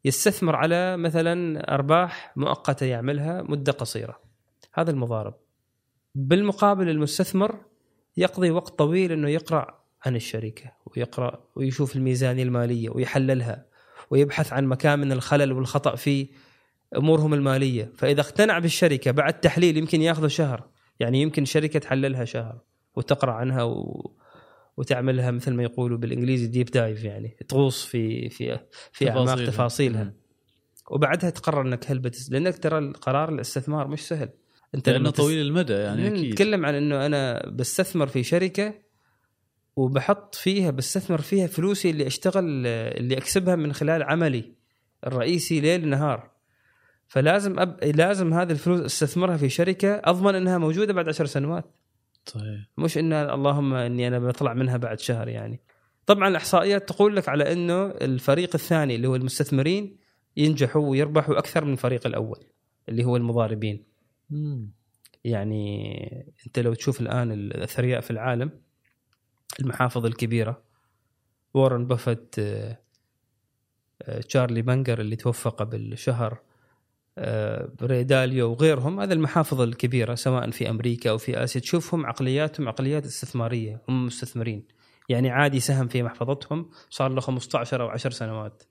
يستثمر 0.05 0.57
على 0.57 0.97
مثلا 0.97 1.61
أرباح 1.75 2.33
مؤقتة 2.37 2.87
يعملها 2.87 3.43
مدة 3.43 3.73
قصيرة. 3.73 4.21
هذا 4.75 4.91
المضارب. 4.91 5.35
بالمقابل 6.15 6.89
المستثمر 6.89 7.59
يقضي 8.17 8.51
وقت 8.51 8.79
طويل 8.79 9.13
إنه 9.13 9.29
يقرأ 9.29 9.81
عن 10.07 10.17
الشركة 10.17 10.73
ويقرأ 10.87 11.45
ويشوف 11.57 11.97
الميزانية 11.97 12.43
المالية 12.43 12.91
ويحللها 12.91 13.67
ويبحث 14.11 14.53
عن 14.53 14.67
مكان 14.67 14.99
من 14.99 15.13
الخلل 15.13 15.53
والخطأ 15.53 15.97
في 15.97 16.29
أمورهم 16.97 17.35
المالية. 17.35 17.93
فإذا 17.97 18.21
اقتنع 18.21 18.59
بالشركة 18.59 19.11
بعد 19.11 19.41
تحليل 19.41 19.77
يمكن 19.77 20.03
يأخذ 20.03 20.27
شهر. 20.27 20.69
يعني 21.01 21.23
يمكن 21.23 21.45
شركة 21.45 21.79
تحللها 21.79 22.25
شهر 22.25 22.59
وتقرأ 22.97 23.33
عنها 23.33 23.63
و... 23.63 24.11
وتعملها 24.81 25.31
مثل 25.31 25.55
ما 25.55 25.63
يقولوا 25.63 25.99
بالإنجليزي 25.99 26.47
ديب 26.47 26.67
دايف 26.67 27.05
يعني 27.05 27.37
تغوص 27.49 27.85
في 27.85 28.29
في 28.29 28.59
في 28.93 29.11
أعماق 29.11 29.45
تفاصيلها. 29.45 30.13
وبعدها 30.91 31.31
تقرر 31.31 31.61
إنك 31.63 31.91
هل 31.91 31.99
بتس... 31.99 32.31
لأنك 32.31 32.59
ترى 32.59 32.79
القرار 32.79 33.29
الاستثمار 33.29 33.89
مش 33.89 34.09
سهل. 34.09 34.29
أنت 34.75 34.89
لأنه 34.89 35.11
تس- 35.11 35.17
طويل 35.17 35.47
المدى 35.47 35.73
يعني 35.73 36.09
أكيد. 36.09 36.33
نتكلم 36.33 36.67
عن 36.67 36.75
إنه 36.75 37.07
أنا 37.07 37.49
بستثمر 37.51 38.07
في 38.07 38.23
شركة 38.23 38.75
وبحط 39.77 40.35
فيها 40.35 40.71
بستثمر 40.71 41.21
فيها 41.21 41.47
فلوسي 41.47 41.91
اللي 41.91 42.07
أشتغل 42.07 42.67
اللي 42.67 43.17
أكسبها 43.17 43.57
من 43.57 43.73
خلال 43.73 44.03
عملي 44.03 44.55
الرئيسي 45.07 45.61
ليل 45.61 45.89
نهار. 45.89 46.31
فلازم 47.09 47.59
أب... 47.61 47.85
لازم 47.85 48.35
هذه 48.35 48.53
الفلوس 48.53 48.81
أستثمرها 48.81 49.37
في 49.37 49.49
شركة 49.49 50.01
أضمن 50.05 50.35
إنها 50.35 50.59
موجودة 50.59 50.93
بعد 50.93 51.09
عشر 51.09 51.27
سنوات. 51.27 51.75
صحيح. 52.27 52.69
مش 52.79 52.99
ان 52.99 53.13
اللهم 53.13 53.75
إني 53.75 54.09
أنا 54.09 54.19
بطلع 54.19 54.55
منها 54.55 54.77
بعد 54.77 55.01
شهر 55.01 55.29
يعني. 55.29 55.61
طبعا 56.07 56.29
الاحصائيات 56.29 56.89
تقول 56.89 57.17
لك 57.17 57.29
على 57.29 57.53
إنه 57.53 57.87
الفريق 57.87 58.51
الثاني 58.55 58.95
اللي 58.95 59.09
هو 59.09 59.17
المستثمرين 59.17 59.97
ينجحوا 60.37 60.87
ويربحوا 60.87 61.39
أكثر 61.39 61.65
من 61.65 61.73
الفريق 61.73 62.07
الأول 62.07 62.45
اللي 62.89 63.05
هو 63.05 63.17
المضاربين. 63.17 63.85
مم. 64.31 64.71
يعني 65.25 65.95
أنت 66.47 66.59
لو 66.59 66.75
تشوف 66.75 67.01
الآن 67.01 67.33
الأثرياء 67.33 68.01
في 68.01 68.11
العالم 68.11 68.51
المحافظ 69.61 70.07
الكبيرة 70.07 70.63
وارن 71.55 71.87
بافيت 71.87 72.39
آه، 72.39 72.79
آه، 74.03 74.21
تشارلي 74.21 74.63
مانجر 74.63 75.01
اللي 75.01 75.17
توفى 75.17 75.49
قبل 75.49 75.99
شهر 75.99 76.41
آه، 77.23 77.69
ري 77.83 78.05
داليو 78.05 78.51
وغيرهم 78.51 79.01
هذا 79.01 79.15
المحافظ 79.15 79.61
الكبيرة 79.61 80.15
سواء 80.15 80.51
في 80.51 80.71
أمريكا 80.71 81.11
أو 81.11 81.19
في 81.19 81.45
آسيا. 81.45 81.61
تشوفهم 81.61 82.07
عقلياتهم 82.07 82.69
عقليات 82.69 83.05
استثمارية 83.05 83.83
هم 83.89 84.07
مستثمرين. 84.07 84.65
يعني 85.09 85.31
عادي 85.31 85.61
سهم 85.61 85.89
في 85.89 86.03
محفظتهم 86.03 86.71
صار 86.91 87.13
له 87.13 87.21
15 87.21 87.83
أو 87.83 87.89
10 87.89 88.11
سنوات. 88.11 88.63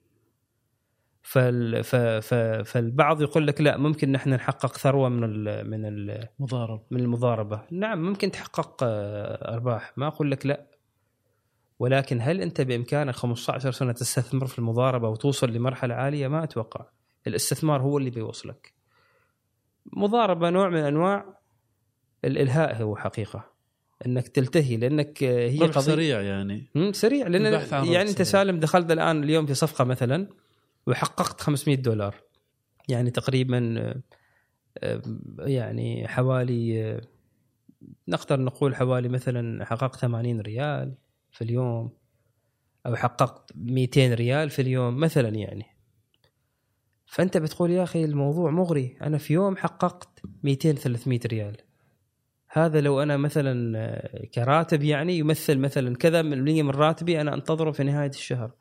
فال 1.22 1.84
ف 1.84 1.96
ف 1.96 2.34
فالبعض 2.64 3.22
يقول 3.22 3.46
لك 3.46 3.60
لا 3.60 3.76
ممكن 3.76 4.12
نحن 4.12 4.30
نحقق 4.30 4.76
ثروة 4.76 5.08
من 5.08 5.24
ال 5.24 5.70
من 5.70 5.84
ال 5.84 6.28
مضارب 6.38 6.82
من 6.90 7.00
المضاربة. 7.00 7.62
نعم 7.70 8.02
ممكن 8.02 8.30
تحقق 8.30 8.76
آه، 8.82 9.54
أرباح. 9.54 9.92
ما 9.96 10.06
أقول 10.06 10.30
لك 10.30 10.46
لا. 10.46 10.66
ولكن 11.78 12.20
هل 12.20 12.40
أنت 12.40 12.60
بإمكانك 12.60 13.14
15 13.14 13.70
سنة 13.70 13.92
تستثمر 13.92 14.46
في 14.46 14.58
المضاربة 14.58 15.08
وتوصل 15.08 15.50
لمرحلة 15.50 15.94
عالية؟ 15.94 16.28
ما 16.28 16.44
أتوقع. 16.44 16.86
الاستثمار 17.26 17.82
هو 17.82 17.98
اللي 17.98 18.10
بيوصلك. 18.10 18.72
مضاربة 19.86 20.50
نوع 20.50 20.68
من 20.68 20.80
أنواع 20.80 21.38
الإلهاء 22.24 22.82
هو 22.82 22.96
حقيقة. 22.96 23.50
إنك 24.06 24.28
تلتهي 24.28 24.76
لأنك 24.76 25.22
هي 25.22 25.58
قضيه 25.58 25.80
سريع 25.80 26.20
يعني. 26.20 26.66
سريع 26.92 27.26
لأن 27.26 27.44
يعني 27.72 28.10
أنت. 28.10 28.22
سالم 28.22 28.60
دخلت 28.60 28.90
الآن 28.90 29.24
اليوم 29.24 29.46
في 29.46 29.54
صفقة 29.54 29.84
مثلا 29.84 30.28
وحققت 30.86 31.40
500 31.40 31.76
دولار. 31.76 32.14
يعني 32.88 33.10
تقريبا 33.10 33.92
يعني 35.38 36.08
حوالي 36.08 37.00
نقدر 38.08 38.40
نقول 38.40 38.76
حوالي 38.76 39.08
مثلا 39.08 39.64
حققت 39.64 39.96
80 39.96 40.40
ريال 40.40 40.94
في 41.30 41.44
اليوم 41.44 41.90
أو 42.86 42.96
حققت 42.96 43.52
200 43.54 44.14
ريال 44.14 44.50
في 44.50 44.62
اليوم 44.62 45.00
مثلا 45.00 45.28
يعني. 45.28 45.66
فأنت 47.10 47.36
بتقول 47.36 47.70
يا 47.70 47.82
أخي 47.82 48.04
الموضوع 48.04 48.50
مغري. 48.50 48.96
أنا 49.02 49.18
في 49.18 49.32
يوم 49.32 49.56
حققت 49.56 50.08
200 50.42 50.72
300 50.72 51.20
ريال. 51.26 51.56
هذا 52.48 52.80
لو 52.80 53.02
أنا 53.02 53.16
مثلا 53.16 53.78
آه، 53.78 54.26
كراتب 54.26 54.82
يعني 54.82 55.18
يمثل 55.18 55.58
مثلا 55.58 55.96
كذا 55.96 56.22
من 56.22 56.44
من 56.64 56.70
راتبي 56.70 57.20
أنا 57.20 57.34
أنتظره 57.34 57.70
في 57.70 57.82
نهاية 57.84 58.08
الشهر. 58.10 58.52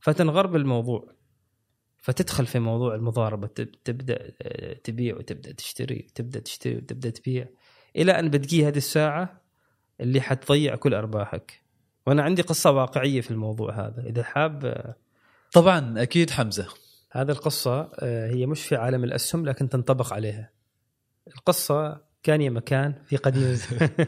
فتنغر 0.00 0.46
بالموضوع 0.46 1.12
فتدخل 1.98 2.46
في 2.46 2.58
موضوع 2.58 2.94
المضاربة. 2.94 3.46
تب- 3.46 3.82
تبدأ 3.84 4.32
آه، 4.42 4.72
تبيع 4.72 5.16
وتبدأ 5.16 5.52
تشتري 5.52 6.06
وتبدأ 6.10 6.40
تشتري 6.40 6.76
وتبدأ 6.76 7.10
تبيع. 7.10 7.46
إلى 7.96 8.12
أن 8.12 8.30
بتجي 8.30 8.68
هذه 8.68 8.76
الساعة 8.76 9.40
اللي 10.00 10.20
حتضيع 10.20 10.76
كل 10.76 10.94
أرباحك. 10.94 11.62
وأنا 12.06 12.22
عندي 12.22 12.42
قصة 12.42 12.70
واقعية 12.70 13.20
في 13.20 13.30
الموضوع 13.30 13.86
هذا. 13.86 14.02
إذا 14.06 14.22
حاب 14.22 14.64
آه، 14.64 14.94
طبعا 15.52 16.02
أكيد 16.02 16.30
حمزة. 16.30 16.83
هذه 17.14 17.30
القصة 17.30 17.90
آه، 18.00 18.28
هي 18.30 18.46
مش 18.46 18.66
في 18.66 18.76
عالم 18.76 19.04
الأسهم 19.04 19.46
لكن 19.46 19.68
تنطبق 19.68 20.12
عليها. 20.12 20.50
القصة 21.36 22.00
كان 22.22 22.40
يا 22.40 22.50
مكان 22.50 22.94
في 23.06 23.16
قديم 23.16 23.58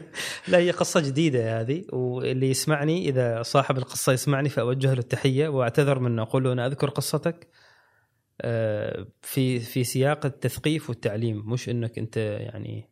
لا 0.47 0.57
هي 0.57 0.71
قصة 0.71 0.99
جديدة 0.99 1.59
هذه 1.61 1.85
واللي 1.93 2.49
يسمعني 2.49 3.09
إذا 3.09 3.41
صاحب 3.41 3.77
القصة 3.77 4.13
يسمعني 4.13 4.49
فأوجه 4.49 4.93
له 4.93 4.99
التحية 4.99 5.47
وأعتذر 5.47 5.99
منه. 5.99 6.21
أقول 6.21 6.43
له 6.43 6.53
أنا 6.53 6.65
أذكر 6.65 6.89
قصتك 6.89 7.47
آه، 8.41 9.07
في 9.21 9.59
في 9.59 9.83
سياق 9.83 10.25
التثقيف 10.25 10.89
والتعليم 10.89 11.51
مش 11.51 11.69
إنك 11.69 11.97
أنت 11.97 12.17
يعني 12.17 12.89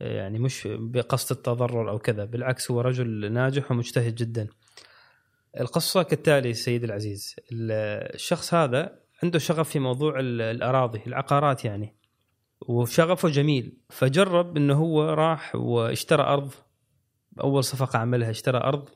يعني 0.00 0.38
مش 0.38 0.68
بقصد 0.70 1.36
التضرر 1.36 1.90
أو 1.90 1.98
كذا 1.98 2.24
بالعكس 2.24 2.70
هو 2.70 2.80
رجل 2.80 3.32
ناجح 3.32 3.70
ومجتهد 3.70 4.14
جدا. 4.14 4.48
القصة 5.60 6.02
كالتالي 6.02 6.54
سيد 6.54 6.84
العزيز. 6.84 7.36
الشخص 7.52 8.54
هذا 8.54 9.03
عنده 9.24 9.38
شغف 9.38 9.68
في 9.68 9.78
موضوع 9.78 10.20
ال- 10.20 10.40
الأراضي 10.40 11.00
العقارات 11.06 11.64
يعني. 11.64 11.94
وشغفه 12.68 13.28
جميل. 13.28 13.72
فجرب 13.90 14.56
إنه 14.56 14.74
هو 14.74 15.02
راح 15.04 15.54
واشترى 15.56 16.22
أرض 16.22 16.50
أول 17.40 17.64
صفقة 17.64 17.98
عملها 17.98 18.30
اشترى 18.30 18.58
أرض 18.58 18.88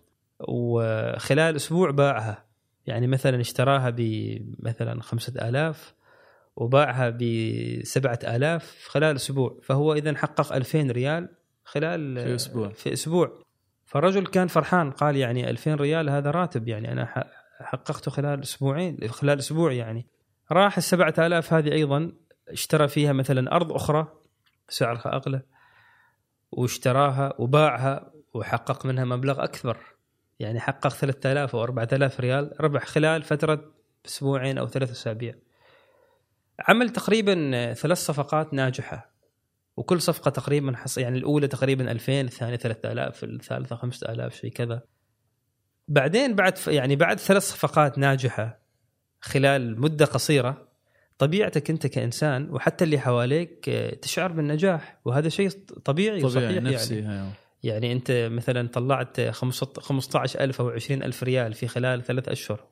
وخلال 0.49 1.57
أسبوع 1.57 1.91
باعها. 1.91 2.45
يعني 2.87 3.07
مثلا 3.07 3.41
اشتراها 3.41 3.91
بمثلا 3.91 5.03
خمسة 5.03 5.49
آلاف 5.49 5.95
وباعها 6.57 7.11
بسبعة 7.11 8.19
آلاف 8.25 8.87
خلال 8.89 9.17
أسبوع. 9.17 9.57
فهو 9.63 9.95
إذا 9.95 10.17
حقق 10.17 10.53
2000 10.53 10.91
ريال 10.91 11.29
خلال 11.65 12.17
في 12.17 12.35
أسبوع. 12.35 12.69
في 12.69 12.93
أسبوع. 12.93 13.43
فالرجل 13.87 14.27
كان 14.27 14.47
فرحان 14.47 14.91
قال 14.91 15.17
يعني 15.17 15.51
2000 15.51 15.75
ريال 15.75 16.11
هذا 16.11 16.31
راتب 16.31 16.69
يعني 16.69 16.93
أنا 16.93 17.25
حققته 17.61 18.11
خلال 18.11 18.43
أسبوعين 18.43 18.99
خلال 19.09 19.39
أسبوع 19.39 19.73
يعني. 19.73 20.07
راح 20.53 20.77
السبعة 20.77 21.15
آلاف 21.19 21.53
هذه 21.53 21.73
أيضا 21.73 22.13
اشترى 22.49 22.89
فيها 22.89 23.13
مثلا 23.13 23.57
أرض 23.57 23.73
أخرى 23.73 24.09
سعرها 24.69 25.17
أغلى 25.17 25.43
واشتراها 26.53 27.35
وباعها 27.39 28.13
وحقق 28.35 28.87
منها 28.87 29.05
مبلغ 29.05 29.45
أكبر 29.45 29.77
يعني 30.41 30.61
حقق 30.61 30.89
3000 30.89 31.55
أو 31.55 31.63
4000 31.63 32.21
ريال 32.21 32.53
ربح 32.61 32.87
خلال 32.87 33.23
فترة 33.23 33.73
أسبوعين 34.07 34.59
أو 34.59 34.69
ثلاث 34.69 34.91
أسابيع 34.91 35.35
عمل 36.69 36.91
تقريبا 36.91 37.73
ثلاث 37.75 37.99
صفقات 37.99 38.55
ناجحة 38.55 39.13
وكل 39.77 40.03
صفقة 40.03 40.31
تقريبا 40.31 40.77
حص... 40.77 40.99
يعني 40.99 41.19
الأولى 41.19 41.49
تقريبا 41.49 41.91
2000 41.91 42.21
الثانية 42.21 42.57
3000 42.57 43.25
الثالثة 43.25 43.77
5000 43.77 44.35
شيء 44.35 44.51
كذا 44.51 44.83
بعدين 45.89 46.35
بعد. 46.35 46.59
يعني 46.67 46.97
بعد 46.97 47.19
ثلاث 47.19 47.43
صفقات 47.43 47.99
ناجحة 47.99 48.68
خلال 49.21 49.81
مدة 49.81 50.05
قصيرة 50.05 50.69
طبيعتك 51.19 51.71
أنت 51.71 51.87
كإنسان 51.87 52.51
وحتى 52.51 52.85
اللي 52.85 52.99
حواليك 52.99 53.69
آه، 53.69 53.95
تشعر 53.95 54.33
بالنجاح 54.33 55.01
وهذا 55.05 55.29
شيء 55.29 55.49
طبيعي, 55.49 55.85
طبيعي 55.85 56.25
وصحيح 56.25 56.63
نفسي 56.63 56.95
يعني. 56.95 57.15
يعني. 57.15 57.31
يعني 57.63 57.93
أنت 57.93 58.29
مثلا 58.33 58.69
طلعت 58.69 59.21
15000 59.21 60.61
أو 60.61 60.71
20000 60.71 61.23
ريال 61.23 61.53
في 61.53 61.69
خلال 61.69 62.03
ثلاث 62.03 62.29
أشهر 62.29 62.65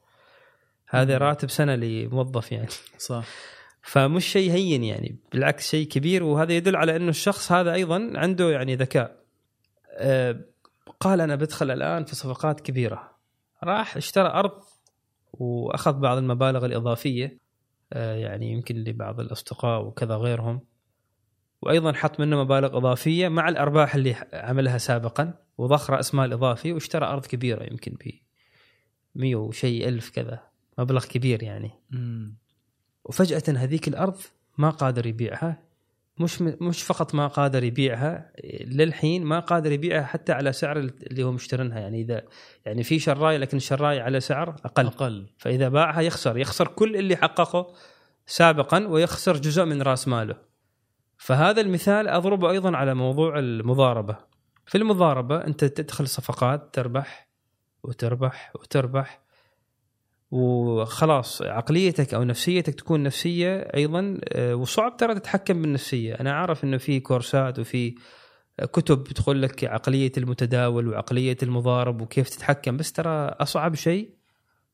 هذا. 0.89 1.19
راتب 1.19 1.51
سنة 1.51 1.75
لموظف 1.75 2.53
يعني 2.53 2.69
صح 2.99 3.25
فمش 3.83 4.27
شيء 4.27 4.53
هين 4.53 4.85
يعني 4.85 5.17
بالعكس 5.33 5.71
شيء 5.71 5.89
كبير 5.89 6.25
وهذا 6.25 6.53
يدل 6.53 6.77
على 6.77 6.97
إنه 6.97 7.09
الشخص 7.09 7.53
هذا 7.53 7.73
أيضا 7.73 8.13
عنده 8.15 8.51
يعني 8.51 8.77
ذكاء 8.77 9.17
آه، 9.91 10.41
قال 11.01 11.21
أنا 11.21 11.37
بدخل 11.37 11.71
الآن 11.71 12.05
في 12.05 12.17
صفقات 12.17 12.61
كبيرة 12.61 13.17
راح 13.65 13.97
اشترى 13.97 14.29
أرض 14.29 14.63
وأخذ 15.39 15.93
بعض 15.93 16.19
المبالغ 16.19 16.67
الإضافية 16.67 17.39
آه، 17.93 18.15
يعني 18.15 18.53
يمكن 18.53 18.77
لبعض 18.77 19.21
الأصدقاء 19.21 19.87
وكذا 19.87 20.17
غيرهم 20.17 20.61
وأيضا 21.63 21.93
حط 21.93 22.21
منه 22.21 22.45
مبالغ 22.45 22.77
إضافية 22.77 23.29
مع 23.29 23.49
الأرباح 23.49 23.95
اللي 23.95 24.15
عملها 24.33 24.79
سابقا 24.79 25.35
وضخ 25.59 25.91
رأس 25.91 26.15
مال 26.15 26.33
إضافي 26.33 26.73
واشترى 26.73 27.07
أرض 27.07 27.27
كبيرة 27.27 27.65
يمكن 27.65 27.93
ب 27.93 28.11
100 29.15 29.37
وشيء 29.37 29.89
ألف 29.89 30.11
كذا 30.11 30.41
مبلغ 30.79 31.05
كبير 31.07 31.43
يعني 31.43 31.71
مم. 31.91 32.37
وفجأة 33.05 33.43
هذيك 33.49 33.89
الأرض 33.89 34.17
ما 34.59 34.71
قادر 34.71 35.07
يبيعها 35.07 35.66
مش 36.19 36.43
مش 36.43 36.83
فقط 36.83 37.15
ما 37.15 37.27
قادر 37.27 37.65
يبيعها 37.65 38.33
للحين 38.65 39.25
ما 39.25 39.41
قادر 39.41 39.73
يبيعها 39.73 40.05
حتى 40.05 40.33
على 40.33 40.53
سعر 40.53 40.79
اللي 40.79 41.25
هو 41.25 41.33
مشترنها 41.33 41.81
يعني 41.81 42.01
اذا 42.01 42.23
يعني 42.65 42.83
في 42.83 42.99
شراي 42.99 43.39
لكن 43.39 43.57
الشراي 43.57 44.01
على 44.01 44.21
سعر 44.21 44.49
أقل. 44.65 44.87
أقل. 44.87 45.27
فإذا 45.39 45.69
باعها 45.69 46.01
يخسر. 46.01 46.39
يخسر 46.39 46.69
كل 46.69 46.97
اللي 46.97 47.17
حققه 47.17 47.75
سابقا 48.27 48.87
ويخسر 48.87 49.37
جزء 49.37 49.65
من 49.65 49.83
رأس 49.83 50.09
ماله. 50.09 50.37
فهذا 51.19 51.61
المثال 51.61 52.09
اضربه 52.09 52.51
أيضا 52.51 52.77
على 52.77 52.95
موضوع 52.95 53.39
المضاربة. 53.39 54.17
في 54.67 54.79
المضاربة 54.79 55.37
أنت 55.47 55.65
تدخل 55.65 56.09
صفقات 56.09 56.75
تربح 56.75 57.29
وتربح 57.83 58.53
وتربح 58.55 59.26
وخلاص 60.31 61.43
عقليتك 61.43 62.15
أو 62.15 62.25
نفسيتك 62.25 62.75
تكون 62.75 63.03
نفسية 63.03 63.59
أيضا 63.75 64.19
آه، 64.33 64.55
وصعب 64.55 64.97
ترى 64.97 65.15
تتحكم 65.15 65.63
بالنفسية. 65.63 66.15
أنا 66.15 66.31
أعرف 66.31 66.65
إنه 66.65 66.77
في 66.77 67.01
كورسات 67.01 67.59
وفي 67.59 67.95
كتب 68.73 69.05
تقول 69.05 69.43
لك 69.43 69.65
عقلية 69.65 70.13
المتداول 70.17 70.89
وعقلية 70.89 71.37
المضارب 71.43 72.01
وكيف 72.01 72.29
تتحكم 72.29 72.77
بس 72.77 72.93
ترى 72.93 73.29
أصعب 73.29 73.75
شيء 73.75 74.11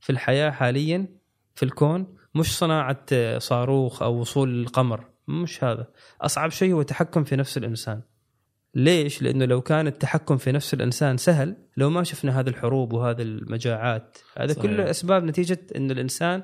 في 0.01 0.11
الحياة 0.11 0.51
حاليا 0.51 1.07
في 1.55 1.63
الكون 1.63 2.17
مش 2.35 2.59
صناعة 2.59 3.07
آه، 3.13 3.39
صاروخ 3.39 4.03
أو 4.03 4.15
وصول 4.21 4.49
للقمر 4.49 5.05
مش 5.29 5.65
هذا. 5.65 5.87
أصعب 6.21 6.51
شيء 6.51 6.73
هو 6.73 6.81
التحكم 6.81 7.25
في 7.25 7.37
نفس 7.37 7.57
الإنسان. 7.57 8.03
ليش؟ 8.75 9.23
لأنه 9.23 9.45
لو 9.45 9.61
كان 9.61 9.87
التحكم 9.87 10.37
في 10.37 10.53
نفس 10.53 10.75
الإنسان 10.75 11.17
سهل 11.17 11.57
لو 11.77 11.91
ما 11.91 12.05
شفنا 12.05 12.41
هذه 12.41 12.49
الحروب 12.49 12.93
وهذه 12.93 13.23
المجاعات 13.23 14.19
هذا 14.37 14.53
صحيح. 14.53 14.63
كله 14.63 14.91
أسباب 14.91 15.25
نتيجة 15.25 15.61
إن 15.77 15.91
الإنسان 15.91 16.43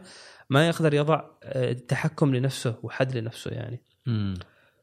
ما 0.50 0.68
يقدر 0.68 0.94
يضع 0.94 1.24
آه، 1.42 1.70
التحكم 1.70 2.34
لنفسه 2.34 2.78
وحد 2.82 3.16
لنفسه 3.16 3.50
يعني 3.50 3.82
مم. 4.06 4.34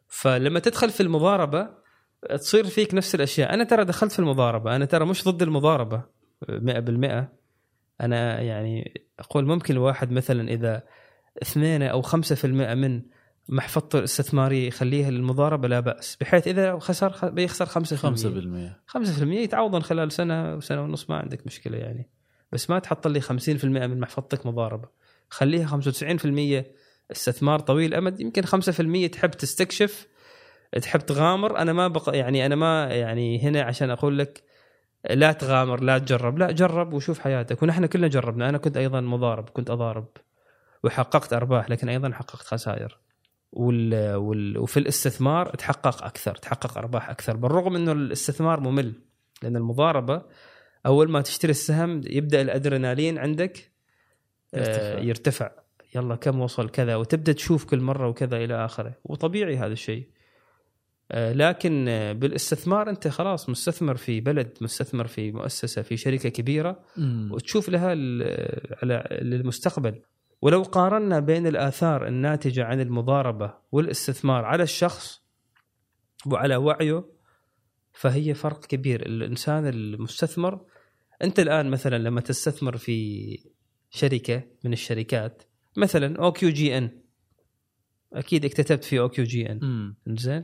فلما 0.07 0.59
تدخل 0.59 0.89
في 0.89 1.03
المضاربة 1.03 1.69
تصير 2.29 2.65
فيك 2.65 2.93
نفس 2.93 3.15
الأشياء 3.15 3.53
أنا 3.53 3.63
ترى 3.63 3.85
دخلت 3.85 4.11
في 4.11 4.19
المضاربة 4.19 4.75
أنا 4.75 4.85
ترى 4.85 5.05
مش 5.05 5.23
ضد 5.27 5.41
المضاربة 5.41 6.03
100% 6.49 7.25
أنا 8.01 8.41
يعني 8.41 9.05
أقول 9.19 9.45
ممكن 9.45 9.73
الواحد 9.73 10.11
مثلا 10.11 10.49
إذا 10.49 10.83
اثنين 11.41 11.83
أو 11.83 12.01
5% 12.01 12.45
من 12.45 13.01
محفظته 13.49 13.99
الاستثمارية 13.99 14.67
يخليها 14.67 15.11
للمضاربة 15.11 15.67
لا 15.67 15.79
بأس 15.79 16.15
بحيث 16.21 16.47
إذا 16.47 16.79
خسر 16.79 17.29
بيخسر 17.29 17.65
5% 17.65 17.69
5% 17.69 19.07
5% 19.07 19.21
يتعوضن 19.21 19.81
خلال 19.81 20.11
سنة 20.11 20.55
وسنة 20.55 20.81
ونص 20.81 21.09
ما 21.09 21.17
عندك 21.17 21.47
مشكلة 21.47 21.77
يعني. 21.77 22.09
بس 22.51 22.69
ما 22.69 22.79
تحط 22.79 23.07
لي 23.07 23.21
50% 23.21 23.65
من 23.65 23.99
محفظتك 23.99 24.45
مضاربة. 24.45 24.87
خليها 25.29 25.67
95% 25.67 26.65
استثمار 27.11 27.59
طويل 27.59 27.93
الامد 27.93 28.19
يمكن 28.19 28.43
5% 28.45 29.09
تحب 29.11 29.31
تستكشف 29.31 30.07
تحب 30.81 30.99
تغامر. 30.99 31.57
أنا 31.57 31.73
ما 31.73 31.87
بق 31.87 32.15
يعني 32.15 32.45
أنا 32.45 32.55
ما 32.55 32.85
يعني 32.85 33.43
هنا 33.43 33.61
عشان 33.61 33.89
أقول 33.89 34.19
لك 34.19 34.43
لا 35.09 35.31
تغامر 35.31 35.83
لا 35.83 35.97
تجرب. 35.97 36.37
لا 36.37 36.51
جرب 36.51 36.93
وشوف 36.93 37.19
حياتك. 37.19 37.63
ونحن 37.63 37.85
كلنا 37.85 38.07
جربنا. 38.07 38.49
أنا 38.49 38.57
كنت 38.57 38.77
أيضا 38.77 39.01
مضارب 39.01 39.49
كنت 39.49 39.69
أضارب 39.69 40.07
وحققت 40.83 41.33
أرباح 41.33 41.69
لكن 41.69 41.89
أيضا 41.89 42.11
حققت 42.11 42.41
خسائر. 42.41 43.04
وال... 43.55 44.15
وال... 44.15 44.57
وفي 44.57 44.77
الاستثمار 44.77 45.55
تحقق 45.55 46.03
أكثر 46.03 46.35
تحقق 46.35 46.77
أرباح 46.77 47.09
أكثر. 47.09 47.35
بالرغم 47.35 47.75
إنه 47.75 47.91
الاستثمار 47.91 48.59
ممل 48.59 48.93
لأن 49.43 49.55
المضاربة 49.55 50.21
أول 50.85 51.11
ما 51.11 51.21
تشتري 51.21 51.51
السهم 51.51 52.01
يبدأ 52.05 52.41
الأدرينالين 52.41 53.17
عندك 53.17 53.71
آه، 54.53 54.59
يرتفع. 54.59 54.99
يرتفع. 54.99 55.51
يلا 55.95 56.15
كم 56.15 56.41
وصل 56.41 56.69
كذا؟ 56.69 56.95
وتبدأ 56.95 57.31
تشوف 57.31 57.65
كل 57.65 57.79
مرة 57.79 58.07
وكذا 58.07 58.37
إلى 58.37 58.65
آخره. 58.65 58.93
وطبيعي 59.03 59.57
هذا 59.57 59.73
الشيء. 59.73 60.07
آه، 61.11 61.33
لكن 61.33 61.85
آه، 61.89 62.13
بالاستثمار 62.13 62.89
أنت 62.89 63.07
خلاص 63.07 63.49
مستثمر 63.49 63.95
في 63.95 64.21
بلد 64.21 64.57
مستثمر 64.61 65.07
في 65.07 65.31
مؤسسة 65.31 65.81
في 65.81 65.97
شركة 65.97 66.29
كبيرة. 66.29 66.79
مم. 66.97 67.29
وتشوف 67.31 67.69
لها 67.69 67.89
على 68.83 69.19
للمستقبل. 69.21 70.01
ولو 70.45 70.61
قارنا 70.63 71.19
بين 71.19 71.47
الآثار 71.47 72.07
الناتجة 72.07 72.63
عن 72.65 72.81
المضاربة 72.81 73.53
والاستثمار 73.71 74.45
على 74.45 74.63
الشخص 74.63 75.21
وعلى 76.25 76.55
وعيه 76.55 77.05
فهي 77.93 78.33
فرق 78.33 78.65
كبير. 78.65 79.05
الإنسان 79.05 79.67
المستثمر 79.67 80.65
أنت 81.23 81.39
الآن 81.39 81.69
مثلا 81.69 81.97
لما 81.97 82.21
تستثمر 82.21 82.77
في 82.77 83.39
شركة 83.89 84.43
من 84.63 84.73
الشركات 84.73 85.43
مثلا 85.77 86.17
OQGN 86.19 87.01
أكيد 88.13 88.45
اكتتبت 88.45 88.83
في 88.83 88.99
OQGN 88.99 89.43
مم. 89.61 89.95
زين 90.07 90.43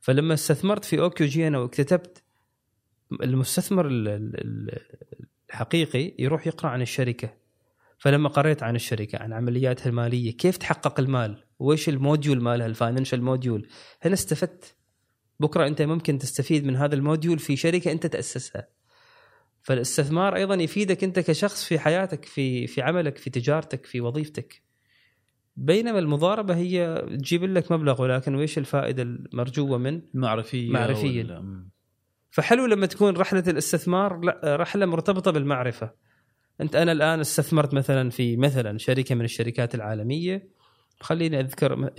فلما 0.00 0.34
استثمرت 0.34 0.84
في 0.84 1.00
OQGN 1.00 1.48
أنا 1.48 1.58
واكتتبت 1.58 2.22
المستثمر 3.22 3.86
ال- 3.86 4.08
ال- 4.08 4.40
ال- 4.40 4.78
الحقيقي 5.50 6.14
يروح 6.18 6.46
يقرأ 6.46 6.70
عن 6.70 6.82
الشركة. 6.82 7.47
فلما 7.98 8.28
قريت 8.28 8.62
عن 8.62 8.76
الشركة 8.76 9.18
عن 9.22 9.32
عملياتها 9.32 9.88
المالية 9.88 10.36
كيف 10.36 10.56
تحقق 10.56 11.00
المال؟ 11.00 11.44
وإيش 11.58 11.88
الموديول 11.88 12.40
مالها 12.40 12.66
ال 12.66 12.72
financial 12.72 13.22
model؟ 13.22 13.68
هنا 14.02 14.14
استفدت. 14.14 14.74
بكرة 15.40 15.66
أنت 15.66 15.82
ممكن 15.82 16.18
تستفيد 16.18 16.64
من 16.64 16.76
هذا 16.76 16.94
الموديول 16.94 17.38
في 17.38 17.56
شركة 17.56 17.92
أنت 17.92 18.06
تأسسها. 18.06 18.68
فالاستثمار 19.62 20.36
أيضا 20.36 20.54
يفيدك 20.54 21.04
أنت 21.04 21.18
كشخص 21.18 21.64
في 21.64 21.78
حياتك 21.78 22.24
في 22.24 22.66
في 22.66 22.82
عملك 22.82 23.18
في 23.18 23.30
تجارتك 23.30 23.86
في 23.86 24.00
وظيفتك. 24.00 24.62
بينما 25.56 25.98
المضاربة 25.98 26.56
هي 26.56 27.06
تجيب 27.10 27.44
لك 27.44 27.72
مبلغ 27.72 28.02
ولكن 28.02 28.34
ويش 28.34 28.58
الفائدة 28.58 29.02
المرجوة 29.02 29.78
من. 29.78 30.02
ولا- 31.24 31.40
مم. 31.40 31.70
فحلو 32.30 32.66
لما 32.66 32.86
تكون 32.86 33.16
رحلة 33.16 33.44
الاستثمار 33.46 34.20
لا 34.20 34.40
رحلة 34.56 34.86
مرتبطة 34.86 35.30
بالمعرفة. 35.30 36.07
أنت 36.60 36.76
أنا 36.76 36.92
الآن 36.92 37.20
استثمرت 37.20 37.74
مثلا 37.74 38.10
في 38.10 38.36
مثلا 38.36 38.78
شركة 38.78 39.14
من 39.14 39.24
الشركات 39.24 39.74
العالمية. 39.74 40.48
خليني 41.00 41.40
أذكر 41.40 41.90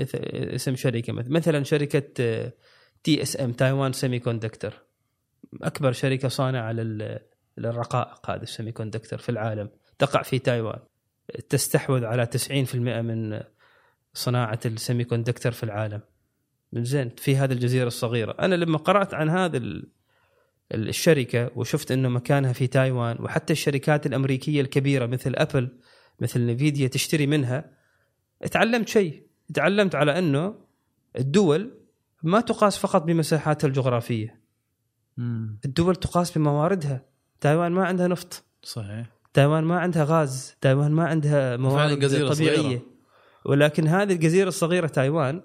اسم 0.55 0.75
شركة 0.75 1.13
مث- 1.13 1.27
مثلا 1.29 1.63
شركة 1.63 1.99
TSM 3.03 3.51
Taiwan 3.51 3.93
Semiconductor 3.93 4.73
أكبر 5.61 5.91
شركة 5.91 6.27
صانعة 6.27 6.71
لل- 6.71 7.19
للرقائق 7.57 8.31
هذه 8.31 8.41
ال 8.41 8.71
semiconductor 8.71 9.19
في 9.19 9.29
العالم. 9.29 9.69
تقع 9.99 10.21
في 10.21 10.39
تايوان. 10.39 10.79
تستحوذ 11.49 12.05
على 12.05 12.25
90% 12.25 13.01
من 13.01 13.41
صناعة 14.13 14.59
ال 14.65 15.03
semiconductor 15.03 15.51
في 15.51 15.63
العالم. 15.63 16.01
زين 16.73 17.09
في 17.09 17.35
هذه 17.37 17.51
الجزيرة 17.51 17.87
الصغيرة. 17.87 18.35
أنا 18.39 18.55
لما 18.55 18.77
قرأت 18.77 19.13
عن 19.13 19.29
هذا 19.29 19.57
الشركة 20.71 21.51
وشفت 21.55 21.91
إنه 21.91 22.09
مكانها 22.09 22.53
في 22.53 22.67
تايوان 22.67 23.17
وحتى 23.19 23.53
الشركات 23.53 24.05
الأمريكية 24.05 24.61
الكبيرة 24.61 25.05
مثل 25.05 25.33
أبل 25.35 25.77
مثل 26.19 26.45
نفيديا 26.45 26.87
تشتري 26.87 27.27
منها. 27.27 27.71
تعلمت 28.51 28.87
شيء 28.87 29.23
تعلمت 29.53 29.95
على 29.95 30.19
إنه 30.19 30.55
الدول 31.17 31.71
ما 32.23 32.41
تقاس 32.41 32.77
فقط 32.77 33.03
بمساحاتها 33.03 33.67
الجغرافية. 33.67 34.39
مم. 35.17 35.59
الدول 35.65 35.95
تقاس 35.95 36.37
بمواردها. 36.37 37.05
تايوان 37.41 37.71
ما 37.71 37.85
عندها 37.85 38.07
نفط. 38.07 38.43
صحيح. 38.63 39.05
تايوان 39.33 39.63
ما 39.63 39.79
عندها 39.79 40.03
غاز. 40.03 40.55
تايوان 40.61 40.91
ما 40.91 41.07
عندها 41.07 41.57
موارد 41.57 42.07
طبيعيه 42.07 42.33
صغيرة. 42.33 42.81
ولكن 43.45 43.87
هذه 43.87 44.13
الجزيرة 44.13 44.47
الصغيرة 44.47 44.87
تايوان 44.87 45.41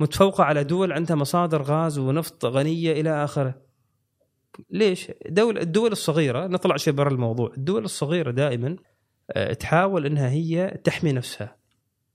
متفوقة 0.00 0.44
على 0.44 0.64
دول 0.64 0.92
عندها 0.92 1.16
مصادر 1.16 1.62
غاز 1.62 1.98
ونفط 1.98 2.44
غنية 2.44 2.92
إلى 2.92 3.24
آخره. 3.24 3.67
ليش؟ 4.70 5.10
دول 5.26 5.58
الدول 5.58 5.92
الصغيرة 5.92 6.46
نطلع 6.46 6.76
شيء 6.76 6.92
برا 6.94 7.10
الموضوع. 7.10 7.52
الدول 7.56 7.84
الصغيرة 7.84 8.30
دائما 8.30 8.76
آه، 9.30 9.52
تحاول 9.52 10.06
إنها 10.06 10.30
هي 10.30 10.80
تحمي 10.84 11.12
نفسها. 11.12 11.56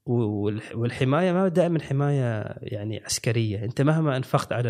والح- 0.10 0.76
والحماية 0.76 1.32
ما 1.32 1.48
دائما 1.48 1.80
حماية 1.82 2.56
يعني 2.62 3.02
عسكرية. 3.06 3.64
أنت 3.64 3.82
مهما 3.82 4.18
أنفقت 4.18 4.54
على 4.54 4.70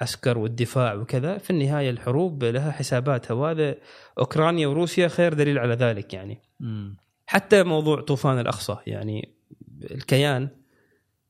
العسكر 0.00 0.38
والدفاع 0.38 0.94
وكذا 0.94 1.38
في 1.38 1.50
النهاية 1.50 1.90
الحروب 1.90 2.44
لها 2.44 2.70
حساباتها. 2.70 3.34
وهذا 3.34 3.74
أوكرانيا 4.18 4.66
وروسيا 4.66 5.08
خير 5.08 5.34
دليل 5.34 5.58
على 5.58 5.74
ذلك 5.74 6.14
يعني. 6.14 6.42
حتى 7.26 7.62
موضوع 7.62 8.00
طوفان 8.00 8.38
الأقصى 8.38 8.76
يعني 8.86 9.34
الكيان 9.90 10.48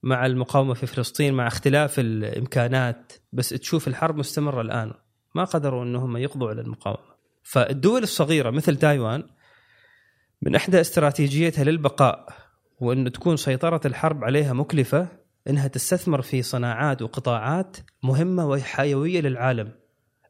مع 0.03 0.27
المقاومة 0.27 0.75
في 0.75 0.87
فلسطين 0.87 1.35
مع 1.35 1.47
اختلاف 1.47 1.99
الإمكانات. 1.99 3.13
بس 3.33 3.49
تشوف 3.49 3.89
الحرب 3.89 4.17
مستمرة 4.17 4.61
الآن. 4.61 4.93
ما 5.37 5.45
قدروا 5.45 5.84
إنهم 5.84 6.16
يقضوا 6.16 6.49
على 6.49 6.61
المقاومة 6.61 7.16
فالدول 7.43 8.03
الصغيرة 8.03 8.51
مثل 8.51 8.76
تايوان 8.76 9.24
من 10.43 10.55
إحدى 10.55 10.80
استراتيجيتها 10.80 11.64
للبقاء 11.64 12.28
وانه 12.80 13.11
تكون 13.11 13.37
سيطرة 13.37 13.80
الحرب 13.84 14.24
عليها 14.24 14.53
مكلفة 14.53 15.09
إنها 15.49 15.68
تستثمر 15.68 16.22
في 16.22 16.43
صناعات 16.43 17.03
وقطاعات 17.03 17.76
مهمة 18.03 18.49
وحيوية 18.49 19.20
للعالم. 19.20 19.72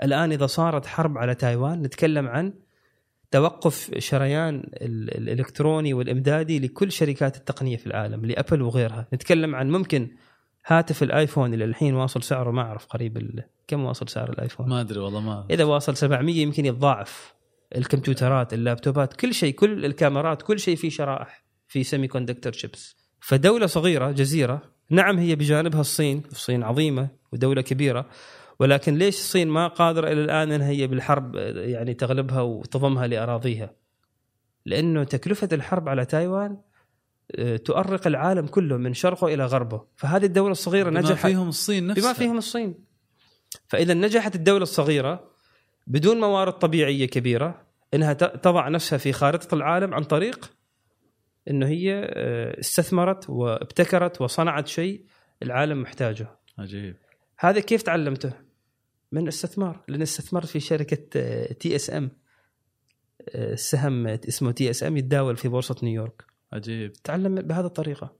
الآن 0.02 0.32
إذا 0.32 0.46
صارت 0.46 0.86
حرب 0.86 1.18
على 1.18 1.34
تايوان 1.34 1.82
نتكلم 1.82 2.28
عن 2.28 2.52
توقف 3.30 3.90
شريان 3.98 4.70
الإلكتروني 4.82 5.94
والإمدادي 5.94 6.58
لكل 6.58 6.92
شركات 6.92 7.36
التقنية 7.36 7.76
في 7.76 7.86
العالم 7.86 8.26
لأبل 8.26 8.62
وغيرها، 8.62 9.08
نتكلم 9.14 9.54
عن 9.54 9.70
ممكن 9.70 10.10
هاتف 10.66 11.02
الآيفون 11.02 11.54
اللي 11.54 11.64
الحين 11.64 11.94
واصل 11.94 12.22
سعره 12.22 12.50
ما 12.50 12.62
أعرف 12.62 12.86
قريب 12.86 13.18
كم 13.68 13.84
واصل 13.84 14.08
سعر 14.08 14.30
الآيفون؟ 14.30 14.68
ما 14.68 14.80
أدري 14.80 14.98
والله 14.98 15.20
ما 15.20 15.46
إذا 15.50 15.64
واصل 15.64 15.96
700 15.96 16.42
يمكن 16.42 16.66
يتضاعف. 16.66 17.36
الكمبيوترات 17.76 18.54
اللابتوبات 18.54 19.12
كل 19.12 19.34
شيء 19.34 19.54
كل 19.54 19.84
الكاميرات 19.84 20.42
كل 20.42 20.58
شيء 20.58 20.76
فيه 20.76 20.88
شرائح 20.88 21.44
في 21.68 21.84
سيمي 21.84 22.08
كوندكتور 22.08 22.52
شيبس 22.52 22.96
فدولة 23.20 23.66
صغيرة 23.66 24.10
جزيرة 24.10 24.62
نعم 24.90 25.18
هي 25.18 25.34
بجانبها 25.34 25.80
الصين 25.80 26.22
الصين 26.30 26.62
عظيمة 26.62 27.08
ودولة 27.32 27.62
كبيرة 27.62 28.06
ولكن 28.58 28.94
ليش 28.94 29.14
الصين 29.14 29.48
ما 29.48 29.68
قادرة 29.68 30.12
إلى 30.12 30.24
الآن 30.24 30.52
إنها 30.52 30.68
هي 30.68 30.86
بالحرب 30.86 31.34
يعني 31.56 31.94
تغلبها 31.94 32.40
وتضمها 32.40 33.06
لأراضيها؟ 33.06 33.70
لأنه 34.66 35.04
تكلفة 35.04 35.48
الحرب 35.52 35.88
على 35.88 36.04
تايوان 36.04 36.58
آه، 37.36 37.56
تؤرق 37.56 38.06
العالم 38.06 38.46
كله 38.46 38.76
من 38.76 38.94
شرقه 38.94 39.34
إلى 39.34 39.46
غربه. 39.46 39.82
فهذه 39.96 40.24
الدولة 40.24 40.52
الصغيرة 40.52 40.90
بما 40.90 41.00
نجحت. 41.00 41.26
فيهم 41.26 41.48
الصين 41.48 41.86
نفسها. 41.86 42.02
بما 42.02 42.12
فيهم 42.12 42.38
الصين. 42.38 42.85
فإذا 43.68 43.94
نجحت 43.94 44.34
الدولة 44.34 44.62
الصغيرة 44.62 45.30
بدون 45.86 46.20
موارد 46.20 46.52
طبيعية 46.52 47.06
كبيرة 47.06 47.66
إنها 47.94 48.12
تضع 48.12 48.68
نفسها 48.68 48.98
في 48.98 49.12
خارطة 49.12 49.54
العالم 49.54 49.94
عن 49.94 50.04
طريق 50.04 50.52
إنه 51.50 51.66
هي 51.66 52.10
آه، 52.14 52.60
استثمرت 52.60 53.30
وابتكرت 53.30 54.20
وصنعت 54.20 54.66
شيء 54.66 55.04
العالم 55.42 55.82
محتاجه. 55.82 56.26
عجيب. 56.58 56.96
هذا 57.38 57.60
كيف 57.60 57.82
تعلمته؟ 57.82 58.32
من 59.12 59.28
استثمار 59.28 59.84
لأن 59.88 60.02
استثمرت 60.02 60.46
في 60.46 60.60
شركة 60.60 60.96
TSM 61.52 62.10
السهم 63.34 64.06
اسمه 64.06 64.52
TSM 64.52 64.96
يتداول 64.96 65.36
في 65.36 65.48
بورصة 65.48 65.76
نيويورك. 65.82 66.24
عجيب. 66.52 66.92
تعلم 66.92 67.34
بهذه 67.34 67.66
الطريقة. 67.66 68.16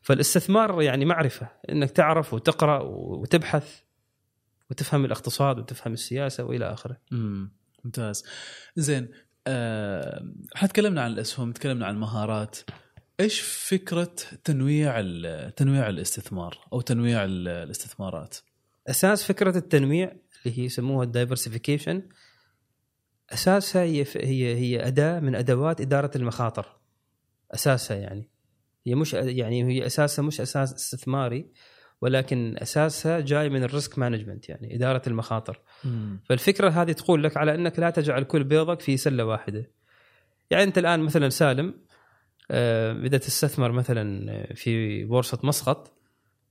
فالاستثمار 0.00 0.82
يعني 0.82 1.04
معرفة 1.04 1.48
إنك 1.70 1.90
تعرف 1.90 2.34
وتقرأ 2.34 2.82
وتبحث 2.82 3.80
وتفهم 4.70 5.04
الاقتصاد 5.04 5.58
وتفهم 5.58 5.92
السياسة 5.92 6.44
وإلى 6.44 6.72
آخره. 6.72 6.96
امم 7.12 7.52
ممتاز. 7.84 8.24
زين 8.76 9.08
أه 9.46 10.32
حتكلمنا 10.54 11.02
عن 11.02 11.12
الأسهم 11.12 11.52
تكلمنا 11.52 11.86
عن 11.86 11.94
المهارات 11.94 12.58
إيش 13.20 13.40
فكرة 13.40 14.14
تنويع 14.44 15.00
تنويع 15.50 15.88
الاستثمار 15.88 16.58
أو 16.72 16.80
تنويع 16.80 17.24
الاستثمارات؟ 17.24 18.36
أساس 18.88 19.24
فكرة 19.24 19.58
التنويع 19.58 20.12
اللي 20.12 20.58
هي 20.58 20.64
يسموها 20.64 21.04
ال 21.04 21.10
diversification 21.10 22.02
أساسها 23.30 23.82
هي 23.82 24.04
هي 24.16 24.54
هي 24.56 24.86
أداة 24.86 25.20
من 25.20 25.34
أدوات 25.34 25.80
إدارة 25.80 26.10
المخاطر 26.16 26.66
أساسها 27.54 27.96
يعني 27.96 28.30
هي 28.86 28.94
مش 28.94 29.12
يعني 29.14 29.64
هي 29.64 29.86
أساسها 29.86 30.22
مش 30.22 30.40
أساس 30.40 30.74
استثماري 30.74 31.52
ولكن 32.00 32.56
أساسها 32.58 33.20
جاي 33.20 33.48
من 33.48 33.62
ال 33.62 33.69
risk 33.69 33.98
management 33.98 34.48
يعني 34.48 34.76
إدارة 34.76 35.02
المخاطر. 35.06 35.60
مم. 35.84 36.20
فالفكرة 36.24 36.68
هذه 36.68 36.92
تقول 36.92 37.24
لك 37.24 37.36
على 37.36 37.54
إنك 37.54 37.78
لا 37.78 37.90
تجعل 37.90 38.22
كل 38.22 38.44
بيضك 38.44 38.80
في 38.80 38.96
سلة 38.96 39.24
واحدة. 39.24 39.70
يعني 40.50 40.64
أنت 40.64 40.78
الآن 40.78 41.00
مثلا 41.00 41.28
سالم 41.28 41.74
آه، 42.50 42.92
إذا 42.92 43.18
تستثمر 43.18 43.72
مثلا 43.72 44.26
في 44.54 45.04
بورصة 45.04 45.38
مسقط 45.42 45.98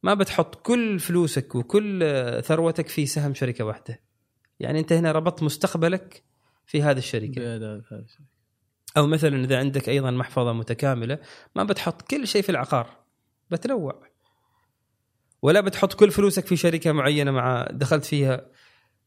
ما 0.03 0.13
بتحط 0.13 0.55
كل 0.55 0.99
فلوسك 0.99 1.55
وكل 1.55 2.03
ثروتك 2.43 2.87
في 2.87 3.05
سهم 3.05 3.33
شركة 3.33 3.63
واحدة. 3.65 3.99
يعني 4.59 4.79
أنت 4.79 4.93
هنا 4.93 5.11
ربطت 5.11 5.43
مستقبلك 5.43 6.23
في 6.65 6.81
هذه 6.81 6.97
الشركة. 6.97 7.41
أو 8.97 9.07
مثلا 9.07 9.43
إذا 9.43 9.59
عندك 9.59 9.89
أيضا 9.89 10.11
محفظة 10.11 10.53
متكاملة 10.53 11.19
ما 11.55 11.63
بتحط 11.63 12.01
كل 12.01 12.27
شيء 12.27 12.41
في 12.41 12.49
العقار. 12.49 12.89
بتنوع. 13.51 14.06
ولا 15.41 15.61
بتحط 15.61 15.93
كل 15.93 16.11
فلوسك 16.11 16.45
في 16.45 16.55
شركة 16.55 16.91
معينة 16.91 17.31
مع 17.31 17.67
دخلت 17.71 18.05
فيها 18.05 18.45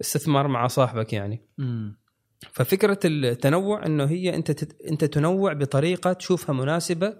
استثمار 0.00 0.48
مع 0.48 0.66
صاحبك 0.66 1.12
يعني 1.12 1.46
مم. 1.58 2.00
ففكرة 2.52 2.98
التنوع 3.04 3.86
إنه 3.86 4.04
هي 4.04 4.34
أنت 4.34 4.50
تت... 4.50 4.82
أنت 4.82 5.04
تنوع 5.04 5.52
بطريقة 5.52 6.12
تشوفها 6.12 6.52
مناسبة 6.52 7.16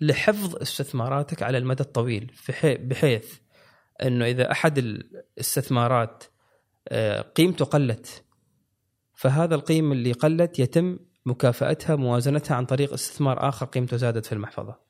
لحفظ 0.00 0.56
استثماراتك 0.56 1.42
على 1.42 1.58
المدى 1.58 1.82
الطويل 1.82 2.32
بحيث 2.64 3.34
إنه 4.02 4.24
إذا 4.24 4.50
أحد 4.50 4.78
الاستثمارات 4.78 6.24
آه، 6.88 7.20
قيمته 7.20 7.64
قلت 7.64 8.24
فهذا 9.14 9.54
القيم 9.54 9.92
اللي 9.92 10.12
قلت 10.12 10.58
يتم 10.58 10.98
مكافأتها 11.26 11.96
موازنتها 11.96 12.54
عن 12.54 12.66
طريق 12.66 12.92
استثمار 12.92 13.48
آخر 13.48 13.66
قيمته 13.66 13.96
زادت 13.96 14.26
في 14.26 14.32
المحفظة. 14.32 14.85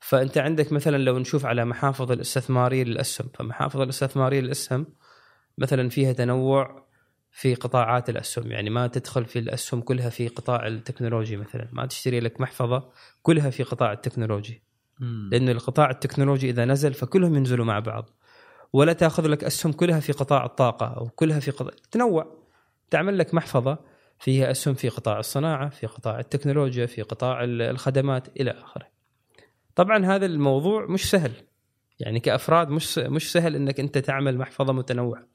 فأنت 0.00 0.38
عندك 0.38 0.72
مثلا 0.72 0.96
لو 0.96 1.18
نشوف 1.18 1.46
على 1.46 1.64
محافظ 1.64 2.12
الاستثماريه 2.12 2.84
للأسهم 2.84 3.28
فمحافظ 3.34 3.80
الاستثماريه 3.80 4.40
للأسهم 4.40 4.86
مثلا 5.58 5.88
فيها 5.88 6.12
تنوع 6.12 6.86
في 7.30 7.54
قطاعات 7.54 8.10
الأسهم 8.10 8.52
يعني 8.52 8.70
ما 8.70 8.86
تدخل 8.86 9.24
في 9.24 9.38
الأسهم 9.38 9.80
كلها 9.80 10.10
في 10.10 10.28
قطاع 10.28 10.66
التكنولوجي 10.66 11.36
مثلا 11.36 11.68
ما 11.72 11.86
تشتري 11.86 12.20
لك 12.20 12.40
محفظة 12.40 12.90
كلها 13.22 13.50
في 13.50 13.62
قطاع 13.62 13.92
التكنولوجي. 13.92 14.62
لأنه 15.32 15.52
القطاع 15.52 15.90
التكنولوجي 15.90 16.50
إذا 16.50 16.64
نزل 16.64 16.94
فكلهم 16.94 17.34
ينزلوا 17.34 17.64
مع 17.64 17.78
بعض. 17.78 18.10
ولا 18.72 18.92
تأخذ 18.92 19.26
لك 19.26 19.44
أسهم 19.44 19.72
كلها 19.72 20.00
في 20.00 20.12
قطاع 20.12 20.44
الطاقة 20.44 20.86
أو 20.86 21.08
كلها 21.08 21.40
في 21.40 21.50
قطاع 21.50 21.72
تنوع. 21.90 22.46
تعمل 22.90 23.18
لك 23.18 23.34
محفظة 23.34 23.78
فيها 24.18 24.50
أسهم 24.50 24.74
في 24.74 24.88
قطاع 24.88 25.18
الصناعة 25.18 25.68
في 25.68 25.86
قطاع 25.86 26.18
التكنولوجيا 26.18 26.86
في 26.86 27.02
قطاع 27.02 27.44
الخدمات 27.44 28.28
إلى 28.40 28.50
آخره. 28.50 28.95
طبعا 29.76 30.06
هذا 30.06 30.26
الموضوع 30.26 30.86
مش 30.86 31.10
سهل. 31.10 31.32
يعني 32.00 32.20
كأفراد 32.20 32.68
مش 32.68 32.98
مش 32.98 33.32
سهل 33.32 33.56
إنك 33.56 33.80
أنت 33.80 33.98
تعمل 33.98 34.38
محفظة 34.38 34.72
متنوعة. 34.72 35.26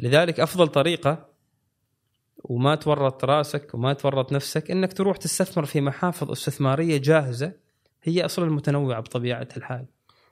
لذلك 0.00 0.40
أفضل 0.40 0.68
طريقة 0.68 1.28
وما 2.44 2.74
تورط 2.74 3.24
راسك 3.24 3.74
وما 3.74 3.92
تورط 3.92 4.32
نفسك 4.32 4.70
إنك 4.70 4.92
تروح 4.92 5.16
تستثمر 5.16 5.64
في 5.64 5.80
محافظ 5.80 6.30
استثمارية 6.30 6.98
جاهزة 6.98 7.52
هي 8.02 8.24
أصلا 8.24 8.50
متنوعة 8.50 9.00
بطبيعة 9.00 9.48
الحال. 9.56 9.86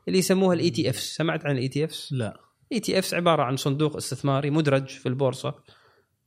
اللي 0.09 0.19
يسموها 0.19 0.55
ال 0.55 0.71
ETF 0.71 1.01
سمعت 1.01 1.47
عن 1.47 1.57
ال 1.57 1.69
ETF 1.69 2.09
لا. 2.11 2.41
ETF 2.73 3.15
عبارة 3.15 3.43
عن 3.43 3.57
صندوق 3.57 3.97
استثماري 3.97 4.51
مدرج 4.51 4.89
في 4.89 5.07
البورصة. 5.09 5.55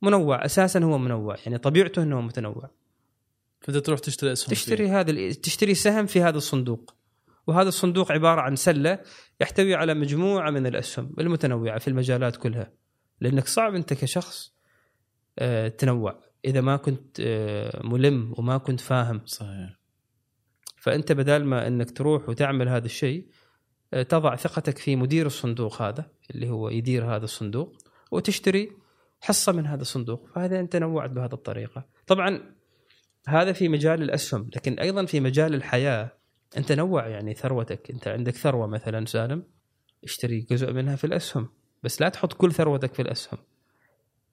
منوع 0.02 0.44
أساسا 0.44 0.80
هو 0.80 0.98
منوع. 0.98 1.36
يعني 1.46 1.58
طبيعته 1.58 2.02
إنه 2.02 2.20
متنوع. 2.20 2.70
فانت 3.60 3.76
تروح 3.76 3.98
تشتري 3.98 4.32
أسهم 4.32 4.50
تشتري 4.50 4.88
هذا 4.88 5.32
تشتري 5.32 5.74
سهم 5.74 6.06
في 6.06 6.22
هذا 6.22 6.36
الصندوق. 6.36 6.99
وهذا 7.50 7.68
الصندوق 7.68 8.12
عبارة 8.12 8.40
عن 8.40 8.56
سلة 8.56 8.98
يحتوي 9.40 9.74
على 9.74 9.94
مجموعة 9.94 10.50
من 10.50 10.66
الأسهم 10.66 11.14
المتنوعة 11.18 11.78
في 11.78 11.88
المجالات 11.88 12.36
كلها. 12.36 12.72
لأنك 13.20 13.46
صعب 13.46 13.74
أنت 13.74 13.92
كشخص 13.92 14.54
آه، 15.38 15.68
تنوع. 15.68 16.20
إذا 16.44 16.60
ما 16.60 16.76
كنت 16.76 17.20
آه، 17.20 17.80
ملم 17.84 18.34
وما 18.38 18.58
كنت 18.58 18.80
فاهم. 18.80 19.20
صحيح. 19.24 19.80
فأنت 20.76 21.12
بدال 21.12 21.44
ما 21.44 21.66
أنك 21.66 21.90
تروح 21.90 22.28
وتعمل 22.28 22.68
هذا 22.68 22.86
الشيء 22.86 23.28
آه، 23.94 24.02
تضع 24.02 24.36
ثقتك 24.36 24.78
في 24.78 24.96
مدير 24.96 25.26
الصندوق 25.26 25.82
هذا 25.82 26.10
اللي 26.30 26.50
هو 26.50 26.68
يدير 26.68 27.16
هذا 27.16 27.24
الصندوق 27.24 27.76
وتشتري 28.10 28.72
حصة 29.20 29.52
من 29.52 29.66
هذا 29.66 29.82
الصندوق. 29.82 30.28
فهذا 30.34 30.60
أنت 30.60 30.76
نوعت 30.76 31.10
بهذه 31.10 31.34
الطريقة. 31.34 31.86
طبعا 32.06 32.54
هذا 33.28 33.52
في 33.52 33.68
مجال 33.68 34.02
الأسهم 34.02 34.50
لكن 34.56 34.78
أيضا 34.78 35.04
في 35.04 35.20
مجال 35.20 35.54
الحياة 35.54 36.19
انت 36.56 36.72
نوع 36.72 37.06
يعني 37.06 37.34
ثروتك. 37.34 37.90
انت 37.90 38.08
عندك 38.08 38.36
ثروة 38.36 38.66
مثلا 38.66 39.06
سالم 39.06 39.42
اشتري 40.04 40.40
جزء 40.40 40.72
منها 40.72 40.96
في 40.96 41.04
الأسهم 41.04 41.48
بس 41.82 42.00
لا 42.00 42.08
تحط 42.08 42.32
كل 42.32 42.52
ثروتك 42.52 42.94
في 42.94 43.02
الأسهم. 43.02 43.38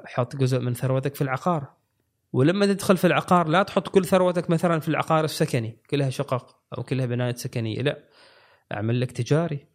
حط 0.05 0.35
جزء 0.35 0.59
من 0.59 0.73
ثروتك 0.73 1.15
في 1.15 1.21
العقار. 1.21 1.73
ولما 2.33 2.65
تدخل 2.65 2.97
في 2.97 3.07
العقار 3.07 3.47
لا 3.47 3.63
تحط 3.63 3.87
كل 3.87 4.05
ثروتك 4.05 4.49
مثلا 4.49 4.79
في 4.79 4.87
العقار 4.87 5.23
السكني 5.23 5.77
كلها 5.89 6.09
شقق 6.09 6.59
أو 6.77 6.83
كلها 6.83 7.05
بنايات 7.05 7.37
سكنية 7.37 7.81
لا. 7.81 8.03
أعمل 8.73 9.01
لك 9.01 9.11
تجاري 9.11 9.65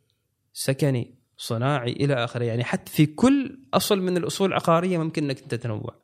سكني 0.53 1.19
صناعي 1.37 1.93
إلى 1.93 2.15
آخره. 2.25 2.45
يعني 2.45 2.65
حتى 2.65 2.93
في 2.93 3.07
كل 3.07 3.59
أصل 3.75 4.01
من 4.01 4.17
الأصول 4.17 4.49
العقارية 4.49 4.99
ممكن 4.99 5.25
إنك 5.25 5.43
أنت 5.43 5.55
تنوع. 5.55 6.03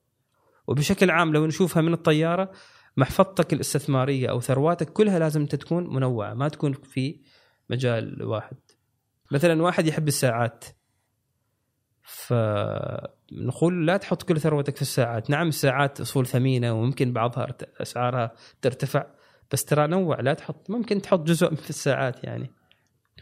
وبشكل 0.66 1.10
عام 1.10 1.32
لو 1.32 1.46
نشوفها 1.46 1.82
من 1.82 1.92
الطيارة 1.92 2.50
محفظتك 2.98 3.52
الاستثمارية 3.52 4.30
أو 4.30 4.40
ثرواتك 4.40 4.92
كلها 4.92 5.18
لازم 5.18 5.46
تكون 5.46 5.94
منوعة 5.94 6.34
ما 6.34 6.48
تكون 6.48 6.72
في 6.72 7.20
مجال 7.70 8.22
واحد. 8.22 8.56
مثلا 9.30 9.62
واحد 9.62 9.86
يحب 9.86 10.08
الساعات 10.08 10.64
فنقول 12.02 13.86
لا 13.86 13.96
تحط 13.96 14.22
كل 14.22 14.40
ثروتك 14.40 14.76
في 14.76 14.82
الساعات. 14.82 15.30
نعم 15.30 15.48
الساعات 15.48 16.00
أصول 16.00 16.26
ثمينة 16.26 16.72
وممكن 16.72 17.12
بعضها 17.12 17.56
أسعارها 17.80 18.32
ترتفع 18.62 19.06
بس 19.52 19.64
ترى 19.64 19.86
نوع 19.86 20.20
لا 20.20 20.34
تحط 20.34 20.70
ممكن 20.70 21.02
تحط 21.02 21.20
جزء 21.20 21.54
في 21.54 21.70
الساعات 21.70 22.24
يعني 22.24 22.50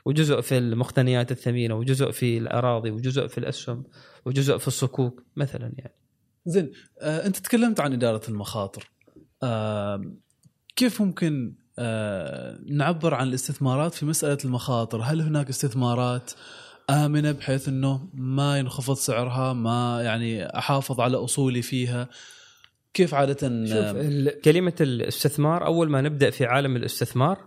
وجزء 0.04 0.40
في 0.40 0.58
المقتنيات 0.58 1.32
الثمينة 1.32 1.74
وجزء 1.74 2.10
في 2.10 2.38
الأراضي 2.38 2.90
وجزء 2.90 3.26
في 3.26 3.38
الأسهم 3.38 3.84
وجزء 4.24 4.58
في 4.58 4.68
الصكوك 4.68 5.22
مثلا 5.36 5.72
يعني. 5.78 5.94
زين 6.46 6.72
آه 7.00 7.26
أنت 7.26 7.36
تكلمت 7.36 7.80
عن 7.80 7.92
إدارة 7.92 8.28
المخاطر. 8.28 8.95
كيف 10.76 11.02
ممكن 11.02 11.54
نعبر 12.66 13.14
عن 13.14 13.28
الاستثمارات 13.28 13.94
في 13.94 14.06
مسألة 14.06 14.38
المخاطر؟ 14.44 15.00
هل 15.00 15.20
هناك 15.20 15.48
استثمارات 15.48 16.32
آمنة 16.90 17.32
بحيث 17.32 17.68
إنه 17.68 18.08
ما 18.14 18.58
ينخفض 18.58 18.94
سعرها 18.94 19.52
ما 19.52 20.02
يعني 20.02 20.58
أحافظ 20.58 21.00
على 21.00 21.16
أصولي 21.16 21.62
فيها؟ 21.62 22.08
كيف 22.94 23.14
عادة 23.14 23.66
شوف 23.66 23.96
كلمة 24.44 24.74
الاستثمار 24.80 25.66
أول 25.66 25.90
ما 25.90 26.00
نبدأ 26.00 26.30
في 26.30 26.44
عالم 26.44 26.76
الاستثمار 26.76 27.38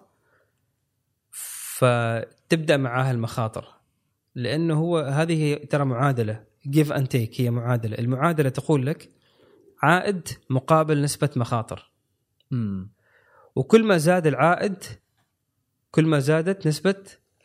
فتبدأ 1.31 2.77
معاها 2.77 3.11
المخاطر. 3.11 3.67
لأنه 4.35 4.73
هو 4.73 4.99
هذه 4.99 5.55
ترى 5.55 5.85
معادلة 5.85 6.43
give 6.67 6.89
and 6.89 7.05
take 7.13 7.41
هي 7.41 7.49
معادلة. 7.51 7.97
المعادلة 7.97 8.49
تقول 8.49 8.85
لك 8.85 9.09
عائد 9.83 10.27
مقابل 10.49 11.01
نسبة 11.01 11.29
مخاطر. 11.35 11.91
مم. 12.51 12.91
وكل 13.55 13.83
ما 13.83 13.97
زاد 13.97 14.27
العائد 14.27 14.83
كل 15.91 16.05
ما 16.05 16.19
زادت 16.19 16.67
نسبة 16.67 16.95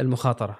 المخاطرة. 0.00 0.58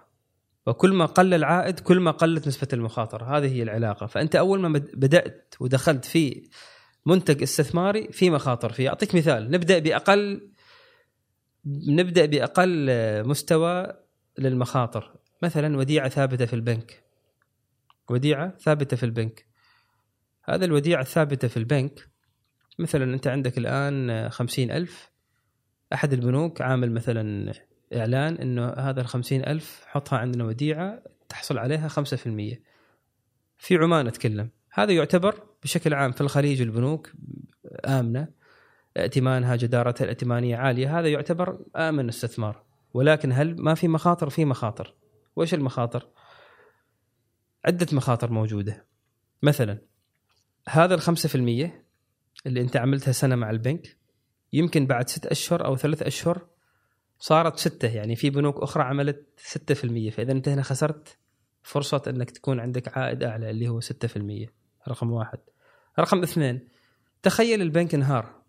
وكل 0.67 0.93
ما 0.93 1.07
قل 1.07 1.35
العائد 1.35 1.81
كل 1.81 2.01
ما 2.01 2.11
قلت 2.11 2.49
نسبة 2.49 2.69
المخاطرة. 2.73 3.37
هذه 3.37 3.55
هي 3.57 3.63
العلاقة. 3.63 4.07
فأنت 4.07 4.37
أول 4.37 4.61
ما 4.61 4.69
بد- 4.69 4.91
بدأت 4.95 5.55
ودخلت 5.61 6.05
في 6.05 6.49
منتج 7.07 7.43
استثماري 7.43 8.13
في 8.13 8.31
مخاطر. 8.31 8.73
فيه 8.73 8.89
أعطيك 8.89 9.15
مثال. 9.15 9.51
نبدأ 9.51 9.79
بأقل 9.79 10.51
نبدأ 11.67 12.27
بأقل 12.27 12.89
مستوى 13.29 13.87
للمخاطر. 14.39 15.15
مثلا 15.43 15.77
وديعة 15.77 16.09
ثابتة 16.09 16.47
في 16.47 16.53
البنك. 16.55 17.05
وديعة 18.11 18.59
ثابتة 18.59 18.97
في 18.97 19.07
البنك. 19.07 19.54
هذا 20.45 20.65
الوديعة 20.65 21.01
الثابتة 21.01 21.49
في 21.49 21.57
البنك. 21.57 22.09
مثلا 22.79 23.15
أنت 23.15 23.27
عندك 23.27 23.59
الآن 23.59 24.29
خمسين 24.31 24.71
ألف. 24.71 25.11
أحد 25.93 26.13
البنوك 26.13 26.61
عامل 26.61 26.93
مثلا 26.93 27.53
إعلان 27.95 28.35
أنه 28.35 28.69
هذا 28.69 29.01
الخمسين 29.01 29.47
ألف 29.47 29.85
حطها 29.87 30.19
عندنا 30.19 30.45
وديعة 30.45 31.03
تحصل 31.29 31.59
عليها 31.59 31.89
خمسة 31.89 32.17
في 32.17 32.27
المية. 32.27 32.63
في 33.59 33.77
عمان 33.77 34.07
أتكلم. 34.07 34.51
هذا 34.73 34.93
يعتبر 34.93 35.43
بشكل 35.63 35.95
عام 35.95 36.13
في 36.13 36.21
الخليج 36.21 36.63
البنوك 36.63 37.13
آمنة. 37.85 38.29
ائتمانها 38.97 39.57
جدارتها 39.57 40.05
الائتمانية 40.05 40.57
عالية. 40.57 40.99
هذا 40.99 41.09
يعتبر 41.09 41.59
آمن 41.77 42.09
استثمار. 42.09 42.65
ولكن 42.95 43.33
هل 43.33 43.63
ما 43.63 43.75
في 43.75 43.89
مخاطر؟ 43.89 44.31
في 44.31 44.45
مخاطر. 44.45 44.95
وإيش 45.37 45.55
المخاطر؟ 45.55 46.09
عدة 47.65 47.87
مخاطر 47.93 48.31
موجودة. 48.31 48.87
مثلا 49.43 49.79
هذا 50.69 50.95
الخمسة 50.95 51.29
في 51.29 51.35
المية 51.35 51.85
اللي 52.47 52.61
أنت 52.61 52.77
عملتها 52.77 53.13
سنة 53.13 53.37
مع 53.37 53.51
البنك 53.51 53.97
يمكن 54.53 54.87
بعد 54.87 55.09
ست 55.09 55.27
أشهر 55.27 55.65
أو 55.65 55.77
ثلاث 55.77 56.03
أشهر 56.03 56.47
صارت 57.19 57.59
ستة 57.59 57.89
يعني 57.89 58.17
في 58.17 58.31
بنوك 58.31 58.63
أخرى 58.63 58.83
عملت 58.83 59.27
ستة 59.37 59.75
في 59.75 59.85
المية 59.85 60.11
فإذا 60.11 60.33
أنت 60.33 60.49
هنا 60.49 60.63
خسرت 60.63 61.19
فرصة 61.63 62.03
أنك 62.07 62.31
تكون 62.31 62.61
عندك 62.61 62.99
عائد 62.99 63.23
أعلى 63.23 63.51
اللي 63.51 63.69
هو 63.69 63.81
ستة 63.81 64.09
في 64.09 64.17
المية 64.17 64.53
رقم 64.89 65.13
واحد. 65.13 65.39
رقم 65.99 66.23
اثنين 66.23 66.69
تخيل 67.23 67.63
البنك 67.63 67.95
انهار. 67.95 68.43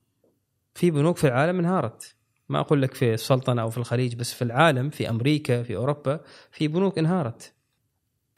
في 0.74 0.91
بنوك 0.91 1.18
في 1.18 1.28
العالم 1.28 1.59
انهارت. 1.59 2.16
ما 2.49 2.59
أقول 2.59 2.82
لك 2.82 2.93
في 2.93 3.13
السلطنة 3.13 3.61
أو 3.61 3.70
في 3.70 3.78
الخليج 3.78 4.16
بس 4.16 4.34
في 4.34 4.41
العالم 4.41 4.89
في 4.89 5.09
أمريكا 5.09 5.63
في 5.63 5.76
أوروبا 5.76 6.20
في 6.51 6.68
بنوك 6.68 6.97
انهارت. 6.97 7.53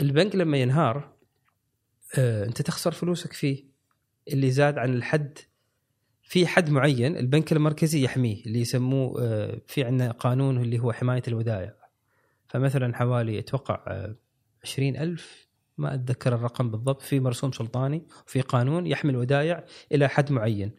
البنك 0.02 0.36
لما 0.36 0.58
ينهار 0.58 1.14
آه، 2.18 2.46
أنت 2.46 2.62
تخسر 2.62 2.92
فلوسك 2.92 3.34
فيه. 3.34 3.67
اللي 4.34 4.52
زاد 4.52 4.78
عن 4.78 4.94
الحد 4.94 5.38
في 6.22 6.48
حد 6.48 6.70
معين 6.70 7.18
البنك 7.18 7.52
المركزي 7.52 8.04
يحميه 8.04 8.46
اللي 8.46 8.62
يسموه 8.62 9.22
آه، 9.22 9.62
في 9.68 9.84
عندنا 9.84 10.12
قانون 10.12 10.62
اللي 10.62 10.80
هو 10.80 10.92
حماية 10.92 11.22
الودائع. 11.28 11.74
فمثلا 12.48 12.96
حوالي 12.96 13.40
أتوقع 13.40 13.84
آه، 13.88 14.16
عشرين 14.64 14.98
ألف 14.98 15.48
ما 15.78 15.94
أتذكر 15.94 16.36
الرقم 16.36 16.72
بالضبط 16.72 17.02
في 17.02 17.20
مرسوم 17.20 17.52
سلطاني 17.52 18.08
وفي 18.28 18.42
قانون 18.42 18.88
يحمي 18.88 19.12
الودائع 19.12 19.66
إلى 19.92 20.08
حد 20.08 20.32
معين. 20.32 20.72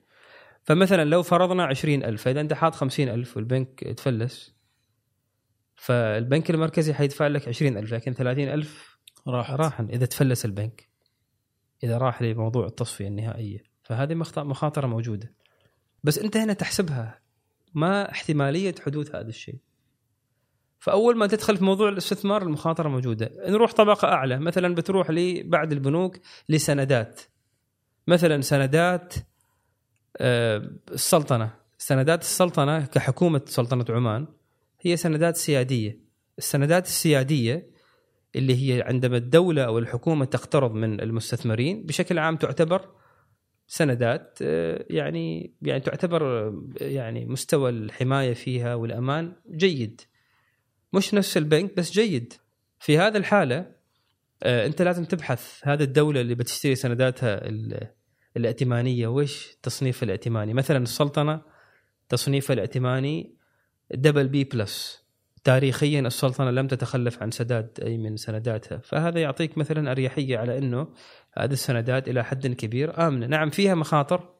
فمثلا 0.62 1.04
لو 1.04 1.22
فرضنا 1.22 1.64
عشرين 1.64 2.04
ألف 2.04 2.22
فإذا 2.22 2.40
أنت 2.40 2.52
حاط 2.52 2.74
خمسين 2.74 3.08
ألف 3.08 3.36
والبنك 3.36 3.80
تفلس 3.80 4.54
فالبنك 5.74 6.50
المركزي 6.50 6.94
حيدفع 6.94 7.26
لك 7.26 7.48
عشرين 7.48 7.78
ألف 7.78 7.94
لكن 7.94 8.12
ثلاثين 8.12 8.48
ألف 8.48 8.98
راح 9.26 9.50
راحا 9.50 9.88
إذا 9.92 10.06
تفلس 10.06 10.44
البنك. 10.44 10.87
إذا 11.82 11.98
راح 11.98 12.22
لموضوع 12.22 12.66
التصفية 12.66 13.08
النهائية. 13.08 13.62
فهذه 13.82 14.14
مخاطرة 14.36 14.86
موجودة. 14.86 15.34
بس 16.04 16.18
أنت 16.18 16.36
هنا 16.36 16.52
تحسبها 16.52 17.20
ما 17.74 18.10
احتمالية 18.10 18.74
حدوث 18.86 19.14
هذا 19.14 19.28
الشيء. 19.28 19.58
فأول 20.78 21.16
ما 21.16 21.26
تدخل 21.26 21.56
في 21.56 21.64
موضوع 21.64 21.88
الاستثمار 21.88 22.42
المخاطرة 22.42 22.88
موجودة. 22.88 23.30
نروح 23.46 23.72
طبقة 23.72 24.08
أعلى 24.08 24.38
مثلا 24.38 24.74
بتروح 24.74 25.10
لي 25.10 25.42
بعد 25.42 25.72
البنوك 25.72 26.16
لسندات. 26.48 27.20
مثلا 28.06 28.40
سندات 28.40 29.14
آه، 30.16 30.70
السلطنة. 30.92 31.54
سندات 31.78 32.22
السلطنة 32.22 32.86
كحكومة 32.86 33.42
سلطنة 33.46 33.84
عمان 33.88 34.26
هي 34.80 34.96
سندات 34.96 35.36
سيادية. 35.36 36.00
السندات 36.38 36.86
السيادية 36.86 37.70
اللي 38.36 38.54
هي 38.76 38.82
عندما 38.82 39.16
الدولة 39.16 39.62
أو 39.62 39.78
الحكومة 39.78 40.24
تقترض 40.24 40.74
من 40.74 41.00
المستثمرين 41.00 41.86
بشكل 41.86 42.18
عام 42.18 42.36
تعتبر 42.36 42.88
سندات 43.66 44.38
آه، 44.42 44.86
يعني 44.90 45.54
يعني 45.62 45.80
تعتبر 45.80 46.22
آه، 46.48 46.62
يعني 46.80 47.26
مستوى 47.26 47.70
الحماية 47.70 48.34
فيها 48.34 48.74
والأمان 48.74 49.32
جيد. 49.50 50.00
مش 50.92 51.14
نفس 51.14 51.36
البنك 51.36 51.76
بس 51.76 51.92
جيد. 51.92 52.32
في 52.78 52.98
هذه 52.98 53.16
الحالة 53.16 53.72
آه، 54.42 54.66
أنت 54.66 54.82
لازم 54.82 55.04
تبحث 55.04 55.60
هذه 55.62 55.82
الدولة 55.82 56.20
اللي 56.20 56.34
بتشتري 56.34 56.74
سنداتها 56.74 57.48
ال- 57.48 57.88
الائتمانية 58.36 59.06
وش 59.08 59.56
تصنيف 59.62 60.02
الائتماني؟ 60.02 60.54
مثلا 60.54 60.78
السلطنة 60.78 61.42
تصنيف 62.08 62.52
الائتماني 62.52 63.36
double 63.94 64.28
B 64.28 64.44
plus 64.44 65.07
تاريخيا 65.44 66.00
السلطنة 66.00 66.50
لم 66.50 66.66
تتخلف 66.66 67.22
عن 67.22 67.30
سداد 67.30 67.80
أي 67.82 67.98
من 67.98 68.16
سنداتها، 68.16 68.78
فهذا 68.78 69.20
يعطيك 69.20 69.58
مثلا 69.58 69.90
أريحية 69.90 70.38
على 70.38 70.58
إنه 70.58 70.88
هذه 71.38 71.52
السندات 71.52 72.08
إلى 72.08 72.24
حد 72.24 72.46
كبير 72.46 73.06
آمنة، 73.08 73.26
نعم 73.26 73.50
فيها 73.50 73.74
مخاطر 73.74 74.34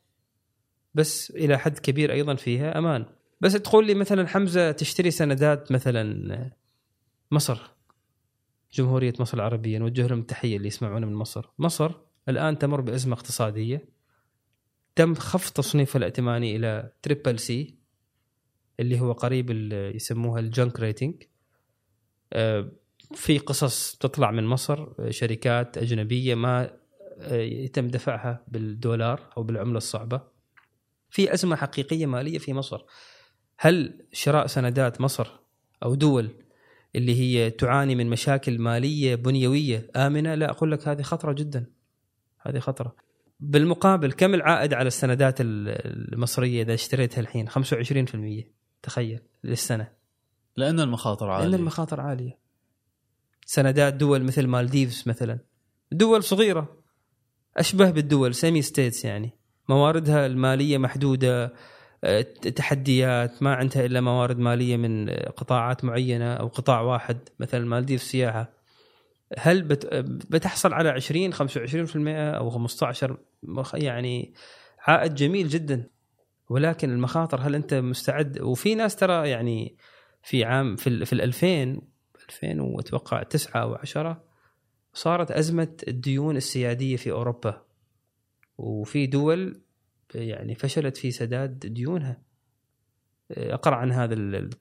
بس 0.94 1.30
إلى 1.30 1.58
حد 1.58 1.78
كبير 1.78 2.12
أيضا 2.12 2.34
فيها 2.34 2.78
أمان، 2.78 3.06
بس 3.40 3.52
تقول 3.52 3.86
لي 3.86 3.94
مثلا 3.94 4.26
حمزة 4.26 4.72
تشتري 4.72 5.10
سندات 5.10 5.72
مثلا 5.72 6.50
مصر 7.30 7.60
جمهورية 8.72 9.12
مصر 9.20 9.36
العربية 9.36 9.78
نوجه 9.78 10.06
لهم 10.06 10.22
تحيه 10.22 10.56
اللي 10.56 10.68
يسمعونا 10.68 11.06
من 11.06 11.14
مصر، 11.14 11.46
مصر 11.58 11.92
الآن 12.28 12.58
تمر 12.58 12.80
بأزمة 12.80 13.14
اقتصادية 13.14 13.88
تم 14.96 15.14
خفض 15.14 15.52
تصنيف 15.52 15.96
الائتماني 15.96 16.56
إلى 16.56 16.92
triple 17.02 17.38
C 17.38 17.77
اللي 18.80 19.00
هو 19.00 19.12
قريب 19.12 19.50
يسموها 19.72 20.40
ال 20.40 20.48
junk 20.48 20.80
rating. 20.80 21.22
آه، 22.32 22.70
في 23.14 23.38
قصص 23.38 23.96
تطلع 23.96 24.30
من 24.30 24.44
مصر 24.46 24.86
آه، 24.98 25.10
شركات 25.10 25.78
أجنبية 25.78 26.34
ما 26.34 26.70
آه، 27.20 27.34
يتم 27.40 27.88
دفعها 27.88 28.44
بالدولار 28.48 29.32
أو 29.36 29.42
بالعملة 29.42 29.76
الصعبة. 29.76 30.20
في 31.10 31.34
أزمة 31.34 31.56
حقيقية 31.56 32.06
مالية 32.06 32.38
في 32.38 32.52
مصر. 32.54 32.80
هل 33.58 34.06
شراء 34.12 34.46
سندات 34.46 35.00
مصر 35.00 35.26
أو 35.82 35.94
دول 35.94 36.30
اللي 36.96 37.14
هي 37.20 37.50
تعاني 37.50 37.94
من 37.94 38.10
مشاكل 38.10 38.58
مالية 38.58 39.14
بنيوية 39.14 39.90
آمنة؟ 39.96 40.34
لا 40.34 40.50
أقول 40.50 40.72
لك 40.72 40.88
هذه 40.88 41.02
خطرة 41.02 41.32
جدا. 41.32 41.66
هذه 42.40 42.58
خطرة. 42.58 42.94
بالمقابل 43.40 44.12
كم 44.12 44.34
العائد 44.34 44.74
على 44.74 44.86
السندات 44.86 45.40
ال- 45.40 45.68
المصرية 46.14 46.62
إذا 46.62 46.74
اشتريتها 46.74 47.20
الحين؟ 47.20 47.48
25% 47.48 48.57
تخيل 48.82 49.20
للسنة. 49.44 49.88
لأن 50.56 50.80
المخاطر 50.80 51.30
عالية. 51.30 51.46
لأن 51.46 51.60
المخاطر 51.60 52.00
عالية. 52.00 52.38
سندات 53.46 53.94
دول 53.94 54.22
مثل 54.22 54.46
مالديفز 54.46 55.02
مثلا. 55.06 55.38
دول 55.92 56.24
صغيرة. 56.24 56.76
أشبه 57.56 57.90
بالدول 57.90 58.34
semi 58.34 58.62
states 58.62 59.04
يعني. 59.04 59.30
مواردها 59.68 60.26
المالية 60.26 60.78
محدودة 60.78 61.52
آه، 62.04 62.22
تحديات 62.56 63.42
ما 63.42 63.54
عندها 63.54 63.86
إلا 63.86 64.00
موارد 64.00 64.38
مالية 64.38 64.76
من 64.76 65.10
قطاعات 65.10 65.84
معينة 65.84 66.34
أو 66.34 66.48
قطاع 66.48 66.80
واحد 66.80 67.18
مثلا 67.40 67.60
المالديف 67.60 68.00
السياحه 68.00 68.58
هل 69.38 69.62
بت 69.62 69.86
بتحصل 70.30 70.72
على 70.72 70.88
20 70.88 71.34
25% 71.34 71.36
أو 72.36 72.50
15 72.50 73.16
يعني 73.74 74.34
عائد 74.80 75.14
جميل 75.14 75.48
جدا. 75.48 75.90
ولكن 76.48 76.90
المخاطر 76.90 77.40
هل 77.40 77.54
أنت 77.54 77.74
مستعد؟ 77.74 78.40
وفي 78.40 78.74
ناس 78.74 78.96
ترى 78.96 79.30
يعني 79.30 79.76
في 80.22 80.44
عام 80.44 80.76
في 80.76 81.04
في 81.04 81.12
ال 81.12 81.20
2000 81.20 81.80
2000 82.28 82.62
وأتوقع 82.62 83.22
9 83.22 83.76
و10 83.76 84.16
صارت 84.92 85.30
أزمة 85.30 85.76
الديون 85.88 86.36
السيادية 86.36 86.96
في 86.96 87.10
أوروبا. 87.10 87.62
وفي 88.58 89.06
دول 89.06 89.60
يعني 90.14 90.54
فشلت 90.54 90.96
في 90.96 91.10
سداد 91.10 91.58
ديونها. 91.58 92.22
أقرأ 93.30 93.76
عن 93.76 93.92
هذا 93.92 94.14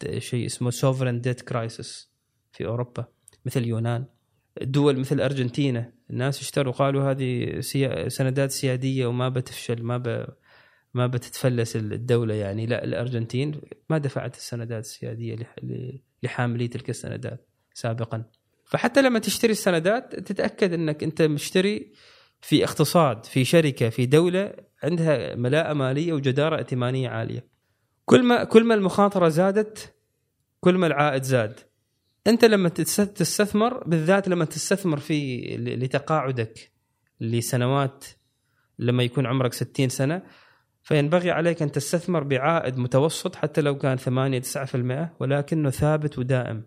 الشيء 0.03 0.45
اسمه 0.45 0.69
sovereign 0.69 1.21
debt 1.21 1.41
crisis 1.41 2.11
في 2.51 2.65
أوروبا 2.65 3.05
مثل 3.45 3.59
اليونان 3.59 4.05
دول 4.61 4.99
مثل 4.99 5.21
أرجنتينا 5.21 5.93
الناس 6.09 6.41
اشتروا 6.41 6.73
قالوا 6.73 7.11
هذه 7.11 7.59
سندات 8.07 8.51
سيادية 8.51 9.05
وما 9.05 9.29
بتفشل 9.29 9.83
ما 9.83 9.97
ب... 9.97 10.27
ما 10.93 11.07
بتتفلس 11.07 11.75
الدولة 11.75 12.33
يعني. 12.33 12.65
لا 12.65 12.83
الأرجنتين 12.83 13.61
ما 13.89 13.97
دفعت 13.97 14.35
السندات 14.35 14.83
السيادية 14.83 15.35
لحاملي 16.23 16.67
تلك 16.67 16.89
السندات 16.89 17.47
سابقا. 17.73 18.23
فحتى 18.65 19.01
لما 19.01 19.19
تشتري 19.19 19.51
السندات 19.51 20.15
تتأكد 20.15 20.73
إنك 20.73 21.03
أنت 21.03 21.21
مشتري 21.21 21.91
في 22.41 22.63
اقتصاد 22.63 23.25
في 23.25 23.45
شركة 23.45 23.89
في 23.89 24.05
دولة 24.05 24.53
عندها 24.83 25.35
ملاءة 25.35 25.73
مالية 25.73 26.13
وجدارة 26.13 26.55
ائتمانية 26.55 27.09
عالية. 27.09 27.47
كل 28.05 28.23
ما 28.23 28.43
كل 28.43 28.63
ما 28.63 28.73
المخاطرة 28.73 29.29
زادت 29.29 29.93
كل 30.59 30.75
ما 30.75 30.87
العائد 30.87 31.23
زاد. 31.23 31.59
أنت 32.27 32.45
لما 32.45 32.69
تستثمر 32.69 33.83
بالذات 33.83 34.27
لما 34.27 34.45
تستثمر 34.45 34.97
في 34.97 35.41
لتقاعدك 35.57 36.71
لسنوات 37.21 38.05
لما 38.79 39.03
يكون 39.03 39.25
عمرك 39.25 39.53
60 39.53 39.89
سنة 39.89 40.23
فينبغي 40.87 41.31
عليك 41.31 41.61
أن 41.61 41.71
تستثمر 41.71 42.23
بعائد 42.23 42.77
متوسط 42.77 43.35
حتى 43.35 43.61
لو 43.61 43.77
كان 43.77 43.97
8 43.97 44.41
9% 44.41 45.09
ولكنه 45.19 45.69
ثابت 45.69 46.19
ودائم. 46.19 46.63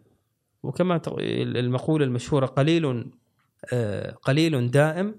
وكما 0.62 1.00
المقولة 1.08 2.04
المشهورة 2.04 2.46
قليل 2.46 3.10
آه، 3.72 4.10
قليل 4.10 4.70
دائم 4.70 5.14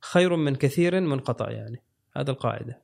خير 0.00 0.36
من 0.36 0.54
كثير 0.54 1.00
منقطع 1.00 1.50
يعني. 1.50 1.82
هذا 2.16 2.30
القاعدة. 2.30 2.82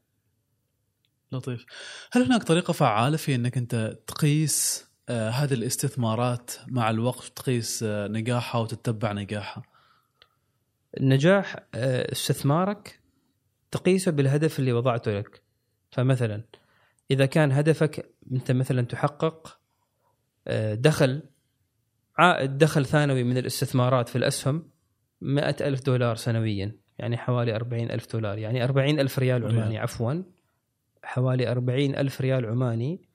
لطيف. 1.33 1.67
هل 2.13 2.23
هناك 2.23 2.43
طريقة 2.43 2.73
فعالة 2.73 3.17
في 3.17 3.35
أنك 3.35 3.57
أنت 3.57 3.99
تقيس 4.07 4.89
آه 5.09 5.31
هذه 5.31 5.55
الاستثمارات 5.55 6.51
مع 6.67 6.91
الوقت 6.91 7.33
تقيس 7.37 7.83
آه 7.83 8.09
نجاحها 8.09 8.61
وتتبع 8.61 9.13
نجاحها؟ 9.13 9.63
نجاح 11.01 11.57
استثمارك 11.75 12.98
تقيسه 13.71 14.13
بالهدف 14.13 14.59
اللي 14.59 14.73
وضعته 14.73 15.19
لك. 15.19 15.43
فمثلا 15.91 16.43
إذا 17.11 17.27
كان 17.27 17.53
هدفك 17.53 18.15
أنت 18.33 18.53
مثلا 18.53 18.83
تحقق 18.83 19.59
آه، 20.49 20.75
دخل 20.75 21.23
عائد 22.19 22.59
دخل 22.59 22.87
ثانوي 22.87 23.25
من 23.25 23.39
الاستثمارات 23.39 24.09
في 24.09 24.17
الأسهم 24.17 24.71
مئة 25.21 25.69
ألف 25.69 25.83
دولار 25.83 26.17
سنويا 26.17 26.77
يعني 26.99 27.17
حوالي 27.17 27.57
أربعين 27.57 27.91
ألف 27.91 28.13
دولار 28.13 28.39
يعني 28.39 28.65
أربعين 28.65 29.01
ألف 29.01 29.19
ريال 29.19 29.45
عماني 29.45 29.79
عفوا 29.79 30.23
حوالي 31.03 31.51
أربعين 31.51 31.97
ألف 31.97 32.21
ريال 32.21 32.47
عماني 32.47 33.09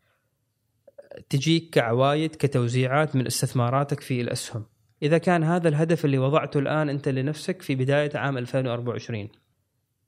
تجيك 1.30 1.70
كعوايد 1.70 2.36
كتوزيعات 2.36 3.16
من 3.16 3.26
استثماراتك 3.26 4.02
في 4.02 4.22
الأسهم. 4.22 4.66
إذا 5.04 5.18
كان 5.18 5.44
هذا 5.44 5.70
الهدف 5.70 6.06
اللي 6.06 6.18
وضعته 6.18 6.60
الآن 6.60 6.90
أنت 6.90 7.10
لنفسك 7.10 7.62
في 7.62 7.76
بداية 7.76 8.12
عام 8.16 8.38
2024 8.38 9.30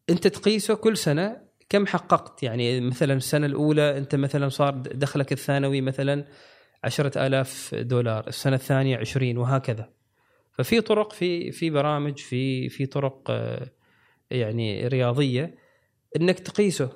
أنت 0.09 0.27
تقيسه 0.27 0.73
كل 0.73 0.97
سنة 0.97 1.37
كم 1.69 1.85
حققت؟ 1.87 2.43
يعني 2.43 2.81
مثلا 2.81 3.13
السنة 3.13 3.45
الأولى 3.45 3.97
أنت 3.97 4.15
مثلا 4.15 4.49
صار 4.49 4.73
دخلك 4.75 5.31
الثانوي 5.31 5.81
مثلا 5.81 6.25
عشرة 6.83 7.27
آلاف 7.27 7.75
دولار 7.75 8.27
السنة 8.27 8.55
الثانية 8.55 8.97
عشرين 8.97 9.37
وهكذا. 9.37 9.89
ففي 10.51 10.81
طرق 10.81 11.13
في 11.13 11.51
في 11.51 11.69
برامج 11.69 12.19
في 12.19 12.69
في 12.69 12.85
طرق 12.85 13.21
آه، 13.29 13.71
يعني 14.31 14.87
رياضية 14.87 15.55
إنك 16.15 16.39
تقيسه. 16.39 16.89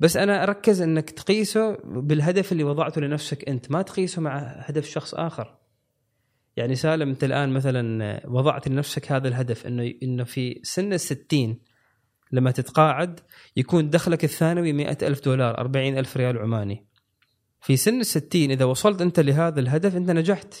بس 0.00 0.16
أنا 0.16 0.42
أركز 0.42 0.82
إنك 0.82 1.10
تقيسه 1.10 1.78
بالهدف 1.84 2.52
اللي 2.52 2.64
وضعته 2.64 3.00
لنفسك 3.00 3.48
أنت 3.48 3.70
ما 3.70 3.82
تقيسه 3.82 4.22
مع 4.22 4.38
هدف 4.38 4.88
شخص 4.88 5.14
آخر. 5.14 5.56
يعني 6.56 6.74
سالم 6.74 7.08
أنت 7.08 7.24
الآن 7.24 7.48
مثلا 7.48 8.20
وضعت 8.28 8.68
لنفسك 8.68 9.12
هذا 9.12 9.28
الهدف 9.28 9.66
إنه 9.66 9.94
إنه 10.02 10.24
في 10.24 10.60
سن 10.62 10.92
الستين 10.92 11.58
لما 12.32 12.50
تتقاعد 12.50 13.20
يكون 13.56 13.90
دخلك 13.90 14.24
الثانوي 14.24 14.72
مئة 14.72 15.06
ألف 15.06 15.24
دولار 15.24 15.58
أربعين 15.58 15.98
ألف 15.98 16.16
ريال 16.16 16.38
عماني. 16.38 16.86
في 17.60 17.76
سن 17.76 18.00
الستين 18.00 18.50
إذا 18.50 18.64
وصلت 18.64 19.02
أنت 19.02 19.20
لهذا 19.20 19.60
الهدف 19.60 19.96
أنت 19.96 20.10
نجحت. 20.10 20.54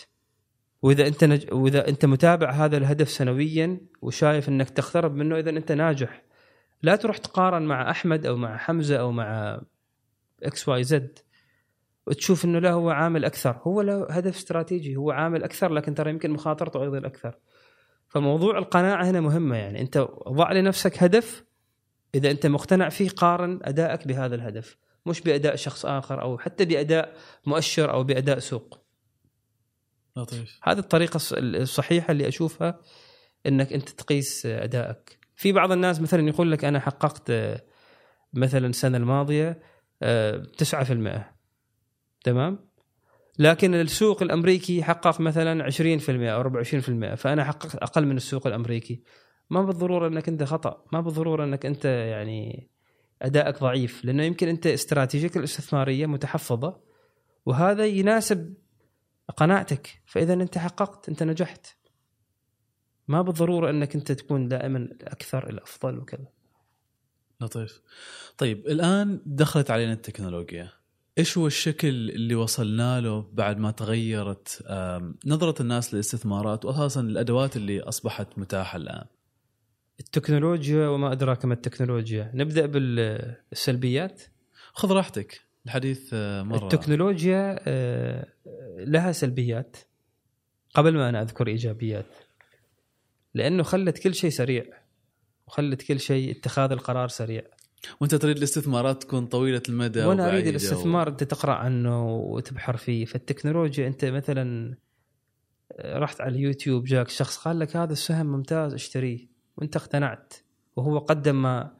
وإذا 0.82 1.06
أنت 1.06 1.24
نج... 1.24 1.52
وإذا 1.52 1.88
أنت 1.88 2.04
متابع 2.04 2.50
هذا 2.50 2.76
الهدف 2.76 3.08
سنويا 3.10 3.80
وشايف 4.02 4.48
إنك 4.48 4.70
تقترب 4.70 5.14
منه 5.14 5.38
اذا 5.38 5.50
أنت 5.50 5.72
ناجح. 5.72 6.22
لا 6.82 6.96
تروح 6.96 7.18
تقارن 7.18 7.62
مع 7.62 7.90
أحمد 7.90 8.26
أو 8.26 8.36
مع 8.36 8.56
حمزة 8.56 8.96
أو 8.96 9.12
مع 9.12 9.60
X 10.42 10.68
Y 10.68 10.84
Z. 10.84 11.18
وتشوف 12.06 12.44
إنه 12.44 12.58
لا 12.58 12.72
هو 12.72 12.90
عامل 12.90 13.24
أكثر. 13.24 13.60
هو 13.62 13.82
له 13.82 14.06
هدف 14.10 14.36
استراتيجي 14.36 14.96
هو 14.96 15.10
عامل 15.10 15.44
أكثر 15.44 15.72
لكن 15.72 15.94
ترى 15.94 16.10
يمكن 16.10 16.30
مخاطرته 16.30 16.82
أيضا 16.82 16.98
أكثر. 16.98 17.38
فموضوع 18.08 18.58
القناعة 18.58 19.04
هنا 19.04 19.20
مهمة 19.20 19.56
يعني. 19.56 19.80
أنت 19.80 19.98
ضع 20.28 20.52
لنفسك 20.52 21.02
هدف 21.02 21.44
إذا 22.14 22.30
أنت 22.30 22.46
مقتنع 22.46 22.88
فيه 22.88 23.08
قارن 23.08 23.60
أدائك 23.62 24.08
بهذا 24.08 24.34
الهدف. 24.34 24.76
مش 25.06 25.20
بأداء 25.20 25.56
شخص 25.56 25.86
آخر 25.86 26.22
أو 26.22 26.38
حتى 26.38 26.64
بأداء 26.64 27.16
مؤشر 27.46 27.92
أو 27.92 28.04
بأداء 28.04 28.38
سوق. 28.38 28.84
لطيف. 30.16 30.58
هذه 30.62 30.78
الطريقة 30.78 31.20
الصحيحة 31.36 32.10
اللي 32.10 32.28
أشوفها 32.28 32.80
إنك 33.46 33.72
أنت 33.72 33.88
تقيس 33.88 34.46
أدائك. 34.46 35.18
في 35.34 35.52
بعض 35.52 35.72
الناس 35.72 36.00
مثلا 36.00 36.28
يقول 36.28 36.52
لك 36.52 36.64
أنا 36.64 36.80
حققت 36.80 37.32
مثلا 38.32 38.66
السنة 38.66 38.96
الماضية 38.96 39.60
9% 40.58 41.08
آه، 41.08 41.34
تمام؟ 42.24 42.58
لكن 43.38 43.74
السوق 43.74 44.22
الأمريكي 44.22 44.82
حقق 44.82 45.20
مثلا 45.20 45.64
20% 45.64 46.30
أو 46.30 46.40
24% 46.40 47.14
فأنا 47.14 47.44
حققت 47.44 47.74
أقل 47.74 48.06
من 48.06 48.16
السوق 48.16 48.46
الأمريكي. 48.46 49.02
ما 49.50 49.62
بالضرورة 49.62 50.08
إنك 50.08 50.28
أنت 50.28 50.42
خطأ 50.42 50.84
ما 50.92 51.00
بالضرورة 51.00 51.44
إنك 51.44 51.66
أنت 51.66 51.84
يعني 51.84 52.68
أدائك 53.22 53.60
ضعيف 53.60 54.04
لأنه 54.04 54.22
يمكن 54.22 54.48
أنت 54.48 54.66
استراتيجيتك 54.66 55.36
الاستثمارية 55.36 56.06
متحفظة 56.06 56.80
وهذا 57.46 57.86
يناسب 57.86 58.54
قناعتك 59.36 60.02
فإذا 60.06 60.34
أنت 60.34 60.58
حققت 60.58 61.08
أنت 61.08 61.22
نجحت. 61.22 61.66
ما 63.08 63.22
بالضرورة 63.22 63.70
إنك 63.70 63.94
أنت 63.94 64.12
تكون 64.12 64.48
دائما 64.48 64.78
الأكثر 64.78 65.50
الافضل 65.50 65.98
وكذا. 65.98 66.26
لطيف. 67.40 67.80
طيب 68.38 68.66
الآن 68.66 69.20
دخلت 69.26 69.70
علينا 69.70 69.92
التكنولوجيا. 69.92 70.70
إيش 71.18 71.38
هو 71.38 71.46
الشكل 71.46 71.88
اللي 71.88 72.34
وصلنا 72.34 73.00
له 73.00 73.30
بعد 73.32 73.58
ما 73.58 73.70
تغيرت 73.70 74.62
نظرة 75.26 75.62
الناس 75.62 75.94
للاستثمارات 75.94 76.64
واساسا 76.64 77.00
الأدوات 77.00 77.56
اللي 77.56 77.80
أصبحت 77.80 78.38
متاحة 78.38 78.76
الآن؟ 78.76 79.04
التكنولوجيا 80.00 80.88
وما 80.88 81.12
أدراك 81.12 81.44
ما 81.44 81.54
التكنولوجيا. 81.54 82.30
نبدأ 82.34 82.66
بالسلبيات. 82.66 84.22
خذ 84.72 84.92
راحتك. 84.92 85.40
الحديث 85.66 86.10
آه، 86.12 86.42
مرة. 86.42 86.64
التكنولوجيا 86.64 87.60
آه، 87.66 88.26
لها 88.78 89.12
سلبيات. 89.12 89.76
قبل 90.74 90.94
ما 90.94 91.08
أنا 91.08 91.22
أذكر 91.22 91.46
إيجابيات. 91.46 92.06
لأنه 93.34 93.62
خلت 93.62 93.98
كل 93.98 94.14
شيء 94.14 94.30
سريع. 94.30 94.64
وخلت 95.46 95.82
كل 95.82 96.00
شيء 96.00 96.38
اتخاذ 96.38 96.72
القرار 96.72 97.08
سريع. 97.08 97.42
وأنت 98.00 98.14
تريد 98.14 98.36
الاستثمارات 98.36 99.02
تكون 99.02 99.26
طويلة 99.26 99.62
المدى 99.68 100.04
وأنا 100.04 100.28
أريد 100.28 100.46
الاستثمار 100.46 101.08
و... 101.08 101.10
أنت 101.10 101.24
تقرأ 101.24 101.52
عنه 101.52 102.16
وتبحر 102.16 102.76
فيه. 102.76 103.04
فالتكنولوجيا 103.04 103.86
أنت 103.86 104.04
مثلا 104.04 104.76
آه، 105.72 105.98
رحت 105.98 106.20
على 106.20 106.34
اليوتيوب 106.34 106.84
جاك 106.84 107.08
شخص 107.08 107.36
قال 107.38 107.58
لك 107.58 107.76
هذا 107.76 107.92
السهم 107.92 108.26
ممتاز 108.26 108.74
اشتريه. 108.74 109.33
وانت 109.56 109.76
اقتنعت. 109.76 110.34
وهو 110.76 110.98
قدم 110.98 111.42
ما 111.42 111.70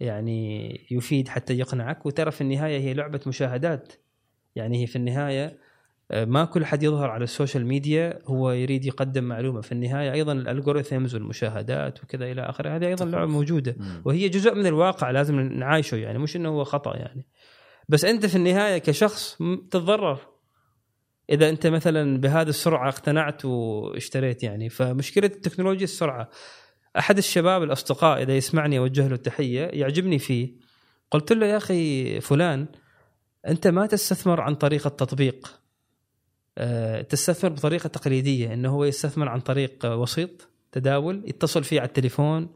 يعني 0.00 0.70
يفيد 0.90 1.28
حتى 1.28 1.58
يقنعك. 1.58 2.06
وترى 2.06 2.30
في 2.30 2.40
النهاية 2.40 2.78
هي 2.78 2.94
لعبة 2.94 3.20
مشاهدات. 3.26 3.92
يعني 4.56 4.82
هي 4.82 4.86
في 4.86 4.96
النهاية 4.96 5.58
آه، 6.10 6.24
ما 6.24 6.44
كل 6.44 6.64
حد 6.64 6.82
يظهر 6.82 7.10
على 7.10 7.24
ال 7.24 7.30
social 7.30 7.66
media 7.66 8.18
هو 8.26 8.50
يريد 8.50 8.84
يقدم 8.84 9.24
معلومة. 9.24 9.60
في 9.60 9.72
النهاية 9.72 10.12
أيضا 10.12 10.32
ال 10.32 10.39
algorithms 10.39 11.14
والمشاهدات 11.14 12.04
وكذا 12.04 12.24
إلى 12.32 12.42
آخره. 12.42 12.76
هذه 12.76 12.86
أيضا 12.86 13.04
لعبة 13.04 13.26
موجودة. 13.26 13.76
وهي 14.04 14.28
جزء 14.28 14.54
من 14.54 14.66
الواقع 14.66 15.10
لازم 15.10 15.40
نعايشه 15.40 15.96
يعني 15.96 16.18
مش 16.18 16.36
إنه 16.36 16.48
هو 16.48 16.64
خطأ 16.64 16.96
يعني. 16.96 17.26
بس 17.88 18.04
أنت 18.04 18.26
في 18.26 18.36
النهاية 18.36 18.78
كشخص 18.78 19.38
تتضرر. 19.70 20.18
إذا 21.30 21.48
أنت 21.48 21.66
مثلا 21.66 22.20
بهذه 22.20 22.48
السرعة 22.48 22.88
اقتنعت 22.88 23.44
واشتريت 23.44 24.42
يعني. 24.42 24.68
فمشكلة 24.68 25.26
التكنولوجيا 25.26 25.84
السرعة. 25.84 26.30
أحد 26.98 27.18
الشباب 27.18 27.62
الأصدقاء 27.62 28.22
إذا 28.22 28.36
يسمعني 28.36 28.78
أوجه 28.78 29.08
له 29.08 29.14
التحية 29.14 29.62
يعجبني 29.62 30.18
فيه 30.18 30.52
قلت 31.10 31.32
له 31.32 31.46
يا 31.46 31.56
أخي 31.56 32.20
فلان 32.20 32.66
أنت 33.46 33.66
ما 33.66 33.86
تستثمر 33.86 34.40
عن 34.40 34.54
طريق 34.54 34.86
التطبيق 34.86 35.60
أه، 36.58 37.02
تستثمر 37.02 37.50
بطريقة 37.50 37.86
تقليدية 37.86 38.52
إنه 38.54 38.68
هو 38.70 38.84
يستثمر 38.84 39.28
عن 39.28 39.40
طريق 39.40 39.84
وسيط 39.84 40.48
تداول 40.72 41.22
يتصل 41.26 41.64
فيه 41.64 41.80
على 41.80 41.88
التليفون 41.88 42.48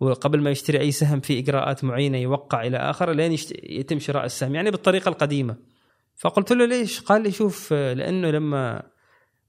وقبل 0.00 0.40
ما 0.40 0.50
يشتري 0.50 0.80
أي 0.80 0.90
سهم 0.90 1.20
في 1.20 1.38
إجراءات 1.38 1.84
معينة 1.84 2.18
يوقع 2.18 2.66
إلى 2.66 2.76
اخره 2.76 3.12
لين. 3.12 3.36
يتم 3.62 3.98
شراء 3.98 4.24
السهم 4.24 4.54
يعني 4.54 4.70
بالطريقة 4.70 5.08
القديمة 5.08 5.56
فقلت 6.16 6.52
له 6.52 6.66
ليش؟ 6.66 7.00
قال 7.00 7.22
لي 7.22 7.30
شوف 7.30 7.72
آه، 7.72 7.92
لأنه 7.92 8.30
لما 8.30 8.82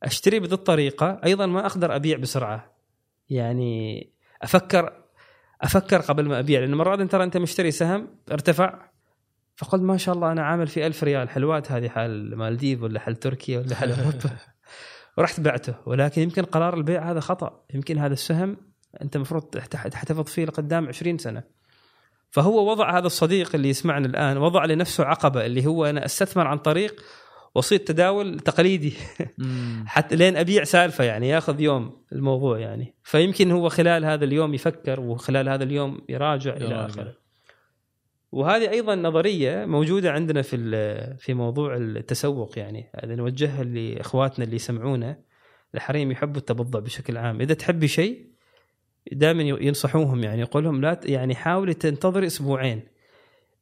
أشتري 0.03 0.39
بهذه 0.39 0.53
الطريقة 0.53 1.21
أيضا 1.25 1.45
ما 1.45 1.65
أقدر 1.65 1.95
أبيع 1.95 2.17
بسرعة 2.17 2.75
يعني 3.29 4.09
أفكر 4.41 4.93
أفكر 5.61 6.01
قبل 6.01 6.27
ما 6.27 6.39
أبيع 6.39 6.59
لأن 6.59 6.75
مرات 6.75 7.01
ترى 7.01 7.23
أنت 7.23 7.37
مشتري 7.37 7.71
سهم 7.71 8.07
ارتفع 8.31 8.79
فقلت 9.55 9.81
ما 9.81 9.97
شاء 9.97 10.15
الله 10.15 10.31
أنا 10.31 10.43
عامل 10.43 10.67
فيه 10.67 10.87
ألف 10.87 11.03
ريال 11.03 11.29
حلوات 11.29 11.71
هذه 11.71 11.89
حال 11.89 12.37
مالديف 12.37 12.81
ولا 12.81 12.99
حال 12.99 13.15
تركيا 13.15 13.59
ولا 13.59 13.75
حال 13.75 13.91
أوروبا؟ 13.91 14.29
ورحت 15.17 15.39
بعته 15.39 15.75
ولكن 15.85 16.21
يمكن 16.21 16.43
قرار 16.43 16.73
البيع 16.73 17.11
هذا 17.11 17.19
خطأ 17.19 17.65
يمكن 17.73 17.97
هذا 17.97 18.13
السهم 18.13 18.57
أنت 19.01 19.15
المفروض 19.15 19.41
تحت- 19.43 19.87
تحتفظ 19.87 20.23
فيه 20.23 20.45
لقدام 20.45 20.87
20 20.87 21.17
سنة. 21.17 21.43
فهو 22.31 22.71
وضع 22.71 22.97
هذا 22.97 23.07
الصديق 23.07 23.55
اللي 23.55 23.69
يسمعنا 23.69 24.07
الآن 24.07 24.37
وضع 24.37 24.65
لنفسه 24.65 25.05
عقبة 25.05 25.45
اللي 25.45 25.65
هو 25.65 25.85
أنا 25.85 26.05
أستثمر 26.05 26.47
عن 26.47 26.57
طريق 26.57 27.03
وسيط 27.55 27.87
تداول 27.87 28.39
تقليدي. 28.39 28.93
حتى 29.85 30.15
لين 30.15 30.37
أبيع 30.37 30.63
سالفة 30.63 31.03
يعني 31.03 31.29
ياخذ 31.29 31.61
يوم 31.61 32.03
الموضوع 32.11 32.59
يعني. 32.59 32.95
فيمكن 33.03 33.51
هو 33.51 33.69
خلال 33.69 34.05
هذا 34.05 34.25
اليوم 34.25 34.53
يفكر 34.53 34.99
وخلال 34.99 35.49
هذا 35.49 35.63
اليوم 35.63 36.01
يراجع 36.09 36.53
إلى. 36.53 36.85
آخره. 36.85 37.13
وهذه 38.31 38.69
أيضا 38.69 38.95
نظرية 38.95 39.65
موجودة 39.65 40.11
عندنا 40.11 40.41
في 40.41 40.57
في 41.19 41.33
موضوع 41.33 41.75
التسوق 41.75 42.59
يعني. 42.59 42.91
هذا 43.03 43.15
نوجهها 43.15 43.63
لإخواتنا 43.63 44.45
اللي 44.45 44.55
يسمعونا. 44.55 45.19
الحريم 45.75 46.11
يحبوا 46.11 46.37
التبضع 46.39 46.79
بشكل 46.79 47.17
عام. 47.17 47.41
إذا 47.41 47.53
تحبي 47.53 47.87
شيء 47.87 48.29
دائما 49.11 49.43
ينصحوهم 49.43 50.23
يعني 50.23 50.41
يقول 50.41 50.63
لهم 50.63 50.81
لا 50.81 50.99
يعني 51.03 51.35
حاولي 51.35 51.73
تنتظري 51.73 52.27
أسبوعين. 52.27 52.81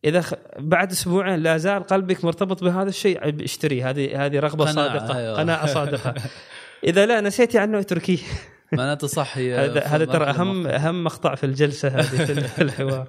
إذا 0.05 0.21
خ... 0.21 0.33
بعد 0.59 0.91
أسبوعين 0.91 1.39
لا 1.39 1.57
زال 1.57 1.83
قلبك 1.83 2.25
مرتبط 2.25 2.63
بهذا 2.63 2.89
الشيء. 2.89 3.43
اشتري 3.43 3.83
هذه 3.83 4.25
هذه 4.25 4.39
رغبة 4.39 4.71
قناعة، 4.71 4.87
صادقة 4.87 5.17
أيوة. 5.17 5.37
قناعة 5.37 5.65
صادقة. 5.77 6.13
إذا 6.83 7.05
لا 7.05 7.21
نسيتي 7.21 7.59
عنه 7.59 7.79
اتركيه 7.79 8.17
معناته 8.71 9.07
صح 9.07 9.37
هذا 9.37 9.83
هذا 9.83 10.05
ترى 10.05 10.25
أهم. 10.25 10.67
أهم 10.67 11.03
مقطع 11.03 11.35
في 11.35 11.45
الجلسة 11.45 11.87
هذه 11.89 12.25
في 12.25 12.61
الحوار. 12.61 13.07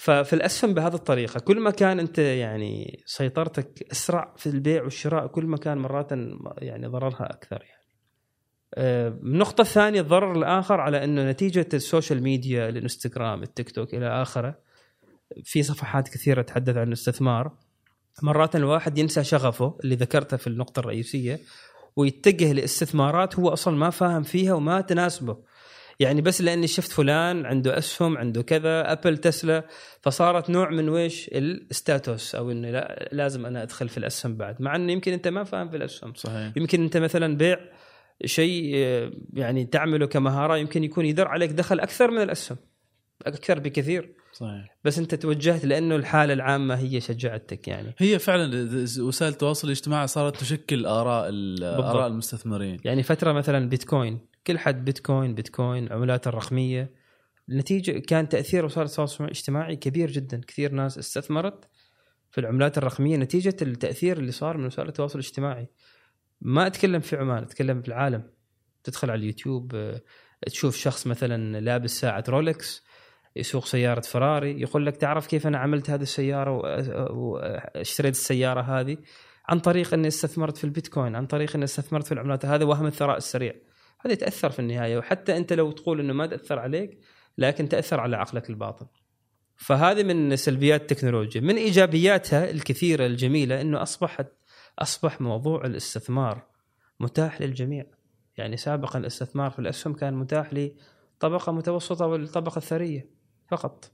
ففي 0.00 0.32
الاسهم 0.32 0.74
بهذه 0.74 0.94
الطريقة 0.94 1.40
كل 1.40 1.60
ما 1.60 1.70
كان 1.70 2.00
أنت 2.00 2.18
يعني 2.18 3.02
سيطرتك 3.06 3.86
أسرع 3.92 4.34
في 4.36 4.46
البيع 4.46 4.82
والشراء 4.82 5.26
كل 5.26 5.44
ما 5.44 5.56
كان 5.56 5.78
مرات 5.78 6.12
يعني 6.58 6.86
ضررها 6.86 7.32
أكثر 7.32 7.62
يعني. 7.62 7.80
آه، 8.74 9.08
النقطة 9.08 9.62
الثانية 9.62 10.00
الضرر 10.00 10.32
الآخر 10.32 10.80
على 10.80 11.04
أنه 11.04 11.30
نتيجة 11.30 11.68
ال 11.74 11.81
social 11.81 12.22
media 12.22 12.68
الإنستغرام 12.68 13.42
التيك 13.42 13.70
توك 13.70 13.94
إلى 13.94 14.22
آخره 14.22 14.58
في 15.44 15.62
صفحات 15.62 16.08
كثيرة 16.08 16.42
تحدث 16.42 16.76
عن 16.76 16.88
الاستثمار. 16.88 17.52
مرات 18.22 18.56
الواحد 18.56 18.98
ينسى 18.98 19.24
شغفه 19.24 19.78
اللي 19.84 19.94
ذكرته 19.94 20.36
في 20.36 20.46
النقطة 20.46 20.80
الرئيسية 20.80 21.40
ويتجه 21.96 22.52
لاستثمارات 22.52 23.38
هو 23.38 23.48
أصلا 23.48 23.76
ما 23.76 23.90
فاهم 23.90 24.22
فيها 24.22 24.54
وما 24.54 24.80
تناسبه. 24.80 25.38
يعني 26.00 26.20
بس 26.20 26.40
لأني 26.40 26.66
شفت 26.66 26.92
فلان 26.92 27.46
عنده 27.46 27.78
أسهم 27.78 28.18
عنده 28.18 28.42
كذا 28.42 28.92
أبل 28.92 29.18
تسلا 29.18 29.66
فصارت 30.00 30.50
نوع 30.50 30.70
من 30.70 30.88
ويش 30.88 31.30
الستاتوس 31.32 32.34
أو 32.34 32.50
إنه 32.50 32.70
لا 32.70 33.08
لازم 33.12 33.46
أنا 33.46 33.62
أدخل 33.62 33.88
في 33.88 33.98
الأسهم 33.98 34.36
بعد. 34.36 34.62
مع 34.62 34.76
إنه 34.76 34.92
يمكن 34.92 35.12
أنت 35.12 35.28
ما 35.28 35.44
فاهم 35.44 35.70
في 35.70 35.76
الأسهم. 35.76 36.14
صحيح. 36.14 36.52
يمكن 36.56 36.82
أنت 36.82 36.96
مثلا 36.96 37.36
بيع 37.36 37.58
شيء 38.24 38.74
يعني 39.32 39.64
تعمله 39.64 40.06
كمهارة 40.06 40.56
يمكن 40.56 40.84
يكون 40.84 41.06
يدر 41.06 41.28
عليك 41.28 41.50
دخل 41.50 41.80
أكثر 41.80 42.10
من 42.10 42.22
الأسهم 42.22 42.58
أكثر 43.26 43.58
بكثير. 43.58 44.19
صحيح. 44.40 44.76
بس 44.84 44.98
انت 44.98 45.14
توجهت 45.14 45.64
لأنه 45.64 45.96
الحالة 45.96 46.32
العامة 46.32 46.74
هي 46.74 47.00
شجعتك 47.00 47.68
يعني. 47.68 47.94
هي 47.98 48.18
فعلا 48.18 48.68
وسائل 48.98 49.32
التواصل 49.32 49.68
الاجتماعي 49.68 50.06
صارت 50.06 50.36
تشكل 50.36 50.86
آراء 50.86 51.30
آراء 51.62 52.06
المستثمرين. 52.06 52.80
يعني 52.84 53.02
فترة 53.02 53.32
مثلا 53.32 53.68
بيتكوين 53.68 54.18
كل 54.46 54.58
حد 54.58 54.84
بيتكوين 54.84 55.34
بيتكوين 55.34 55.92
عملات 55.92 56.26
الرقمية. 56.26 56.94
النتيجة 57.48 57.98
كان 57.98 58.28
تأثير 58.28 58.64
وسائل 58.64 58.86
التواصل 58.86 59.24
الاجتماعي 59.24 59.76
كبير 59.76 60.10
جدا. 60.10 60.40
كثير 60.46 60.72
ناس 60.72 60.98
استثمرت 60.98 61.68
في 62.30 62.40
العملات 62.40 62.78
الرقمية 62.78 63.16
نتيجة 63.16 63.56
التأثير 63.62 64.18
اللي 64.18 64.32
صار 64.32 64.56
من 64.56 64.66
وسائل 64.66 64.88
التواصل 64.88 65.18
الاجتماعي. 65.18 65.68
ما 66.40 66.66
أتكلم 66.66 67.00
في 67.00 67.16
عمان 67.16 67.42
أتكلم 67.42 67.82
في 67.82 67.88
العالم. 67.88 68.30
تدخل 68.84 69.10
على 69.10 69.18
اليوتيوب 69.18 69.74
آه، 69.74 70.00
تشوف 70.46 70.76
شخص 70.76 71.06
مثلا 71.06 71.60
لابس 71.60 72.00
ساعة 72.00 72.24
رولكس. 72.28 72.89
يسوق 73.36 73.64
سيارة 73.64 74.00
فراري 74.00 74.60
يقول 74.60 74.86
لك 74.86 74.96
تعرف 74.96 75.26
كيف 75.26 75.46
أنا 75.46 75.58
عملت 75.58 75.90
هذه 75.90 76.02
السيارة 76.02 76.50
واشتريت 77.12 78.14
السيارة 78.14 78.60
هذه؟ 78.60 78.96
عن 79.48 79.58
طريق 79.58 79.94
أني 79.94 80.08
استثمرت 80.08 80.56
في 80.56 80.64
البيتكوين 80.64 81.16
عن 81.16 81.26
طريق 81.26 81.56
أني 81.56 81.64
استثمرت 81.64 82.06
في 82.06 82.12
العملات 82.12 82.46
هذا 82.46 82.64
وهم 82.64 82.86
الثراء 82.86 83.16
السريع. 83.16 83.54
هذا 84.00 84.12
يتاثر 84.12 84.50
في 84.50 84.58
النهاية 84.58 84.98
وحتى 84.98 85.36
أنت 85.36 85.52
لو 85.52 85.70
تقول 85.70 86.00
إنه 86.00 86.12
ما 86.12 86.26
تأثر 86.26 86.58
عليك 86.58 86.98
لكن 87.38 87.68
تأثر 87.68 88.00
على 88.00 88.16
عقلك 88.16 88.50
الباطن. 88.50 88.86
فهذه 89.56 90.02
من 90.02 90.36
سلبيات 90.36 90.80
التكنولوجيا. 90.80 91.40
من 91.40 91.56
إيجابياتها 91.56 92.50
الكثيرة 92.50 93.06
الجميلة 93.06 93.60
إنه 93.60 93.82
اصبحت 93.82 94.26
أصبح 94.78 95.20
موضوع 95.20 95.64
الاستثمار 95.64 96.42
متاح 97.00 97.40
للجميع. 97.40 97.86
يعني 98.36 98.56
سابقا 98.56 98.98
الاستثمار 98.98 99.50
في 99.50 99.58
الأسهم 99.58 99.94
كان 99.94 100.14
متاح 100.14 100.50
لطبقة 100.52 101.52
متوسطة 101.52 102.06
والطبقة 102.06 102.56
الثرية. 102.56 103.19
فقط. 103.50 103.90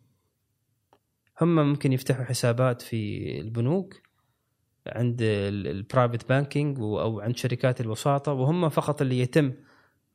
هم 1.40 1.54
ممكن 1.68 1.92
يفتحوا 1.92 2.24
حسابات 2.24 2.82
في 2.82 3.40
البنوك 3.40 4.02
عند 4.86 5.18
ال 5.22 5.36
private 5.36 6.28
banking 6.28 6.78
أو 6.78 7.20
عند 7.20 7.36
شركات 7.36 7.80
الوساطة 7.80 8.32
وهم 8.32 8.68
فقط 8.68 9.02
اللي 9.02 9.18
يتم 9.18 9.52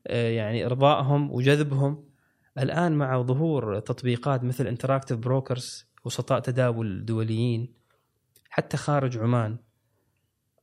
آه، 0.07 0.29
يعني 0.29 0.65
إرضائهم 0.65 1.31
وجذبهم. 1.31 2.03
الآن 2.57 2.91
مع 2.91 3.21
ظهور 3.21 3.79
تطبيقات 3.79 4.43
مثل 4.43 4.67
Interactive 4.67 5.17
Brokers 5.17 5.85
وسطاء 6.05 6.39
تداول 6.39 7.05
دوليين 7.05 7.73
حتى 8.49 8.77
خارج 8.77 9.17
عمان 9.17 9.57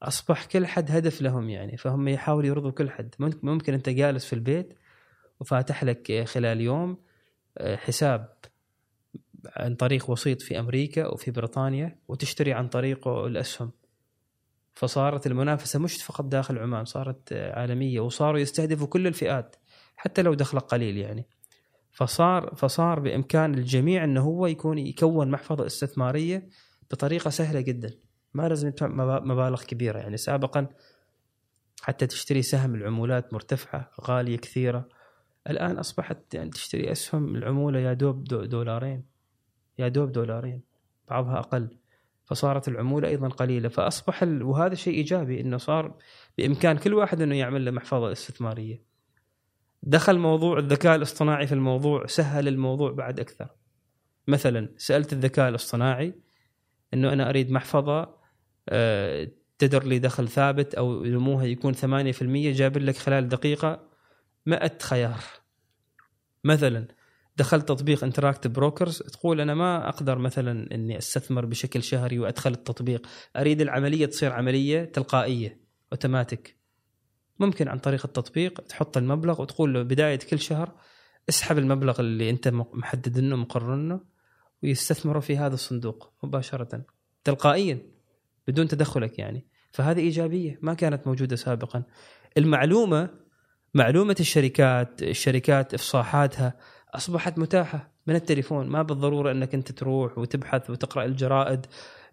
أصبح 0.03 0.45
كل 0.45 0.67
حد 0.67 0.91
هدف 0.91 1.23
لهم 1.23 1.49
يعني. 1.51 1.77
فهم 1.77 2.09
يحاولوا 2.09 2.49
يرضوا 2.49 2.71
كل 2.71 2.91
حد. 2.91 3.15
ممكن- 3.19 3.75
أنت 3.75 3.89
جالس 3.89 4.25
في 4.25 4.33
البيت 4.33 4.75
وفاتح 5.41 5.85
لك 5.85 6.25
خلال 6.25 6.61
يوم 6.61 6.99
آه، 7.59 7.77
حساب 7.77 8.35
عن 9.57 9.75
طريق 9.75 10.11
وسيط 10.11 10.43
في 10.43 10.59
أمريكا 10.59 11.07
وفي 11.07 11.31
بريطانيا 11.31 11.99
وتشتري 12.09 12.53
عن 12.53 12.69
طريقه 12.69 13.27
الأسهم. 13.27 13.71
فصارت 14.75 15.27
المنافسة 15.27 15.79
مش 15.79 16.03
فقط 16.03 16.25
داخل 16.25 16.59
عمان 16.59 16.85
صارت 16.85 17.33
عالمية 17.33 18.01
وصاروا 18.01 18.39
يستهدفوا 18.41 18.87
كل 18.87 19.07
الفئات 19.07 19.57
حتى 19.97 20.23
لو 20.23 20.35
دخلك 20.35 20.63
قليل 20.63 20.97
يعني. 20.97 21.27
فصار 21.93 22.55
فصار 22.55 23.01
بإمكان 23.01 23.55
الجميع 23.55 24.05
إنه 24.05 24.21
هو 24.21 24.47
يكون 24.47 24.79
يكون 24.79 25.31
محفظة 25.31 25.67
استثمارية 25.67 26.49
بطريقة 26.91 27.31
سهلة 27.31 27.61
جدا. 27.61 27.95
ما 28.35 28.49
لازم 28.49 28.69
يدفع 28.69 28.87
مبا- 28.87 29.21
مبالغ 29.25 29.63
كبيرة 29.65 29.99
يعني. 29.99 30.17
سابقا 30.17 30.67
حتى 31.83 32.07
تشتري 32.07 32.43
سهم 32.43 32.75
العمولات 32.75 33.33
مرتفعة 33.35 33.91
غالية 34.01 34.37
كثيرة. 34.37 34.89
الآن 35.51 35.79
أصبحت 35.79 36.35
يعني 36.35 36.51
تشتري 36.51 36.93
أسهم 36.93 37.37
العمولة 37.37 37.79
يا 37.79 37.93
دوب 37.93 38.25
دو- 38.25 38.45
دولارين. 38.45 39.18
يا 39.79 39.89
دوب 39.89 40.13
دولارين 40.13 40.63
بعضها 41.09 41.39
أقل. 41.39 41.69
فصارت 42.25 42.69
العمولة 42.69 43.09
أيضا 43.09 43.29
قليلة. 43.29 43.69
فأصبح 43.69 44.23
ال... 44.23 44.43
وهذا 44.43 44.75
شيء 44.75 44.95
إيجابي 44.95 45.41
إنه 45.41 45.57
صار 45.57 45.95
بإمكان 46.39 46.77
كل 46.77 46.95
واحد 46.95 47.23
إنه 47.23 47.35
يعمل 47.35 47.65
له 47.65 47.71
محفظة 47.71 48.13
استثمارية. 48.13 48.83
دخل 49.83 50.19
موضوع 50.19 50.59
الذكاء 50.59 50.97
الاصطناعي 50.97 51.47
في 51.47 51.55
الموضوع 51.55 52.07
سهل 52.07 52.49
الموضوع 52.49 52.93
بعد 52.93 53.21
أكثر. 53.21 53.49
مثلا 54.29 54.75
سألت 54.77 55.13
الذكاء 55.13 55.49
الاصطناعي 55.49 56.15
إنه 56.95 57.13
أنا 57.13 57.29
أريد 57.29 57.51
محفظة 57.51 58.19
آه، 58.69 59.29
تدر 59.59 59.85
لي 59.85 59.99
دخل 59.99 60.29
ثابت 60.29 60.75
أو 60.75 61.05
نموها 61.05 61.45
يكون 61.45 61.75
8% 61.75 61.79
جاب 62.57 62.79
لك 62.79 62.97
خلال 62.97 63.29
دقيقة 63.29 63.89
100 64.47 64.79
خيار. 64.83 65.21
مثلا 66.45 66.89
دخلت 67.39 67.69
تطبيق 67.69 68.05
Interactive 68.05 68.47
Brokers 68.47 68.99
تقول 68.99 69.41
أنا 69.41 69.55
ما 69.55 69.89
أقدر 69.89 70.19
مثلا 70.19 70.75
إني 70.75 70.99
أستثمر 70.99 71.47
بشكل 71.47 71.83
شهري 71.83 72.19
وأدخل 72.19 72.51
التطبيق. 72.51 73.07
أريد 73.37 73.61
العملية 73.61 74.07
تصير 74.07 74.33
عملية 74.33 74.85
تلقائية 74.85 75.61
أوتوماتيك. 75.93 76.59
ممكن 77.39 77.69
عن 77.69 77.79
طريق 77.79 78.07
التطبيق 78.07 78.61
تحط 78.61 78.97
المبلغ 78.97 79.43
وتقول 79.43 79.75
له 79.75 79.83
بداية 79.83 80.19
كل 80.19 80.39
شهر 80.39 80.75
اسحب 81.29 81.59
المبلغ 81.59 82.01
اللي 82.01 82.31
أنت 82.31 82.49
محدد 82.49 83.19
إنه 83.19 83.37
مقرر 83.37 84.01
ويستثمروا 84.63 85.21
في 85.21 85.37
هذا 85.37 85.55
الصندوق 85.55 86.13
مباشرة 86.23 86.85
تلقائيا 87.25 87.79
بدون 88.49 88.69
تدخلك 88.69 89.19
يعني. 89.19 89.47
فهذه 89.73 90.01
إيجابية 90.01 90.59
ما 90.63 90.75
كانت 90.75 91.07
موجودة 91.07 91.37
سابقا. 91.37 91.83
المعلومة 92.39 93.11
معلومة 93.75 94.17
الشركات 94.21 95.03
الشركات 95.03 95.75
إفصاحاتها 95.75 96.55
أصبحت 96.95 97.39
متاحة 97.39 97.93
من 98.07 98.15
التليفون. 98.15 98.67
ما 98.67 98.83
بالضرورة 98.83 99.33
إنك 99.33 99.55
أنت 99.55 99.73
تروح 99.73 100.19
وتبحث 100.19 100.71
وتقرأ 100.71 101.05
الجرائد. 101.05 101.67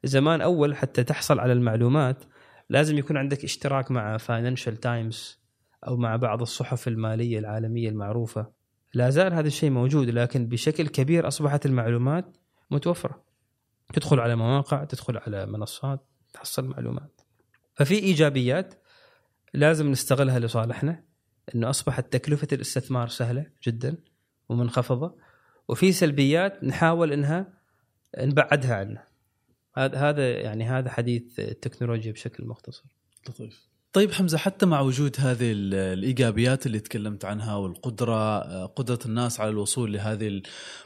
زمان 0.04 0.42
أول 0.42 0.76
حتى 0.76 1.04
تحصل 1.04 1.40
على 1.40 1.54
المعلومات 1.54 2.24
لازم 2.70 2.98
يكون 2.98 3.18
عندك 3.18 3.44
اشتراك 3.44 3.92
مع 3.92 4.18
Financial 4.18 4.78
Times 4.78 5.40
أو 5.88 5.98
مع 5.98 6.16
بعض 6.16 6.42
الصحف 6.42 6.88
المالية 6.88 7.40
العالمية 7.40 7.90
المعروفة. 7.90 8.52
لا 8.94 9.10
زال 9.10 9.34
هذا 9.34 9.48
الشيء 9.48 9.70
موجود 9.70 10.10
لكن 10.10 10.48
بشكل 10.48 10.88
كبير 10.88 11.28
أصبحت 11.28 11.66
المعلومات 11.66 12.38
متوفرة. 12.72 13.24
تدخل 13.94 14.20
على 14.20 14.36
مواقع 14.36 14.84
تدخل 14.84 15.18
على 15.18 15.46
منصات 15.46 16.08
تحصل 16.34 16.68
معلومات. 16.68 17.22
ففي 17.74 17.96
إيجابيات 17.96 18.74
لازم 19.54 19.92
نستغلها 19.92 20.40
لصالحنا 20.40 21.04
إنه 21.56 21.70
أصبحت 21.70 22.14
تكلفة 22.14 22.48
الاستثمار 22.54 23.08
سهلة 23.08 23.46
جدا. 23.64 23.98
ومنخفضة. 24.50 25.16
وفي 25.68 25.92
سلبيات 25.92 26.64
نحاول 26.64 27.14
إنها 27.14 27.54
نبعدها 28.18 28.76
عنه. 28.76 29.04
هذا 29.74 29.98
هذا 29.98 30.30
يعني 30.30 30.64
هذا 30.64 30.90
حديث 30.90 31.40
التكنولوجيا 31.40 32.12
بشكل 32.12 32.46
مختصر. 32.46 32.84
لطيف. 33.30 33.68
طيب 33.94 34.12
حمزة 34.12 34.38
حتى 34.38 34.66
مع 34.66 34.82
وجود 34.82 35.16
هذه 35.20 35.52
الإيجابيات 35.52 36.66
اللي 36.66 36.80
تكلمت 36.80 37.26
عنها 37.26 37.56
والقدرة 37.56 38.66
قدرة 38.66 39.00
الناس 39.06 39.40
على 39.40 39.50
الوصول 39.50 39.94
لهذه 39.94 40.42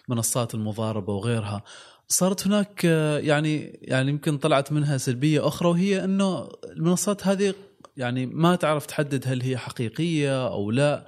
المنصات 0.10 0.54
المضاربة 0.54 1.14
وغيرها 1.14 1.64
صارت 2.08 2.48
هناك 2.48 2.84
يعني 3.24 3.80
يعني 3.82 4.10
يمكن 4.10 4.38
طلعت 4.38 4.72
منها 4.72 4.98
سلبية 4.98 5.48
أخرى 5.48 5.70
وهي 5.70 6.04
إنه 6.04 6.50
المنصات 6.64 7.28
هذه 7.28 7.54
يعني 7.98 8.26
ما 8.26 8.56
تعرف 8.56 8.86
تحدد 8.86 9.24
هل 9.28 9.42
هي 9.42 9.58
حقيقية 9.58 10.48
أو 10.48 10.72
لا 10.72 11.06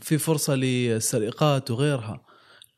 في 0.00 0.18
فرصة 0.18 0.54
للسرقات 0.54 1.70
وغيرها. 1.70 2.24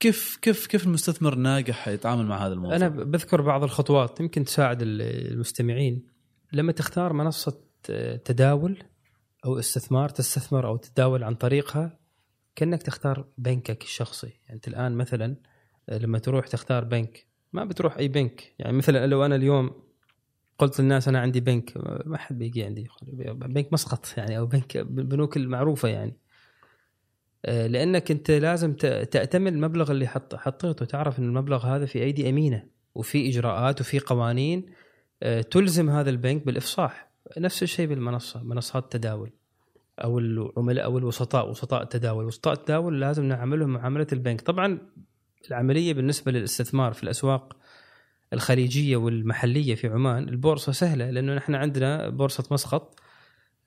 كيف 0.01 0.39
كيف 0.43 0.67
كيف 0.67 0.87
المستثمر 0.87 1.33
الناجح 1.33 1.89
يتعامل 1.89 2.27
مع 2.27 2.47
هذا 2.47 2.53
الموضوع؟ 2.53 2.77
أنا 2.77 2.89
بذكر 2.89 3.41
بعض 3.41 3.63
الخطوات 3.63 4.21
يمكن 4.21 4.45
تساعد 4.45 4.79
المستمعين. 4.83 6.07
لما 6.53 6.73
تختار 6.73 7.13
منصة 7.13 7.61
تداول 8.25 8.83
أو 9.45 9.59
استثمار 9.59 10.09
تستثمر 10.09 10.67
أو 10.67 10.77
تداول 10.77 11.25
عن 11.25 11.35
طريقها 11.35 11.99
كأنك 12.57 12.83
تختار 12.83 13.25
بنكك 13.39 13.83
الشخصي. 13.83 14.27
يعني 14.27 14.55
أنت 14.55 14.69
الآن 14.69 14.93
مثلا 14.93 15.37
لما 15.89 16.19
تروح 16.19 16.47
تختار 16.47 16.85
بنك 16.85 17.27
ما 17.53 17.65
بتروح 17.65 17.97
أي 17.97 18.09
بنك. 18.09 18.55
يعني 18.59 18.77
مثلا 18.77 19.07
لو 19.07 19.25
أنا 19.25 19.37
اليوم 19.37 19.71
قلت 20.63 20.81
للناس 20.81 21.09
أنا 21.09 21.21
عندي 21.21 21.41
بنك 21.41 21.73
ما 22.07 22.19
حد 22.19 22.39
بيجي 22.39 22.65
عندي. 22.65 22.89
بنك 23.33 23.73
مسقط 23.73 24.07
يعني 24.17 24.39
أو 24.39 24.47
بنك 24.47 24.77
البنوك 24.77 25.37
المعروفة 25.37 25.89
يعني. 25.89 26.17
آه، 27.45 27.67
لأنك 27.67 28.11
أنت 28.11 28.31
لازم 28.31 28.73
تأتمن 28.73 29.55
المبلغ 29.55 29.91
اللي 29.91 30.07
حط 30.07 30.35
حطيته. 30.35 30.85
تعرف 30.85 31.19
إن 31.19 31.25
المبلغ 31.25 31.67
هذا 31.67 31.87
في 31.87 32.03
أيدي 32.03 32.29
أمينة 32.29 32.65
وفي 32.95 33.29
إجراءات 33.29 33.81
وفي 33.81 33.99
قوانين 33.99 34.67
آه، 35.23 35.41
تلزم 35.41 35.91
هذا 35.91 36.11
البنك 36.11 36.47
بالإفصاح. 36.47 37.11
نفس 37.39 37.63
الشيء 37.63 37.87
بالمنصة 37.87 38.43
منصات 38.43 38.85
التداول 38.85 39.31
أو 39.99 40.19
العملاء 40.19 40.85
أو 40.85 40.99
الوسطاء 40.99 41.51
وسطاء 41.51 41.83
التداول. 41.83 42.25
وسطاء 42.25 42.55
التداول 42.55 43.01
لازم 43.01 43.25
نعاملهم 43.25 43.73
معاملة 43.73 44.07
البنك. 44.13 44.41
طبعا 44.41 44.79
العملية 45.49 45.95
بالنسبة 45.95 46.33
للاستثمار 46.33 46.93
في 46.93 47.03
الأسواق 47.03 47.57
الخليجية 48.33 48.97
والمحلية 48.97 49.74
في 49.74 49.87
عمان 49.89 50.28
البورصة 50.28 50.72
سهلة 50.72 51.11
لأنه 51.11 51.35
نحن 51.35 51.55
عندنا 51.55 52.09
بورصة 52.09 52.45
مسقط 52.51 53.01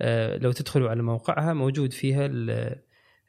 آه، 0.02 0.38
لو 0.38 0.52
تدخلوا 0.52 0.90
على 0.90 1.02
موقعها 1.02 1.54
موجود 1.54 1.94
فيها 1.94 2.28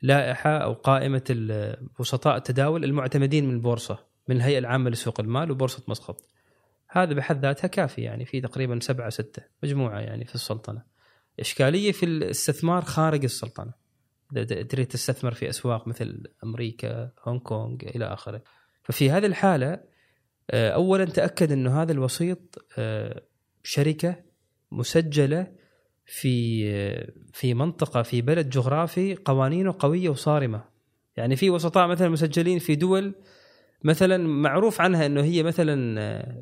لائحة 0.02 0.50
أو 0.50 0.72
قائمة 0.72 1.56
وسطاء 1.98 2.36
التداول 2.36 2.84
المعتمدين 2.84 3.48
من 3.48 3.54
البورصه 3.54 3.98
من 4.28 4.36
الهيئة 4.36 4.58
العامة 4.58 4.90
لسوق 4.90 5.20
المال 5.20 5.50
وبورصة 5.50 5.82
مسقط. 5.88 6.28
هذا 6.88 7.14
بحد 7.14 7.42
ذاتها 7.42 7.68
كافي 7.68 8.02
يعني 8.02 8.24
في 8.24 8.40
تقريبا 8.40 8.80
سبعة 8.80 9.10
ستة 9.10 9.42
مجموعة 9.62 9.98
يعني 9.98 10.24
في 10.24 10.34
السلطنة. 10.34 10.82
إشكالية 11.40 11.92
في 11.92 12.06
الاستثمار 12.06 12.82
خارج 12.82 13.24
السلطنة. 13.24 13.72
تريد 14.68 14.86
تستثمر 14.86 15.34
في 15.34 15.48
أسواق 15.48 15.88
مثل 15.88 16.22
أمريكا 16.44 17.10
هونغ 17.24 17.38
كونغ 17.38 17.76
إلى 17.82 18.04
آخره. 18.04 18.42
ففي 18.82 19.10
هذه 19.10 19.26
الحالة 19.26 19.80
آه، 20.50 20.70
أولا 20.70 21.04
تأكد 21.04 21.52
أنه 21.52 21.82
هذا 21.82 21.92
الوسيط 21.92 22.66
آه، 22.78 23.22
شركة 23.62 24.16
مسجلة 24.72 25.46
في 26.06 26.64
آه، 26.70 27.12
في 27.32 27.54
منطقة 27.54 28.02
في 28.02 28.22
بلد 28.22 28.50
جغرافي 28.50 29.14
قوانينه 29.14 29.74
قوية 29.78 30.08
وصارمة. 30.08 30.64
يعني 31.16 31.36
في 31.36 31.50
وسطاء 31.50 31.88
مثلا 31.88 32.08
مسجلين 32.08 32.58
في 32.58 32.74
دول 32.74 33.14
مثلا 33.84 34.16
معروف 34.16 34.80
عنها 34.80 35.06
إنه 35.06 35.22
هي 35.22 35.42
مثلا 35.42 35.74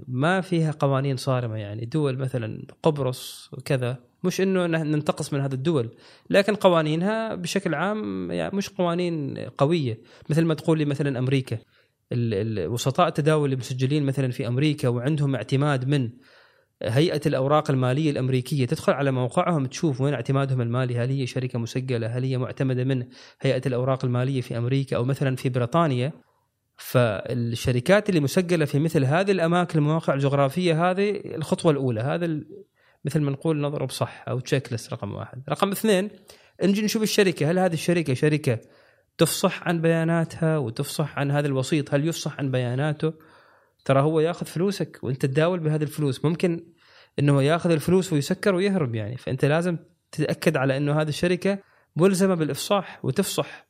ما 0.09 0.41
فيها 0.41 0.71
قوانين 0.71 1.17
صارمة. 1.17 1.57
يعني 1.57 1.85
دول 1.85 2.19
مثلا 2.19 2.67
قبرص 2.83 3.51
وكذا 3.53 3.99
مش 4.25 4.41
إنه 4.41 4.67
ننتقص 4.67 5.33
من 5.33 5.41
هذه 5.41 5.53
الدول 5.53 5.91
لكن 6.31 6.55
قوانينها 6.55 7.35
بشكل 7.35 7.75
عام 7.75 8.31
يعني 8.31 8.57
مش 8.57 8.69
قوانين 8.69 9.39
قوية. 9.39 9.99
مثل 10.31 10.45
ما 10.45 10.55
تقول 10.55 10.79
لي 10.79 10.85
مثلا 10.85 11.19
أمريكا. 11.19 11.59
الوسطاء 12.13 13.09
التداول 13.09 13.45
اللي 13.45 13.57
مسجلين 13.57 14.07
مثلا 14.07 14.31
في 14.31 14.49
أمريكا 14.49 14.89
وعندهم 14.89 15.35
اعتماد 15.35 15.89
من 15.89 16.11
هيئة 16.83 17.21
الأوراق 17.27 17.71
المالية 17.71 18.11
الأمريكية 18.11 18.67
تدخل 18.67 18.93
على 18.93 19.11
موقعهم 19.11 19.67
تشوف 19.67 20.01
وين 20.01 20.15
اعتمادهم 20.15 20.61
المالي 20.61 20.99
هل 20.99 21.11
هي 21.11 21.27
شركة 21.27 21.59
مسجلة 21.59 22.07
هل 22.07 22.25
هي 22.25 22.39
معتمدة 22.39 22.85
من 22.85 23.07
هيئة 23.41 23.63
الأوراق 23.67 24.05
المالية 24.05 24.41
في 24.41 24.59
أمريكا 24.59 24.97
أو 24.97 25.05
مثلا 25.05 25.37
في 25.37 25.49
بريطانيا. 25.49 26.13
فالشركات 26.77 28.09
اللي 28.09 28.21
مسجلة 28.21 28.65
في 28.65 28.79
مثل 28.79 29.05
هذه 29.05 29.31
الأماكن 29.31 29.79
المواقع 29.79 30.15
الجغرافية 30.15 30.91
هذه 30.91 31.21
الخطوة 31.25 31.73
الأولى. 31.73 32.01
هذا 32.01 32.41
مثل 33.05 33.21
ما 33.21 33.31
نقول 33.31 33.61
نضرب 33.61 33.91
صح 33.91 34.25
أو 34.29 34.41
تشيك 34.41 34.73
ليست 34.73 34.93
رقم 34.93 35.13
واحد. 35.13 35.43
رقم 35.49 35.71
اثنين 35.71 36.11
نجي 36.63 36.83
نشوف 36.83 37.03
الشركة 37.03 37.51
هل 37.51 37.59
هذه 37.59 37.73
الشركة 37.73 38.15
شركة 38.15 38.59
تفصح 39.19 39.69
عن 39.69 39.81
بياناتها 39.81 40.59
وتفصح 40.59 41.19
عن 41.19 41.31
هذا 41.31 41.47
الوسيط. 41.47 41.95
هل 41.95 42.09
يفصح 42.09 42.39
عن 42.39 42.51
بياناته؟ 42.51 43.13
ترى 43.85 44.01
هو 44.01 44.21
ياخذ 44.21 44.47
فلوسك 44.47 44.99
وانت 45.03 45.27
تداول 45.27 45.61
بهذه 45.61 45.83
الفلوس. 45.83 46.25
ممكن 46.25 46.67
إنه 47.19 47.43
ياخذ 47.43 47.71
الفلوس 47.71 48.13
ويسكر 48.13 48.55
ويهرب 48.55 48.95
يعني. 48.95 49.17
فأنت 49.17 49.45
لازم 49.45 49.77
تتأكد 50.13 50.57
على 50.57 50.77
إنه 50.77 51.01
هذه 51.01 51.09
الشركة 51.09 51.59
ملزمة 51.97 52.35
بالإفصاح 52.35 53.05
وتفصح. 53.05 53.67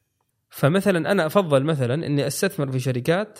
فمثلا 0.50 1.10
أنا 1.12 1.26
أفضل 1.26 1.64
مثلا 1.64 2.06
إني 2.06 2.26
أستثمر 2.26 2.72
في 2.72 2.80
شركات 2.80 3.38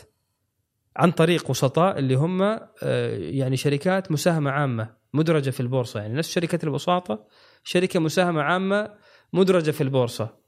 عن 0.97 1.11
طريق 1.11 1.51
وسطاء 1.51 1.99
اللي 1.99 2.15
هم 2.15 2.43
آه، 2.43 3.17
يعني 3.17 3.57
شركات 3.57 4.13
مساهمة 4.13 4.51
عامة 4.51 4.97
مدرجة 5.15 5.51
في 5.51 5.61
البورصة. 5.61 6.01
يعني 6.01 6.15
نفس 6.15 6.31
شركة 6.31 6.59
الوساطه 6.65 7.27
شركة 7.65 8.01
مساهمة 8.01 8.43
عامة 8.43 8.95
مدرجة 9.33 9.71
في 9.71 9.81
البورصة. 9.81 10.44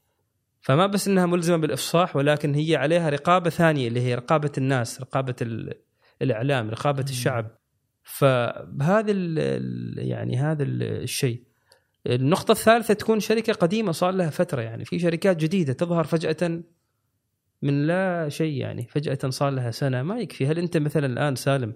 فما 0.67 0.87
بس 0.87 1.09
إنها 1.09 1.27
ملزمة 1.27 1.57
بالإفصاح 1.57 2.17
ولكن 2.17 2.55
هي 2.55 2.77
عليها 2.77 3.09
رقابة 3.09 3.51
ثانية 3.51 3.89
اللي 3.89 4.01
هي 4.01 4.15
رقابة 4.15 4.53
الناس 4.59 5.01
رقابة 5.01 5.35
الإعلام 6.23 6.71
رقابة 6.71 7.03
الشعب. 7.03 7.51
فبهذا 8.03 9.13
يعني 9.97 10.37
هذا 10.37 10.63
الشيء. 10.63 11.43
النقطة 12.07 12.53
الثالثة 12.53 12.95
تكون 12.95 13.21
شركة 13.21 13.53
قديمة 13.53 13.93
صار 13.93 14.11
لها 14.11 14.31
فترة 14.31 14.63
يعني 14.63 14.85
في 14.85 14.99
شركات 14.99 15.37
جديدة 15.37 15.73
تظهر 15.73 16.05
فجأة 16.05 16.63
من 17.63 17.87
لا 17.87 18.29
شيء 18.29 18.61
يعني 18.61 18.87
فجأة 18.91 19.31
صار 19.31 19.51
لها 19.51 19.71
سنة. 19.71 20.03
ما 20.03 20.19
يكفي. 20.19 20.47
هل 20.47 20.59
أنت 20.59 20.77
مثلا 20.77 21.07
الآن 21.07 21.37
سالم 21.37 21.75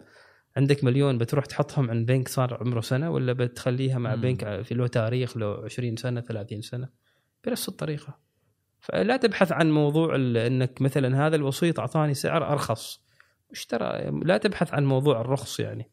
عندك 0.56 0.84
مليون 0.84 1.18
بتروح 1.18 1.46
تحطهم 1.46 1.90
عند 1.90 2.06
بنك 2.06 2.28
صار 2.28 2.58
عمره 2.60 2.80
سنة 2.80 3.10
ولا 3.10 3.32
بتخليها 3.32 3.98
مع. 3.98 4.14
بنك 4.14 4.62
في 4.62 4.74
له 4.74 4.86
تاريخ 4.86 5.36
له 5.36 5.64
20 5.64 5.96
سنة 5.96 6.20
30 6.20 6.60
سنة؟ 6.60 6.88
بنفس 7.44 7.68
الطريقة. 7.68 8.29
فلا 8.80 9.16
تبحث 9.16 9.52
عن 9.52 9.70
موضوع 9.70 10.16
إنك 10.16 10.82
مثلا 10.82 11.26
هذا 11.26 11.36
الوسيط 11.36 11.80
أعطاني 11.80 12.14
سعر 12.14 12.52
أرخص. 12.52 13.00
مش 13.50 13.66
ترى؟ 13.66 14.10
لا 14.24 14.36
تبحث 14.36 14.74
عن 14.74 14.84
موضوع 14.84 15.20
الرخص 15.20 15.60
يعني. 15.60 15.90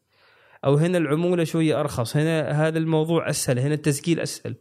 أو 0.64 0.74
هنا 0.74 0.98
العمولة 0.98 1.44
شوية 1.44 1.80
أرخص 1.80 2.16
هنا 2.16 2.50
هذا 2.50 2.78
الموضوع 2.78 3.30
أسهل 3.30 3.58
هنا 3.58 3.74
التسجيل 3.74 4.20
أسهل. 4.20 4.56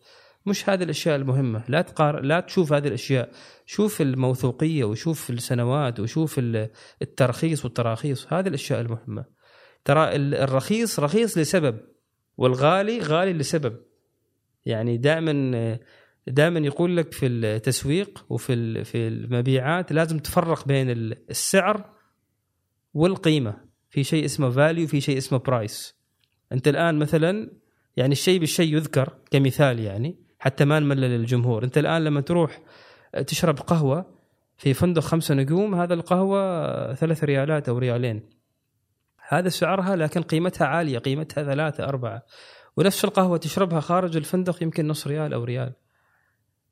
مش 0.46 0.70
هذه 0.70 0.84
الأشياء 0.84 1.16
المهمة. 1.16 1.64
لا 1.68 1.82
تقار 1.82 2.20
لا 2.22 2.40
تشوف 2.40 2.74
هذه 2.74 2.88
الأشياء. 2.88 3.30
شوف 3.66 4.02
الموثوقية 4.02 4.84
وشوف 4.84 5.30
السنوات 5.30 6.00
وشوف 6.00 6.40
ال- 6.40 6.70
الترخيص 7.02 7.66
والتراخيص. 7.66 8.34
هذه 8.34 8.48
الأشياء 8.48 8.82
المهمة. 8.82 9.26
ترى 9.86 10.16
ال- 10.16 10.36
الرخيص 10.36 11.00
رخيص 11.00 11.38
لسبب 11.38 11.80
والغالي 12.38 13.00
غالي 13.00 13.34
لسبب. 13.34 13.78
يعني 14.66 14.98
دائما 14.98 15.78
دائما 16.28 16.60
يقول 16.60 16.98
لك 16.98 17.14
في 17.14 17.26
التسويق 17.28 18.26
وفي 18.30 18.84
في 18.84 19.08
المبيعات 19.08 19.92
لازم 19.94 20.20
تفرق 20.20 20.68
بين 20.68 20.90
ال- 20.90 21.30
السعر 21.30 21.90
والقيمة. 22.94 23.68
في 23.90 24.04
شيء 24.04 24.26
اسمه 24.26 24.50
value 24.50 24.88
في 24.88 25.02
شيء 25.02 25.18
اسمه 25.18 25.40
price 25.39 25.95
أنت 26.52 26.68
الآن 26.68 27.00
مثلا 27.00 27.52
يعني 27.98 28.12
الشيء 28.12 28.40
بالشيء 28.40 28.76
يذكر 28.76 29.14
كمثال 29.32 29.80
يعني 29.80 30.16
حتى 30.40 30.66
ما 30.66 30.80
نملل 30.80 31.16
الجمهور. 31.16 31.64
أنت 31.64 31.78
الآن 31.78 32.04
لما 32.04 32.22
تروح 32.22 32.62
تشرب 33.28 33.60
قهوة 33.60 34.18
في 34.58 34.74
فندق 34.74 35.02
خمسة 35.02 35.36
نجوم 35.36 35.76
هذا 35.76 35.94
القهوة 35.94 36.94
ثلاث 36.94 37.24
ريالات 37.24 37.70
أو 37.70 37.78
ريالين. 37.78 38.30
هذا 39.30 39.50
سعرها 39.50 39.96
لكن 39.96 40.22
قيمتها 40.22 40.68
عالية 40.68 41.00
قيمتها 41.00 41.44
ثلاثة 41.44 41.84
أربعة. 41.84 42.26
ونفس 42.78 43.06
القهوة 43.06 43.38
تشربها 43.38 43.80
خارج 43.80 44.18
الفندق 44.18 44.64
يمكن 44.64 44.88
نص 44.88 45.08
ريال 45.08 45.34
أو 45.34 45.44
ريال. 45.44 45.74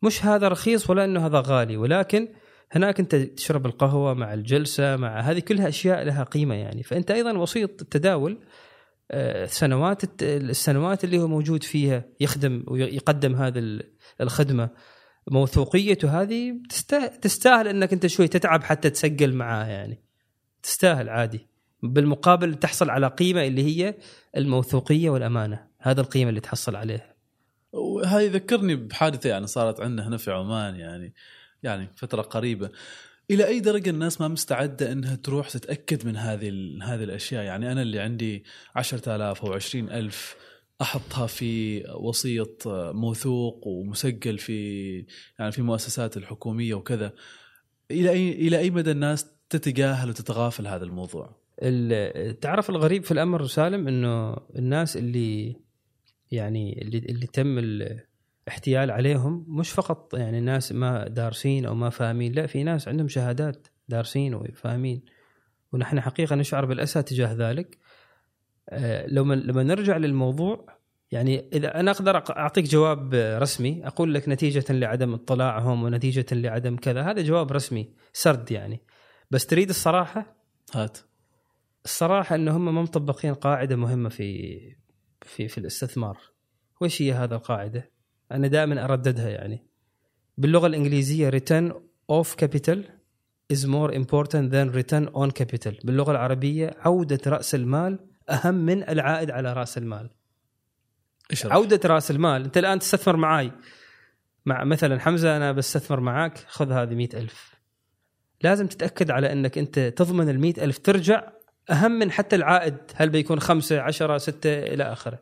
مش 0.06 0.26
هذا 0.26 0.48
رخيص 0.48 0.90
ولا 0.90 1.06
إنه 1.06 1.26
هذا 1.26 1.44
غالي 1.46 1.78
ولكن 1.78 2.28
هناك 2.72 3.00
أنت 3.00 3.16
تشرب 3.16 3.66
القهوة 3.66 4.14
مع 4.14 4.34
الجلسة 4.34 4.96
مع 4.96 5.20
هذه 5.20 5.40
كلها 5.40 5.68
أشياء 5.68 6.04
لها 6.04 6.24
قيمة 6.24 6.56
يعني. 6.56 6.84
فأنت 6.84 7.12
أيضا 7.12 7.38
وسيط 7.38 7.82
التداول 7.82 8.40
آه، 9.12 9.46
سنوات 9.46 10.02
السنوات 10.24 11.04
اللي 11.04 11.20
هو 11.20 11.28
موجود 11.28 11.64
فيها 11.64 12.04
يخدم 12.20 12.64
ويقدم 12.68 13.36
هذه 13.36 13.60
ال- 13.60 13.94
الخدمة 14.22 14.70
موثوقيته 15.32 16.22
هذه 16.22 16.54
تستا- 16.70 17.16
تستاهل 17.22 17.68
إنك 17.68 17.94
أنت 17.94 18.08
شوي 18.08 18.28
تتعب 18.28 18.64
حتى 18.64 18.90
تسجل 18.90 19.34
معاه 19.34 19.66
يعني. 19.66 20.04
تستاهل 20.64 21.10
عادي. 21.10 21.48
بالمقابل 21.84 22.56
تحصل 22.56 22.90
على 22.90 23.08
قيمة 23.08 23.44
اللي 23.48 23.64
هي 23.64 23.96
الموثوقية 24.38 25.10
والأمانة. 25.10 25.68
هذا 25.80 26.02
القيمة 26.02 26.30
اللي 26.30 26.42
تحصل 26.42 26.76
عليها. 26.76 27.15
وهذه 27.76 28.22
يذكرني 28.24 28.76
بحادثة 28.76 29.30
يعني 29.30 29.48
صارت 29.48 29.80
عندنا 29.80 30.08
هنا 30.08 30.18
في 30.18 30.32
عمان 30.32 30.76
يعني 30.76 31.14
يعني 31.64 31.90
فترة 31.96 32.22
قريبة. 32.22 32.70
إلى 33.32 33.48
أي 33.48 33.60
درجة 33.60 33.90
الناس 33.90 34.22
ما 34.22 34.28
مستعدة 34.28 34.92
إنها 34.92 35.16
تروح 35.16 35.50
تتأكد 35.50 36.06
من 36.06 36.18
هذه 36.18 36.50
هذه 36.84 37.04
الأشياء؟ 37.04 37.44
يعني 37.44 37.72
أنا 37.72 37.82
اللي 37.82 38.00
عندي 38.00 38.44
10000 38.76 39.46
أو 39.46 39.54
20000 39.54 40.36
أحطها 40.82 41.28
في 41.28 41.84
وسيط 41.96 42.68
موثوق 42.94 43.68
ومسجل 43.68 44.38
في 44.38 44.94
يعني 45.40 45.52
في 45.52 45.62
مؤسسات 45.62 46.18
الحكومية 46.18 46.74
وكذا. 46.74 47.14
إلى 47.92 48.10
أي 48.10 48.32
إلى 48.32 48.60
أي 48.60 48.70
مدى 48.70 48.92
الناس 48.92 49.28
تتجاهل 49.50 50.10
وتتغافل 50.10 50.68
هذا 50.68 50.84
الموضوع؟ 50.84 51.36
ال- 51.62 52.40
تعرف 52.40 52.70
الغريب 52.70 53.04
في 53.04 53.12
الأمر 53.12 53.48
سالم 53.48 53.88
إنه 53.88 54.38
الناس 54.56 54.98
اللي 54.98 55.56
يعني 56.36 56.82
اللي 56.82 56.98
اللي 56.98 57.28
تم 57.28 57.58
الاحتيال 57.58 58.92
عليهم 58.92 59.46
مش 59.48 59.72
فقط 59.72 60.14
يعني 60.14 60.40
ناس 60.40 60.72
ما 60.72 61.08
دارسين 61.08 61.66
أو 61.66 61.76
ما 61.76 61.90
فاهمين 61.90 62.32
لا 62.32 62.48
في 62.48 62.64
ناس 62.64 62.88
عندهم 62.88 63.08
شهادات 63.08 63.68
دارسين 63.88 64.34
وفاهمين. 64.34 65.06
ونحن 65.74 66.02
حقيقة 66.02 66.36
نشعر 66.36 66.66
بالأسى 66.66 67.04
تجاه 67.04 67.34
ذلك. 67.34 67.78
آه، 68.70 69.08
لما 69.08 69.34
لما 69.34 69.64
نرجع 69.64 69.98
للموضوع 69.98 70.76
يعني 71.12 71.50
إذا 71.54 71.80
أنا 71.80 71.92
أقدر 71.92 72.18
أعطيك 72.18 72.66
جواب 72.66 73.14
رسمي 73.14 73.88
أقول 73.88 74.14
لك 74.14 74.30
نتيجة 74.30 74.74
لعدم 74.74 75.14
اطلاعهم 75.14 75.84
ونتيجة 75.84 76.26
لعدم 76.32 76.76
كذا 76.76 77.02
هذا 77.02 77.22
جواب 77.22 77.52
رسمي 77.52 77.94
سرد 78.14 78.52
يعني. 78.52 78.82
بس 79.32 79.46
تريد 79.46 79.70
الصراحة؟ 79.70 80.36
هات. 80.74 80.98
الصراحة 81.86 82.36
إن 82.36 82.48
هم 82.48 82.66
ما 82.66 82.82
مطبقين 82.82 83.34
قاعدة 83.34 83.76
مهمة 83.76 84.10
في 84.10 84.60
في 85.26 85.48
في 85.48 85.58
الاستثمار. 85.58 86.18
وش 86.82 87.02
هي 87.02 87.14
هذا 87.14 87.36
القاعدة؟ 87.36 87.92
أنا 88.32 88.48
دائما 88.48 88.86
أرددها 88.86 89.30
يعني. 89.30 89.66
باللغة 90.38 90.68
الإنجليزية 90.68 91.30
return 91.30 91.74
of 92.12 92.28
capital 92.28 92.78
is 93.54 93.66
more 93.66 93.92
important 93.92 94.52
than 94.52 94.72
return 94.72 95.08
on 95.14 95.32
capital. 95.32 95.86
باللغة 95.86 96.12
العربية 96.12 96.76
عودة 96.80 97.20
رأس 97.28 97.56
المال 97.56 98.00
أهم 98.30 98.56
من 98.56 98.90
العائد 98.90 99.32
على 99.32 99.54
رأس 99.54 99.78
المال. 99.78 100.10
إيش 101.32 101.46
عودة 101.46 101.80
رأس 101.86 102.12
المال. 102.12 102.44
أنت 102.44 102.58
الآن 102.58 102.80
تستثمر 102.80 103.16
معاي. 103.16 103.52
مع 104.46 104.64
مثلا 104.64 105.00
حمزة 105.00 105.38
أنا 105.38 105.52
بستثمر 105.52 106.00
معاك 106.00 106.38
خذ 106.38 106.72
هذه 106.72 106.96
مئة 106.96 107.20
ألف. 107.20 107.56
لازم 108.42 108.68
تتأكد 108.68 109.12
على 109.12 109.32
إنك 109.32 109.58
أنت 109.58 109.80
تضمن 109.80 110.30
ال 110.30 110.60
ألف 110.60 110.78
ترجع 110.78 111.32
أهم 111.72 111.92
من 111.92 112.12
حتى 112.12 112.36
العائد 112.36 112.78
هل 112.96 113.10
بيكون 113.10 113.40
خمسة 113.40 113.82
عشرة 113.82 114.18
ستة 114.18 114.60
إلى 114.60 114.84
آخره. 114.84 115.20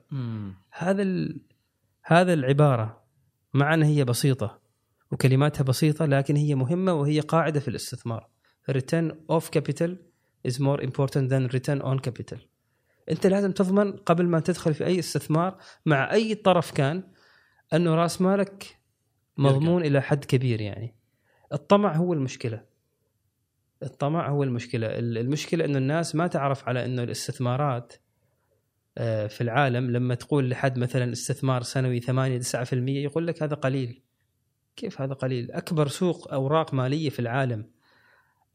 هذا 0.71 1.01
ال... 1.01 1.41
هذا 2.03 2.33
العبارة 2.33 3.03
مع 3.53 3.73
ان 3.73 3.83
هي 3.83 4.03
بسيطة 4.03 4.59
وكلماتها 5.11 5.63
بسيطة 5.63 6.05
لكن 6.05 6.35
هي 6.35 6.55
مهمة 6.55 6.93
وهي 6.93 7.19
قاعدة 7.19 7.59
في 7.59 7.67
الاستثمار. 7.67 8.27
Return 8.71 9.13
of 9.31 9.43
capital 9.43 9.91
is 10.47 10.59
more 10.59 10.81
important 10.81 11.29
than 11.29 11.47
return 11.55 11.81
on 11.81 11.99
capital. 11.99 12.37
أنت 13.11 13.27
لازم 13.27 13.51
تضمن 13.51 13.91
قبل 13.91 14.25
ما 14.25 14.39
تدخل 14.39 14.73
في 14.73 14.85
أي 14.85 14.99
استثمار 14.99 15.57
مع 15.85 16.11
أي 16.13 16.35
طرف 16.35 16.71
كان 16.71 17.03
أنه 17.73 17.95
رأس 17.95 18.21
مالك 18.21 18.77
مضمون 19.37 19.85
إلى 19.85 20.01
حد 20.01 20.25
كبير 20.25 20.61
يعني. 20.61 20.95
الطمع 21.53 21.95
هو 21.95 22.13
المشكلة. 22.13 22.72
الطمع 23.83 24.29
هو 24.29 24.43
المشكلة. 24.43 24.87
ال- 24.87 25.17
المشكلة 25.17 25.65
إنه 25.65 25.77
الناس 25.77 26.15
ما 26.15 26.27
تعرف 26.27 26.67
على 26.67 26.85
إنه 26.85 27.03
الاستثمارات 27.03 27.93
آه، 28.97 29.27
في 29.27 29.41
العالم 29.41 29.91
لما 29.91 30.15
تقول 30.15 30.49
لحد 30.49 30.77
مثلا 30.79 31.11
استثمار 31.11 31.61
سنوي 31.63 31.99
8 31.99 32.39
9% 32.39 32.73
يقول 33.03 33.27
لك 33.27 33.43
هذا 33.43 33.55
قليل. 33.55 34.01
كيف 34.75 35.01
هذا 35.01 35.13
قليل؟ 35.13 35.51
أكبر 35.51 35.87
سوق 35.87 36.33
أوراق 36.33 36.73
مالية 36.73 37.09
في 37.09 37.19
العالم 37.19 37.65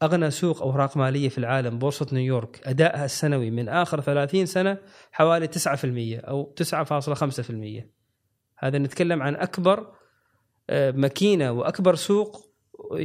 أغنى 0.03 0.31
سوق 0.31 0.61
أوراق 0.61 0.97
مالية 0.97 1.29
في 1.29 1.37
العالم 1.37 1.79
بورصة 1.79 2.07
نيويورك 2.13 2.61
أدائها 2.67 3.05
السنوي 3.05 3.51
من 3.51 3.69
آخر 3.69 4.01
30 4.01 4.45
سنة 4.45 4.77
حوالي 5.11 5.47
9% 5.47 5.49
أو 6.27 6.53
9.5% 6.55 7.83
هذا 8.57 8.77
نتكلم 8.77 9.21
عن 9.23 9.35
أكبر 9.35 9.91
آه، 10.69 10.91
ماكينة 10.91 11.51
وأكبر 11.51 11.95
سوق 11.95 12.48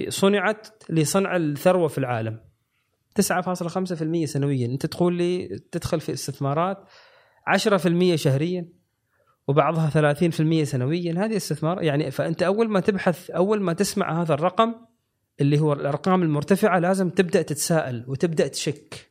صنعت 0.09 0.68
لصنع 0.91 1.37
الثروة 1.37 1.89
في 1.89 1.99
العالم. 1.99 2.41
9.5% 3.14 4.25
سنويا. 4.25 4.66
أنت 4.66 4.87
تقول 4.87 5.14
لي 5.14 5.59
تدخل 5.72 6.01
في 6.01 6.12
استثمارات 6.12 6.79
10% 7.47 8.14
شهريا 8.14 8.68
وبعضها 9.49 10.14
30% 10.14 10.64
سنويا. 10.64 11.25
هذه 11.25 11.37
استثمار 11.37 11.83
يعني 11.83 12.11
فأنت 12.11 12.43
أول 12.43 12.68
ما 12.68 12.81
تبحث 12.81 13.31
أول 13.31 13.62
ما 13.62 13.72
تسمع 13.72 14.22
هذا 14.22 14.35
الرقم 14.35 14.75
اللي 15.41 15.61
هو 15.61 15.72
الأرقام 15.72 16.22
المرتفعة 16.22 16.79
لازم 16.79 17.11
تبدأ 17.11 17.43
تتساءل 17.43 18.05
وتبدأ 18.09 18.47
تشك 18.47 19.11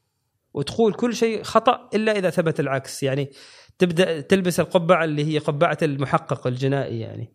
وتقول 0.54 0.94
كل 0.94 1.16
شيء 1.16 1.44
خطأ 1.44 1.90
إلا 1.94 2.18
إذا 2.18 2.30
ثبت 2.30 2.60
العكس. 2.60 3.04
يعني 3.04 3.32
تبدأ 3.78 4.22
تلبس 4.22 4.60
القبعة 4.60 5.04
اللي 5.04 5.26
هي 5.26 5.38
قبعة 5.38 5.78
المحقق 5.82 6.48
الجنائي 6.48 7.00
يعني. 7.00 7.34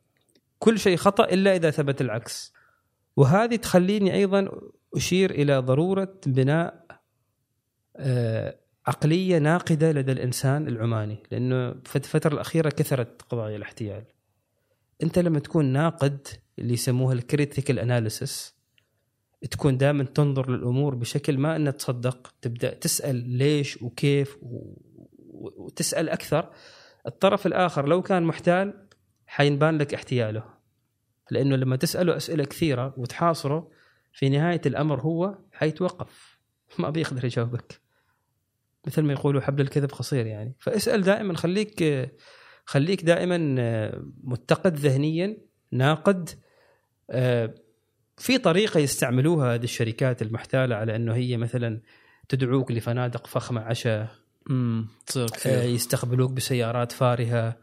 كل 0.58 0.78
شيء 0.78 0.96
خطأ 0.96 1.24
إلا 1.24 1.56
إذا 1.56 1.70
ثبت 1.70 2.00
العكس. 2.00 2.57
وهذه 3.18 3.56
تخليني 3.56 4.14
أيضا 4.14 4.50
أشير 4.94 5.30
إلى 5.30 5.58
ضرورة 5.58 6.14
بناء 6.26 6.86
آه، 7.96 8.58
عقلية 8.86 9.38
ناقدة 9.38 9.92
لدى 9.92 10.12
الإنسان 10.12 10.68
العماني 10.68 11.22
لأنه 11.30 11.74
في 11.84 11.96
الفترة 11.96 12.34
الأخيرة 12.34 12.68
كثرت 12.68 13.22
قضايا 13.22 13.56
الاحتيال 13.56 14.04
أنت 15.02 15.18
لما 15.18 15.38
تكون 15.38 15.64
ناقد 15.64 16.26
اللي 16.58 16.72
يسموها 16.74 17.12
ال 17.12 17.19
critical 17.19 17.78
analysis 17.78 18.54
تكون 19.50 19.78
دائما 19.78 20.04
تنظر 20.04 20.50
للأمور 20.50 20.94
بشكل 20.94 21.38
ما 21.38 21.56
انها 21.56 21.72
تصدق 21.72 22.34
تبدأ 22.42 22.74
تسأل 22.74 23.16
ليش 23.16 23.82
وكيف. 23.82 24.38
وتسأل 25.38 26.08
أكثر 26.08 26.50
الطرف 27.06 27.46
الآخر 27.46 27.88
لو 27.88 28.02
كان 28.02 28.22
محتال 28.22 28.88
حينبان 29.26 29.78
لك 29.78 29.94
احتياله 29.94 30.57
لأنه 31.30 31.56
لما 31.56 31.76
تسأله 31.76 32.16
أسئلة 32.16 32.44
كثيرة 32.44 32.94
وتحاصره 32.96 33.70
في 34.12 34.28
نهاية 34.28 34.60
الأمر 34.66 35.00
هو 35.00 35.38
حيتوقف. 35.52 36.38
ما 36.78 36.90
بيقدر 36.90 37.24
يجاوبك 37.24 37.80
مثل 38.86 39.02
ما 39.02 39.12
يقولوا 39.12 39.40
حبل 39.40 39.60
الكذب 39.60 39.90
قصير 39.90 40.26
يعني. 40.26 40.56
فاسأل 40.58 41.02
دائما 41.02 41.36
خليك 41.36 42.10
خليك 42.64 43.04
دائما 43.04 43.38
متقد 44.24 44.76
ذهنيا 44.76 45.36
ناقد. 45.72 46.30
في 48.16 48.38
طريقة 48.38 48.80
يستعملوها 48.80 49.54
هذه 49.54 49.64
الشركات 49.64 50.22
المحتالة 50.22 50.76
على 50.76 50.96
أنه 50.96 51.14
هي 51.14 51.36
مثلا 51.36 51.80
تدعوك 52.28 52.72
لفنادق 52.72 53.26
فخمة 53.26 53.60
عشاء. 53.60 54.08
تصير 55.06 55.26
آه، 55.46 55.62
يستقبلوك 55.62 56.30
بسيارات 56.30 56.92
فارهة. 56.92 57.56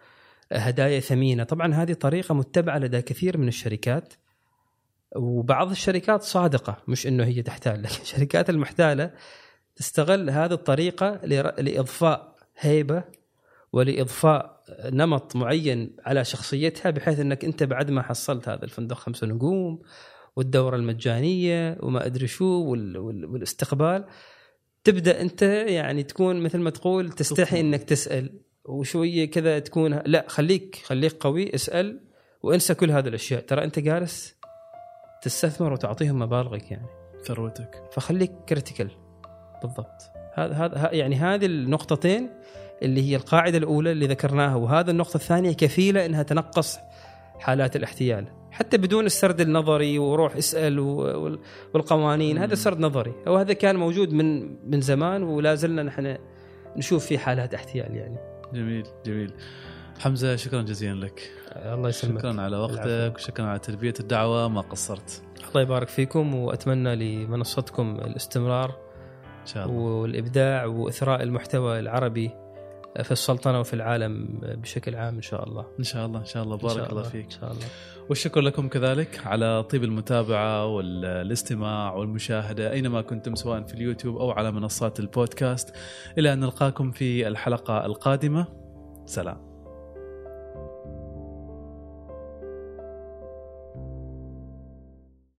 هدايا 0.55 0.99
ثمينة. 0.99 1.43
طبعا 1.43 1.73
هذه 1.73 1.93
طريقة 1.93 2.35
متبعة 2.35 2.77
لدى 2.77 3.01
كثير 3.01 3.37
من 3.37 3.47
الشركات 3.47 4.13
وبعض 5.15 5.71
الشركات 5.71 6.23
صادقة 6.23 6.77
مش 6.87 7.07
إنه 7.07 7.23
هي 7.23 7.41
تحتال 7.41 7.83
لكن 7.83 8.01
الشركات 8.01 8.49
المحتالة 8.49 9.11
تستغل 9.75 10.29
هذه 10.29 10.53
الطريقة 10.53 11.19
لإضفاء 11.59 12.35
هيبة 12.59 13.03
ولإضفاء 13.73 14.63
نمط 14.85 15.35
معين 15.35 15.95
على 16.05 16.25
شخصيتها 16.25 16.89
بحيث 16.89 17.19
إنك 17.19 17.45
أنت 17.45 17.63
بعد 17.63 17.91
ما 17.91 18.01
حصلت 18.01 18.49
هذا 18.49 18.63
الفندق 18.63 18.95
خمس 18.95 19.23
نجوم 19.23 19.81
والدورة 20.35 20.75
المجانية 20.75 21.77
وما 21.79 22.05
أدري 22.05 22.27
شو 22.27 22.45
والاستقبال 22.45 24.05
تبدأ 24.83 25.21
أنت 25.21 25.41
يعني 25.41 26.03
تكون 26.03 26.39
مثل 26.39 26.59
ما 26.59 26.69
تقول 26.69 27.11
تستحي 27.11 27.59
إنك 27.59 27.83
تسأل. 27.83 28.39
وشوية 28.65 29.31
كذا 29.31 29.59
تكون 29.59 30.01
لا 30.05 30.25
خليك 30.27 30.81
خليك 30.85 31.13
قوي 31.19 31.55
اسأل 31.55 31.99
وانسى 32.43 32.73
كل 32.73 32.91
هذه 32.91 33.07
الأشياء. 33.07 33.41
ترى 33.41 33.63
أنت 33.63 33.79
جالس 33.79 34.35
تستثمر 35.21 35.73
وتعطيهم 35.73 36.19
مبالغك 36.19 36.71
يعني. 36.71 36.87
ثروتك. 37.25 37.83
فخليك 37.91 38.31
كريتيكال 38.49 38.89
بالضبط. 39.61 40.01
هذا 40.33 40.53
هذا 40.53 40.93
يعني 40.93 41.15
هذه 41.15 41.45
النقطتين 41.45 42.29
اللي 42.81 43.09
هي 43.09 43.15
القاعدة 43.15 43.57
الأولى 43.57 43.91
اللي 43.91 44.07
ذكرناها 44.07 44.55
وهذا 44.55 44.91
النقطة 44.91 45.15
الثانية 45.15 45.53
كفيلة 45.53 46.05
إنها 46.05 46.23
تنقص 46.23 46.77
حالات 47.39 47.75
الاحتيال. 47.75 48.25
حتى 48.51 48.77
بدون 48.77 49.05
السرد 49.05 49.41
النظري 49.41 49.99
وروح 49.99 50.35
اسأل 50.35 50.79
والقوانين 51.73 52.37
هذا 52.37 52.55
سرد 52.55 52.79
نظري. 52.79 53.13
وهذا 53.27 53.53
كان 53.53 53.75
موجود 53.75 54.13
من 54.13 54.57
من 54.71 54.81
زمان 54.81 55.23
ولا 55.23 55.55
زلنا 55.55 55.83
نحن 55.83 56.17
نشوف 56.75 57.05
في 57.05 57.17
حالات 57.17 57.53
احتيال 57.53 57.95
يعني. 57.95 58.34
جميل 58.53 58.87
جميل. 59.05 59.33
حمزة 59.99 60.35
شكرا 60.35 60.61
جزيلا 60.61 61.05
لك. 61.05 61.31
الله 61.55 61.89
يسلمك. 61.89 62.19
شكرا 62.19 62.41
على 62.41 62.57
وقتك 62.57 63.13
وشكرا 63.15 63.45
على 63.45 63.59
تلبيه 63.59 63.93
الدعوة 63.99 64.47
ما 64.47 64.61
قصرت. 64.61 65.23
الله 65.49 65.61
يبارك 65.61 65.87
فيكم 65.87 66.35
وأتمنى 66.35 66.95
لمنصتكم 66.95 67.95
الاستمرار 67.95 68.69
إن 69.41 69.45
شاء 69.45 69.65
الله. 69.65 69.77
والإبداع 69.77 70.65
وإثراء 70.65 71.23
المحتوى 71.23 71.79
العربي 71.79 72.31
في 73.03 73.11
السلطنة 73.11 73.59
وفي 73.59 73.73
العالم 73.73 74.39
بشكل 74.41 74.95
عام 74.95 75.15
إن 75.15 75.21
شاء 75.21 75.43
الله. 75.49 75.65
إن 75.79 75.83
شاء 75.83 76.05
الله 76.05 76.19
إن 76.19 76.25
شاء 76.25 76.43
الله. 76.43 76.57
بارك 76.57 76.75
شاء 76.75 76.91
الله 76.91 77.03
فيك. 77.03 77.25
إن 77.25 77.29
شاء 77.29 77.51
الله. 77.51 77.65
والشكر 78.09 78.41
لكم 78.41 78.67
كذلك 78.67 79.27
على 79.27 79.63
طيب 79.63 79.83
المتابعة 79.83 80.65
والاستماع 80.65 81.93
والمشاهدة 81.93 82.71
أينما 82.71 83.01
كنتم 83.01 83.35
سواء 83.35 83.63
في 83.63 83.73
اليوتيوب 83.73 84.17
أو 84.17 84.31
على 84.31 84.51
منصات 84.51 84.99
البودكاست. 84.99 85.75
إلى 86.17 86.33
أن 86.33 86.39
نلقاكم 86.39 86.91
في 86.91 87.27
الحلقة 87.27 87.85
القادمة. 87.85 88.47
سلام. 89.05 89.54